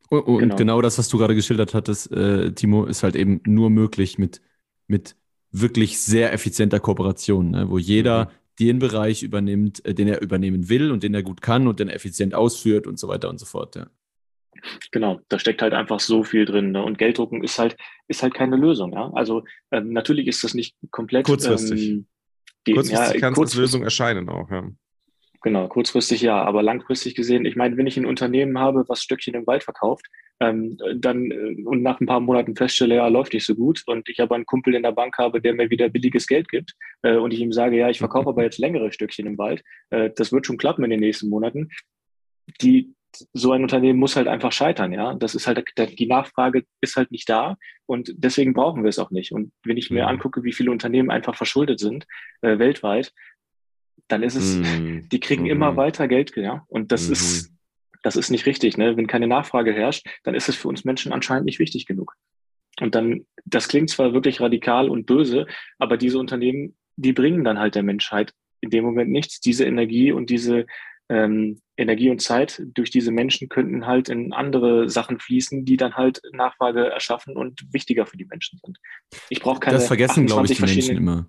[0.09, 0.57] Und genau.
[0.57, 0.82] genau.
[0.82, 4.42] das, was du gerade geschildert hattest, äh, Timo, ist halt eben nur möglich mit,
[4.86, 5.16] mit
[5.50, 7.70] wirklich sehr effizienter Kooperation, ne?
[7.70, 8.28] wo jeder mhm.
[8.61, 11.88] den Bereich übernimmt, äh, den er übernehmen will und den er gut kann und den
[11.88, 13.76] er effizient ausführt und so weiter und so fort.
[13.76, 13.86] Ja.
[14.90, 16.72] Genau, da steckt halt einfach so viel drin.
[16.72, 16.82] Ne?
[16.82, 17.76] Und Gelddrucken ist halt,
[18.09, 18.92] ist halt keine Lösung.
[18.92, 19.11] Ja?
[19.14, 21.26] Also ähm, natürlich ist das nicht komplett.
[21.26, 21.88] Kurzfristig.
[21.88, 22.07] Ähm,
[22.66, 24.68] die, kurzfristig ja, kann es als Lösung erscheinen auch, ja.
[25.43, 29.34] Genau, kurzfristig ja, aber langfristig gesehen, ich meine, wenn ich ein Unternehmen habe, was Stöckchen
[29.34, 30.07] im Wald verkauft,
[30.38, 34.09] ähm, dann äh, und nach ein paar Monaten feststelle, ja, läuft nicht so gut und
[34.09, 37.16] ich aber einen Kumpel in der Bank habe, der mir wieder billiges Geld gibt äh,
[37.16, 40.30] und ich ihm sage, ja, ich verkaufe aber jetzt längere Stückchen im Wald, äh, das
[40.32, 41.70] wird schon klappen in den nächsten Monaten.
[42.61, 42.95] Die,
[43.32, 45.14] so ein Unternehmen muss halt einfach scheitern, ja.
[45.14, 49.11] Das ist halt, die Nachfrage ist halt nicht da und deswegen brauchen wir es auch
[49.11, 49.32] nicht.
[49.32, 50.09] Und wenn ich mir mhm.
[50.09, 52.07] angucke, wie viele Unternehmen einfach verschuldet sind,
[52.43, 53.12] äh, weltweit,
[54.09, 55.09] dann ist es, mm.
[55.11, 55.51] die kriegen mm.
[55.51, 56.64] immer weiter Geld, ja.
[56.68, 57.12] Und das mm.
[57.12, 57.53] ist,
[58.03, 58.76] das ist nicht richtig.
[58.76, 58.97] Ne?
[58.97, 62.14] Wenn keine Nachfrage herrscht, dann ist es für uns Menschen anscheinend nicht wichtig genug.
[62.80, 65.47] Und dann, das klingt zwar wirklich radikal und böse,
[65.78, 69.40] aber diese Unternehmen, die bringen dann halt der Menschheit in dem Moment nichts.
[69.40, 70.66] Diese Energie und diese
[71.09, 75.95] ähm, Energie und Zeit durch diese Menschen könnten halt in andere Sachen fließen, die dann
[75.95, 78.78] halt Nachfrage erschaffen und wichtiger für die Menschen sind.
[79.28, 79.76] Ich brauche keine.
[79.76, 81.26] Das vergessen, glaube ich, die Menschen immer.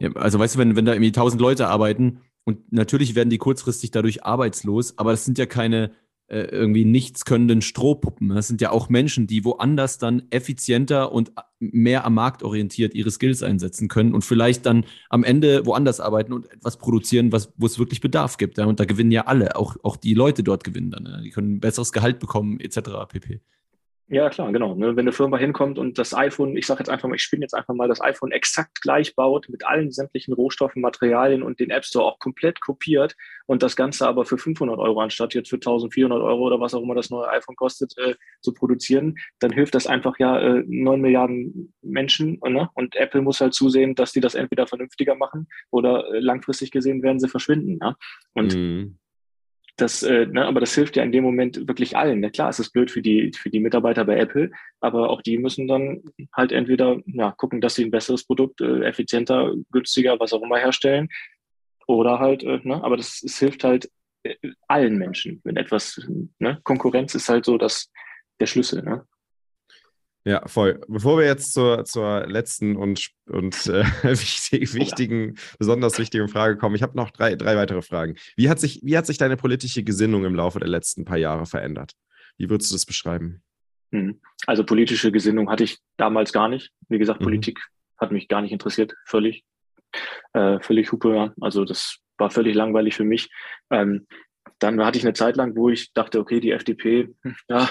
[0.00, 3.38] Ja, also weißt du, wenn, wenn da irgendwie tausend Leute arbeiten und natürlich werden die
[3.38, 5.92] kurzfristig dadurch arbeitslos, aber das sind ja keine
[6.28, 8.30] äh, irgendwie nichts könnenden Strohpuppen.
[8.30, 13.12] Das sind ja auch Menschen, die woanders dann effizienter und mehr am Markt orientiert ihre
[13.12, 17.66] Skills einsetzen können und vielleicht dann am Ende woanders arbeiten und etwas produzieren, was, wo
[17.66, 18.58] es wirklich Bedarf gibt.
[18.58, 18.66] Ja?
[18.66, 21.06] Und da gewinnen ja alle, auch, auch die Leute dort gewinnen dann.
[21.06, 21.20] Ja?
[21.20, 22.80] Die können ein besseres Gehalt bekommen, etc.
[23.08, 23.40] pp.
[24.08, 24.76] Ja, klar, genau.
[24.76, 24.94] Ne?
[24.94, 27.54] Wenn eine Firma hinkommt und das iPhone, ich sage jetzt einfach mal, ich spinne jetzt
[27.54, 31.84] einfach mal, das iPhone exakt gleich baut mit allen sämtlichen Rohstoffen, Materialien und den App
[31.84, 36.22] Store auch komplett kopiert und das Ganze aber für 500 Euro anstatt jetzt für 1400
[36.22, 39.88] Euro oder was auch immer das neue iPhone kostet, äh, zu produzieren, dann hilft das
[39.88, 42.70] einfach ja äh, 9 Milliarden Menschen ne?
[42.74, 47.02] und Apple muss halt zusehen, dass die das entweder vernünftiger machen oder äh, langfristig gesehen
[47.02, 47.80] werden sie verschwinden.
[47.82, 47.96] Ja?
[48.34, 48.98] Und mhm
[49.76, 52.20] das, äh, ne, aber das hilft ja in dem Moment wirklich allen.
[52.20, 52.30] Ne?
[52.30, 54.50] Klar, es ist blöd für die, für die Mitarbeiter bei Apple,
[54.80, 56.02] aber auch die müssen dann
[56.32, 60.58] halt entweder ja, gucken, dass sie ein besseres Produkt äh, effizienter, günstiger, was auch immer
[60.58, 61.08] herstellen.
[61.86, 63.90] Oder halt, äh, ne, aber das, es hilft halt
[64.22, 64.34] äh,
[64.66, 66.00] allen Menschen, wenn etwas,
[66.38, 67.90] ne, Konkurrenz ist halt so das,
[68.40, 69.06] der Schlüssel, ne?
[70.26, 70.80] Ja, voll.
[70.88, 76.74] Bevor wir jetzt zur, zur letzten und, und äh, wichtig, wichtigen, besonders wichtigen Frage kommen,
[76.74, 78.16] ich habe noch drei, drei weitere Fragen.
[78.34, 81.46] Wie hat, sich, wie hat sich deine politische Gesinnung im Laufe der letzten paar Jahre
[81.46, 81.92] verändert?
[82.38, 83.40] Wie würdest du das beschreiben?
[83.92, 84.20] Hm.
[84.48, 86.72] Also politische Gesinnung hatte ich damals gar nicht.
[86.88, 87.26] Wie gesagt, mhm.
[87.26, 87.60] Politik
[87.96, 89.44] hat mich gar nicht interessiert, völlig.
[90.32, 93.30] Äh, völlig Hupe, also das war völlig langweilig für mich.
[93.70, 94.08] Ähm,
[94.58, 97.14] dann hatte ich eine Zeit lang, wo ich dachte, okay, die FDP,
[97.48, 97.68] ja,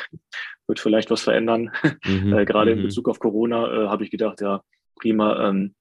[0.67, 1.71] wird vielleicht was verändern.
[2.05, 2.83] Mhm, äh, Gerade in mhm.
[2.83, 4.61] Bezug auf Corona äh, habe ich gedacht, ja,
[4.95, 5.49] prima.
[5.49, 5.75] Ähm,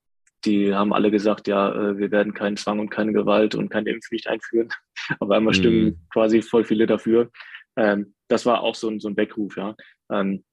[0.44, 3.90] die haben alle gesagt, ja, äh, wir werden keinen Zwang und keine Gewalt und keine
[3.90, 4.68] Impfpflicht einführen.
[5.20, 5.98] Aber einmal stimmen mhm.
[6.12, 7.30] quasi voll viele dafür.
[7.76, 9.74] Ähm, das war auch so ein, so ein Weckruf, ja.
[10.10, 10.44] Ähm,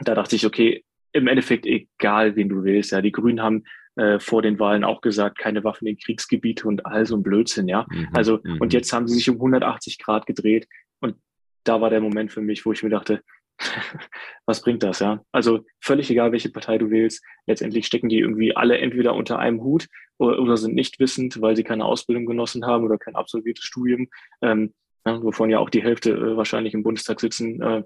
[0.00, 2.92] da dachte ich, okay, im Endeffekt egal, wen du willst.
[2.92, 3.64] Ja, die Grünen haben
[3.96, 7.68] äh, vor den Wahlen auch gesagt, keine Waffen in Kriegsgebiete und all so ein Blödsinn,
[7.68, 7.86] ja.
[7.90, 8.58] Mhm, also, mhm.
[8.60, 10.68] und jetzt haben sie sich um 180 Grad gedreht
[11.00, 11.16] und
[11.64, 13.22] da war der Moment für mich, wo ich mir dachte,
[14.46, 15.22] was bringt das, ja?
[15.32, 19.62] Also völlig egal, welche Partei du wählst, letztendlich stecken die irgendwie alle entweder unter einem
[19.62, 19.86] Hut
[20.18, 24.08] oder, oder sind nicht wissend, weil sie keine Ausbildung genossen haben oder kein absolviertes Studium,
[24.42, 24.74] ähm,
[25.06, 27.62] ja, wovon ja auch die Hälfte äh, wahrscheinlich im Bundestag sitzen.
[27.62, 27.82] Äh,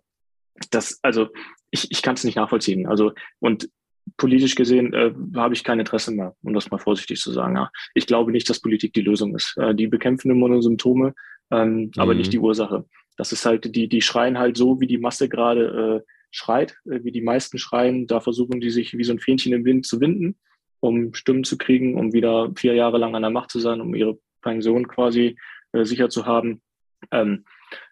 [0.71, 1.29] das, also
[1.71, 2.87] ich, ich kann es nicht nachvollziehen.
[2.87, 3.69] Also und
[4.17, 7.57] politisch gesehen äh, habe ich kein Interesse mehr, um das mal vorsichtig zu sagen.
[7.57, 7.71] Ja.
[7.95, 9.57] Ich glaube nicht, dass Politik die Lösung ist.
[9.57, 11.15] Äh, die bekämpfen immer nur Symptome,
[11.51, 11.91] ähm, mhm.
[11.97, 12.85] aber nicht die Ursache.
[13.17, 17.03] Das ist halt, die, die schreien halt so, wie die Masse gerade äh, schreit, äh,
[17.03, 18.07] wie die meisten schreien.
[18.07, 20.37] Da versuchen die sich wie so ein Fähnchen im Wind zu winden,
[20.81, 23.95] um Stimmen zu kriegen, um wieder vier Jahre lang an der Macht zu sein, um
[23.95, 25.37] ihre Pension quasi
[25.73, 26.63] äh, sicher zu haben.
[27.11, 27.45] Ähm,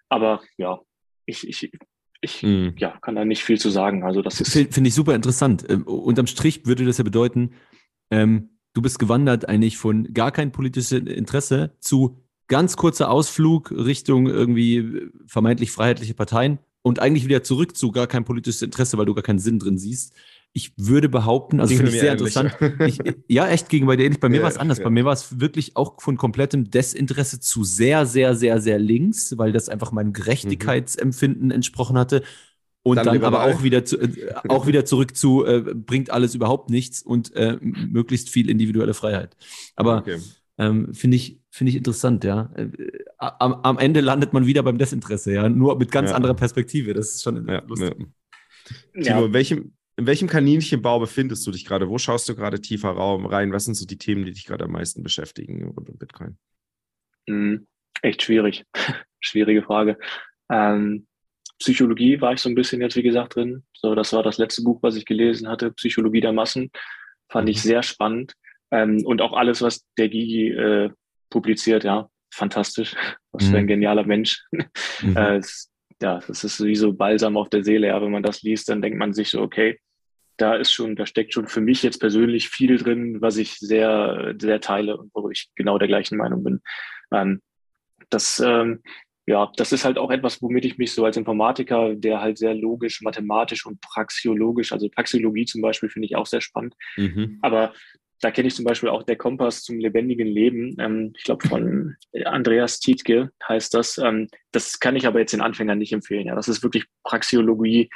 [0.09, 0.81] aber ja,
[1.27, 1.71] ich, ich
[2.21, 2.75] ich mhm.
[2.79, 4.03] ja, kann da nicht viel zu sagen.
[4.03, 4.37] Also das.
[4.39, 5.64] Finde ich super interessant.
[5.69, 7.51] Ähm, unterm Strich würde das ja bedeuten,
[8.11, 14.27] ähm, du bist gewandert eigentlich von gar kein politisches Interesse zu ganz kurzer Ausflug Richtung
[14.27, 19.14] irgendwie vermeintlich freiheitliche Parteien und eigentlich wieder zurück zu gar kein politisches Interesse, weil du
[19.14, 20.14] gar keinen Sinn drin siehst.
[20.53, 22.34] Ich würde behaupten, also finde ich sehr ähnlich.
[22.36, 22.80] interessant.
[22.86, 24.20] Ich, ja, echt gegenüber dir ähnlich.
[24.20, 24.78] Bei mir ja, war es anders.
[24.78, 24.84] Ja.
[24.84, 29.36] Bei mir war es wirklich auch von komplettem Desinteresse zu sehr, sehr, sehr, sehr links,
[29.38, 32.22] weil das einfach meinem Gerechtigkeitsempfinden entsprochen hatte.
[32.82, 36.34] Und dann, dann aber auch wieder, zu, äh, auch wieder zurück zu, äh, bringt alles
[36.34, 39.36] überhaupt nichts und äh, möglichst viel individuelle Freiheit.
[39.76, 40.18] Aber okay.
[40.57, 42.51] ähm, finde ich, finde ich interessant, ja.
[42.57, 42.70] Äh,
[43.18, 45.49] am, am, Ende landet man wieder beim Desinteresse, ja.
[45.49, 46.16] Nur mit ganz ja.
[46.16, 46.94] anderer Perspektive.
[46.94, 47.94] Das ist schon ja, lustig.
[48.94, 49.03] Ja.
[49.03, 51.88] Timo, welchem, in welchem Kaninchenbau befindest du dich gerade?
[51.88, 53.53] Wo schaust du gerade tiefer Raum rein?
[53.53, 56.38] Was sind so die Themen, die dich gerade am meisten beschäftigen rund um Bitcoin?
[57.26, 57.66] Mhm.
[58.03, 58.64] Echt schwierig.
[59.20, 59.99] Schwierige Frage.
[60.53, 61.09] Ähm,
[61.59, 63.64] Psychologie war ich so ein bisschen jetzt, wie gesagt, drin.
[63.74, 66.70] So, das war das letzte Buch, was ich gelesen hatte, Psychologie der Massen.
[67.28, 67.68] Fand ich mhm.
[67.68, 68.34] sehr spannend.
[68.70, 70.90] Ähm, und auch alles, was der Gigi äh,
[71.28, 72.94] publiziert, ja, fantastisch.
[73.32, 73.68] Was für ein mhm.
[73.68, 74.44] genialer Mensch.
[74.53, 75.16] Mhm.
[75.16, 75.40] äh,
[76.01, 77.88] ja, das ist wie so Balsam auf der Seele.
[77.88, 79.80] Ja, wenn man das liest, dann denkt man sich so, okay,
[80.39, 84.34] da ist schon, da steckt schon für mich jetzt persönlich viel drin, was ich sehr,
[84.41, 86.61] sehr teile und wo ich genau der gleichen Meinung bin.
[87.12, 87.43] Ähm,
[88.09, 88.80] das ähm,
[89.28, 92.55] ja, das ist halt auch etwas, womit ich mich so als Informatiker, der halt sehr
[92.55, 96.74] logisch, mathematisch und praxiologisch, also Praxiologie zum Beispiel, finde ich auch sehr spannend.
[96.97, 97.39] Mhm.
[97.43, 97.74] Aber
[98.22, 100.76] da kenne ich zum Beispiel auch der Kompass zum lebendigen Leben.
[100.78, 103.99] Ähm, ich glaube, von Andreas Tietke heißt das.
[103.99, 106.26] Ähm, das kann ich aber jetzt den Anfängern nicht empfehlen.
[106.26, 107.91] Ja, das ist wirklich Praxiologie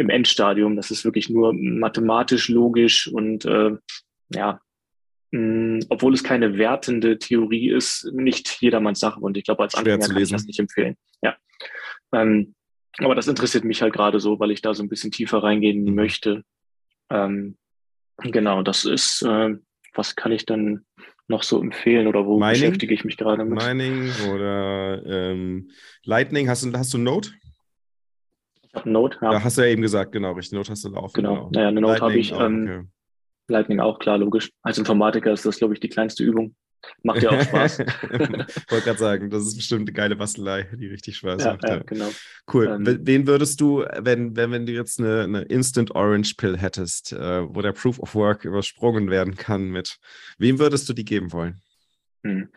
[0.00, 0.76] im Endstadium.
[0.76, 3.72] Das ist wirklich nur mathematisch, logisch und äh,
[4.30, 4.60] ja,
[5.30, 9.20] mh, obwohl es keine wertende Theorie ist, nicht jedermanns Sache.
[9.20, 10.96] Und ich glaube, als Anfänger kann ich das nicht empfehlen.
[11.22, 11.36] Ja.
[12.14, 12.54] Ähm,
[12.98, 15.84] aber das interessiert mich halt gerade so, weil ich da so ein bisschen tiefer reingehen
[15.84, 15.94] mhm.
[15.94, 16.44] möchte.
[17.10, 17.58] Ähm,
[18.18, 19.54] genau, das ist, äh,
[19.94, 20.86] was kann ich dann
[21.28, 22.52] noch so empfehlen oder wo Mining?
[22.52, 23.62] beschäftige ich mich gerade mit?
[23.62, 25.70] Mining oder ähm,
[26.04, 27.32] Lightning, hast du, hast du Note?
[28.72, 29.32] Ich habe Note, ja.
[29.32, 29.44] ja.
[29.44, 30.56] Hast du ja eben gesagt, genau, richtig.
[30.56, 31.14] Note hast du laufen.
[31.14, 31.50] Genau, genau.
[31.52, 32.32] naja, eine Note habe ich.
[32.32, 32.88] Ähm, okay.
[33.48, 34.50] Lightning auch, klar, logisch.
[34.62, 36.54] Als Informatiker ist das, glaube ich, die kleinste Übung.
[37.02, 37.78] Macht ja auch Spaß.
[38.68, 41.64] Wollte gerade sagen, das ist bestimmt eine geile Bastelei, die richtig Spaß ja, macht.
[41.64, 41.82] Ja, ja.
[41.82, 42.08] genau.
[42.52, 42.66] Cool.
[42.66, 47.12] Ähm, Wen würdest du, wenn, wenn, wenn du jetzt eine, eine Instant Orange Pill hättest,
[47.12, 49.98] äh, wo der Proof of Work übersprungen werden kann mit,
[50.38, 51.60] wem würdest du die geben wollen?
[52.24, 52.48] Hm.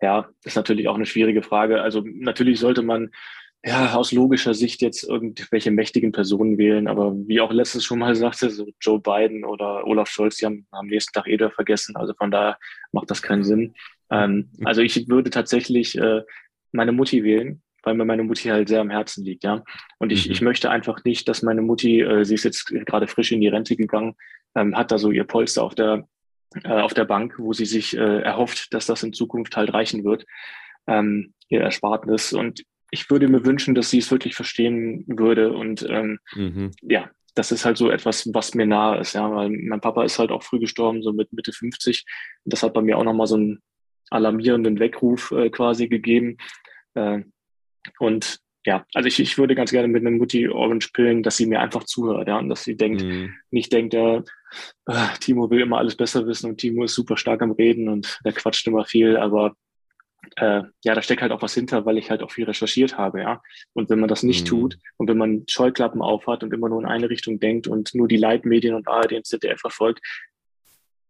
[0.00, 1.82] Ja, ist natürlich auch eine schwierige Frage.
[1.82, 3.10] Also natürlich sollte man
[3.62, 8.14] ja, aus logischer Sicht jetzt irgendwelche mächtigen Personen wählen, aber wie auch letztens schon mal
[8.14, 12.14] sagte, so Joe Biden oder Olaf Scholz, die haben am nächsten Tag eh vergessen, also
[12.14, 12.58] von daher
[12.92, 13.74] macht das keinen Sinn.
[14.10, 16.22] Ähm, also ich würde tatsächlich äh,
[16.72, 19.62] meine Mutti wählen, weil mir meine Mutti halt sehr am Herzen liegt, ja.
[19.98, 20.32] Und ich, mhm.
[20.32, 23.48] ich möchte einfach nicht, dass meine Mutti, äh, sie ist jetzt gerade frisch in die
[23.48, 24.14] Rente gegangen,
[24.54, 26.08] ähm, hat da so ihr Polster auf der,
[26.64, 30.02] äh, auf der Bank, wo sie sich äh, erhofft, dass das in Zukunft halt reichen
[30.02, 30.24] wird,
[30.86, 32.32] ähm, ihr Erspartnis.
[32.32, 35.52] Und ich würde mir wünschen, dass sie es wirklich verstehen würde.
[35.52, 36.70] Und ähm, mhm.
[36.82, 40.18] ja, das ist halt so etwas, was mir nahe ist, ja, weil mein Papa ist
[40.18, 42.04] halt auch früh gestorben, so mit Mitte 50.
[42.44, 43.62] Und das hat bei mir auch nochmal so einen
[44.10, 46.36] alarmierenden Weckruf äh, quasi gegeben.
[46.94, 47.20] Äh,
[47.98, 51.46] und ja, also ich, ich würde ganz gerne mit einer Mutti Orange pillen, dass sie
[51.46, 53.34] mir einfach zuhört, ja, und dass sie denkt, mhm.
[53.50, 54.18] nicht denkt, ja,
[54.86, 58.18] äh, Timo will immer alles besser wissen und Timo ist super stark am Reden und
[58.24, 59.54] der quatscht immer viel, aber
[60.36, 63.20] äh, ja, da steckt halt auch was hinter, weil ich halt auch viel recherchiert habe,
[63.20, 63.42] ja.
[63.72, 64.48] Und wenn man das nicht mhm.
[64.48, 68.08] tut und wenn man Scheuklappen aufhat und immer nur in eine Richtung denkt und nur
[68.08, 70.00] die Leitmedien und ARD und ZDF verfolgt,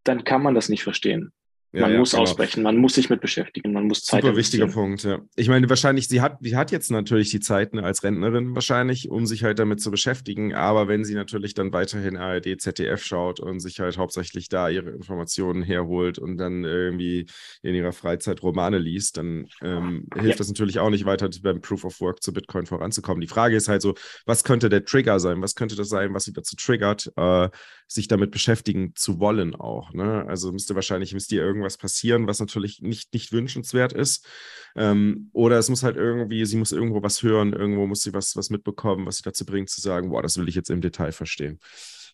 [0.05, 1.33] dann kann man das nicht verstehen.
[1.73, 2.25] Ja, man ja, muss genau.
[2.25, 4.23] ausbrechen, man muss sich mit beschäftigen, man muss Zeit.
[4.23, 5.21] Super wichtiger Punkt, ja.
[5.37, 9.09] Ich meine, wahrscheinlich, sie hat, sie hat jetzt natürlich die Zeit ne, als Rentnerin wahrscheinlich,
[9.09, 13.39] um sich halt damit zu beschäftigen, aber wenn sie natürlich dann weiterhin ARD, ZDF schaut
[13.39, 17.27] und sich halt hauptsächlich da ihre Informationen herholt und dann irgendwie
[17.63, 20.37] in ihrer Freizeit Romane liest, dann ähm, hilft ja.
[20.39, 23.21] das natürlich auch nicht weiter beim Proof of Work zu Bitcoin voranzukommen.
[23.21, 23.95] Die Frage ist halt so,
[24.27, 25.41] was könnte der Trigger sein?
[25.41, 27.49] Was könnte das sein, was sie dazu triggert, äh,
[27.87, 29.93] sich damit beschäftigen zu wollen auch?
[29.93, 30.25] Ne?
[30.27, 34.27] Also müsste wahrscheinlich, müsst ihr irgendwie irgendwas passieren, was natürlich nicht, nicht wünschenswert ist.
[34.77, 38.37] Ähm, oder es muss halt irgendwie, sie muss irgendwo was hören, irgendwo muss sie was,
[38.37, 41.13] was mitbekommen, was sie dazu bringt, zu sagen, boah, das will ich jetzt im Detail
[41.13, 41.59] verstehen.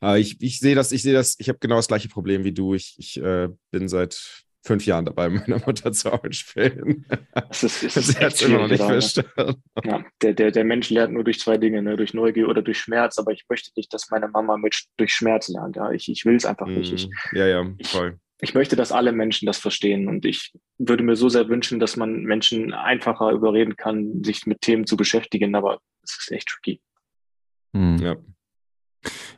[0.02, 2.52] Äh, ich, ich sehe das, ich sehe das, ich habe genau das gleiche Problem wie
[2.52, 2.74] du.
[2.74, 7.06] Ich, ich äh, bin seit fünf Jahren dabei, meiner Mutter zu spielen.
[7.32, 9.62] Das ist, das ist hat immer noch nicht verstanden.
[9.84, 11.96] Ja, der, der, der Mensch lernt nur durch zwei Dinge, ne?
[11.96, 15.48] durch Neugier oder durch Schmerz, aber ich möchte nicht, dass meine Mama mit, durch Schmerz
[15.48, 15.76] lernt.
[15.76, 15.90] Ja?
[15.92, 16.92] Ich, ich will es einfach nicht.
[16.92, 21.02] Ich, mm, ja, ja, voll ich möchte, dass alle Menschen das verstehen und ich würde
[21.02, 25.54] mir so sehr wünschen, dass man Menschen einfacher überreden kann, sich mit Themen zu beschäftigen,
[25.54, 26.80] aber es ist echt tricky.
[27.72, 27.98] Hm.
[27.98, 28.16] Ja.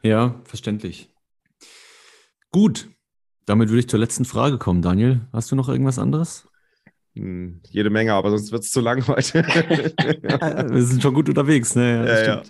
[0.03, 1.11] ja, verständlich.
[2.51, 2.89] Gut,
[3.47, 4.83] damit würde ich zur letzten Frage kommen.
[4.83, 6.49] Daniel, hast du noch irgendwas anderes?
[7.15, 9.43] Hm, jede Menge, aber sonst wird es zu lang heute.
[9.45, 12.07] Wir sind schon gut unterwegs, ne?
[12.07, 12.43] Ja, ja, ja.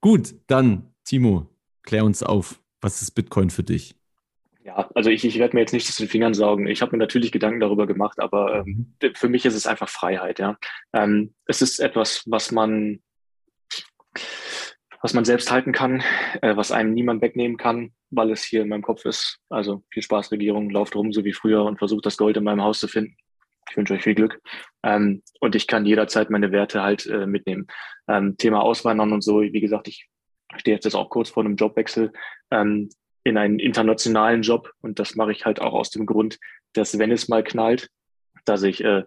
[0.00, 1.48] Gut, dann, Timo,
[1.82, 2.60] klär uns auf.
[2.80, 3.96] Was ist Bitcoin für dich?
[4.66, 6.66] Ja, also ich, ich werde mir jetzt nicht aus den Fingern saugen.
[6.66, 9.14] Ich habe mir natürlich Gedanken darüber gemacht, aber ähm, mhm.
[9.14, 10.58] für mich ist es einfach Freiheit, ja.
[10.92, 13.00] Ähm, es ist etwas, was man,
[15.00, 16.02] was man selbst halten kann,
[16.42, 19.38] äh, was einem niemand wegnehmen kann, weil es hier in meinem Kopf ist.
[19.48, 22.62] Also viel Spaß, Regierung, lauft rum, so wie früher und versucht das Gold in meinem
[22.62, 23.16] Haus zu finden.
[23.70, 24.40] Ich wünsche euch viel Glück.
[24.82, 27.68] Ähm, und ich kann jederzeit meine Werte halt äh, mitnehmen.
[28.08, 30.08] Ähm, Thema Auswandern und so, wie gesagt, ich
[30.56, 32.12] stehe jetzt auch kurz vor einem Jobwechsel
[32.50, 32.88] ähm,
[33.26, 34.72] in einen internationalen Job.
[34.80, 36.38] Und das mache ich halt auch aus dem Grund,
[36.74, 37.88] dass wenn es mal knallt,
[38.44, 39.02] dass ich, äh,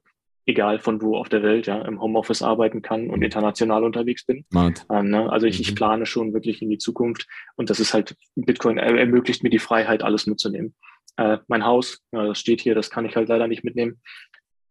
[0.45, 4.45] egal von wo auf der Welt, ja, im Homeoffice arbeiten kann und international unterwegs bin.
[4.91, 5.31] Ähm, ne?
[5.31, 5.75] Also ich, ich mhm.
[5.75, 10.03] plane schon wirklich in die Zukunft und das ist halt, Bitcoin ermöglicht mir die Freiheit,
[10.03, 10.75] alles mitzunehmen.
[11.15, 14.01] Äh, mein Haus, ja, das steht hier, das kann ich halt leider nicht mitnehmen.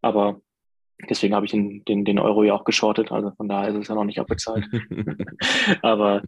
[0.02, 0.42] Aber
[1.08, 3.12] deswegen habe ich den, den, den Euro ja auch geschortet.
[3.12, 4.66] Also von daher ist es ja noch nicht abbezahlt.
[5.82, 6.22] Aber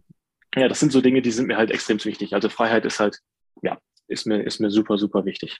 [0.55, 2.33] ja, das sind so Dinge, die sind mir halt extrem wichtig.
[2.33, 3.19] Also Freiheit ist halt,
[3.61, 5.59] ja, ist mir, ist mir super, super wichtig.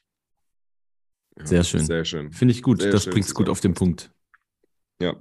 [1.44, 1.86] Sehr schön.
[1.86, 2.32] Sehr schön.
[2.32, 2.82] Finde ich gut.
[2.82, 4.12] Sehr das bringt es gut auf den Punkt.
[5.02, 5.16] Ja.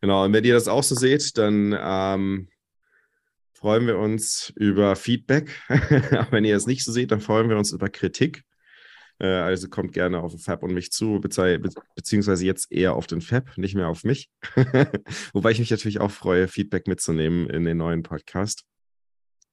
[0.00, 0.24] Genau.
[0.24, 2.48] Und wenn ihr das auch so seht, dann ähm,
[3.52, 5.50] freuen wir uns über Feedback.
[6.30, 8.44] wenn ihr es nicht so seht, dann freuen wir uns über Kritik.
[9.20, 13.20] Äh, also kommt gerne auf den Fab und mich zu, beziehungsweise jetzt eher auf den
[13.20, 14.30] Fab, nicht mehr auf mich.
[15.32, 18.64] Wobei ich mich natürlich auch freue, Feedback mitzunehmen in den neuen Podcast.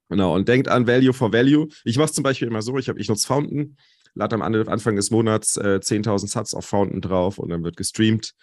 [0.10, 1.68] Genau, und denkt an Value for Value.
[1.84, 3.76] Ich mache es zum Beispiel immer so, ich, ich nutze Fountain,
[4.14, 8.34] lade am Anfang des Monats äh, 10.000 Satz auf Fountain drauf und dann wird gestreamt.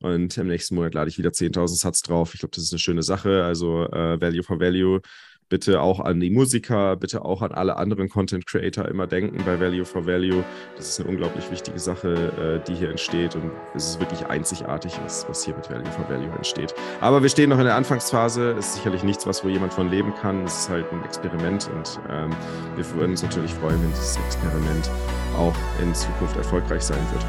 [0.00, 2.34] Und im nächsten Monat lade ich wieder 10.000 Satz drauf.
[2.34, 3.44] Ich glaube, das ist eine schöne Sache.
[3.44, 5.00] Also äh, Value for Value
[5.48, 9.60] bitte auch an die Musiker, bitte auch an alle anderen Content Creator immer denken bei
[9.60, 10.44] Value for Value.
[10.76, 14.98] Das ist eine unglaublich wichtige Sache, äh, die hier entsteht und es ist wirklich einzigartig,
[15.02, 16.74] was, was hier mit Value for Value entsteht.
[17.00, 18.52] Aber wir stehen noch in der Anfangsphase.
[18.58, 20.44] Es ist sicherlich nichts, was wo jemand von leben kann.
[20.44, 22.30] Es ist halt ein Experiment und ähm,
[22.76, 24.90] wir würden uns natürlich freuen, wenn dieses Experiment
[25.36, 27.24] auch in Zukunft erfolgreich sein wird.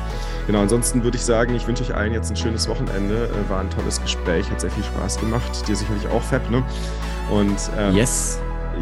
[0.48, 3.30] Genau, ansonsten würde ich sagen, ich wünsche euch allen jetzt ein schönes Wochenende.
[3.30, 5.68] Äh, war ein tolles Gespräch, hat sehr viel Spaß gemacht.
[5.68, 6.64] Dir sicherlich auch, Fab, ne?
[7.30, 8.40] Und ähm, yes.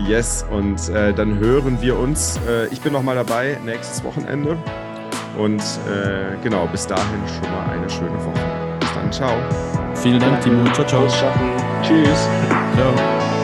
[0.08, 2.40] Yes, und äh, dann hören wir uns.
[2.48, 4.58] Äh, ich bin nochmal dabei nächstes Wochenende.
[5.38, 8.78] Und äh, genau, bis dahin schon mal eine schöne Woche.
[8.80, 9.36] Bis dann, ciao.
[9.96, 10.64] Vielen Dank, Timo.
[10.74, 11.08] Ciao, ciao.
[11.82, 12.28] Tschüss.
[12.76, 13.43] Ciao.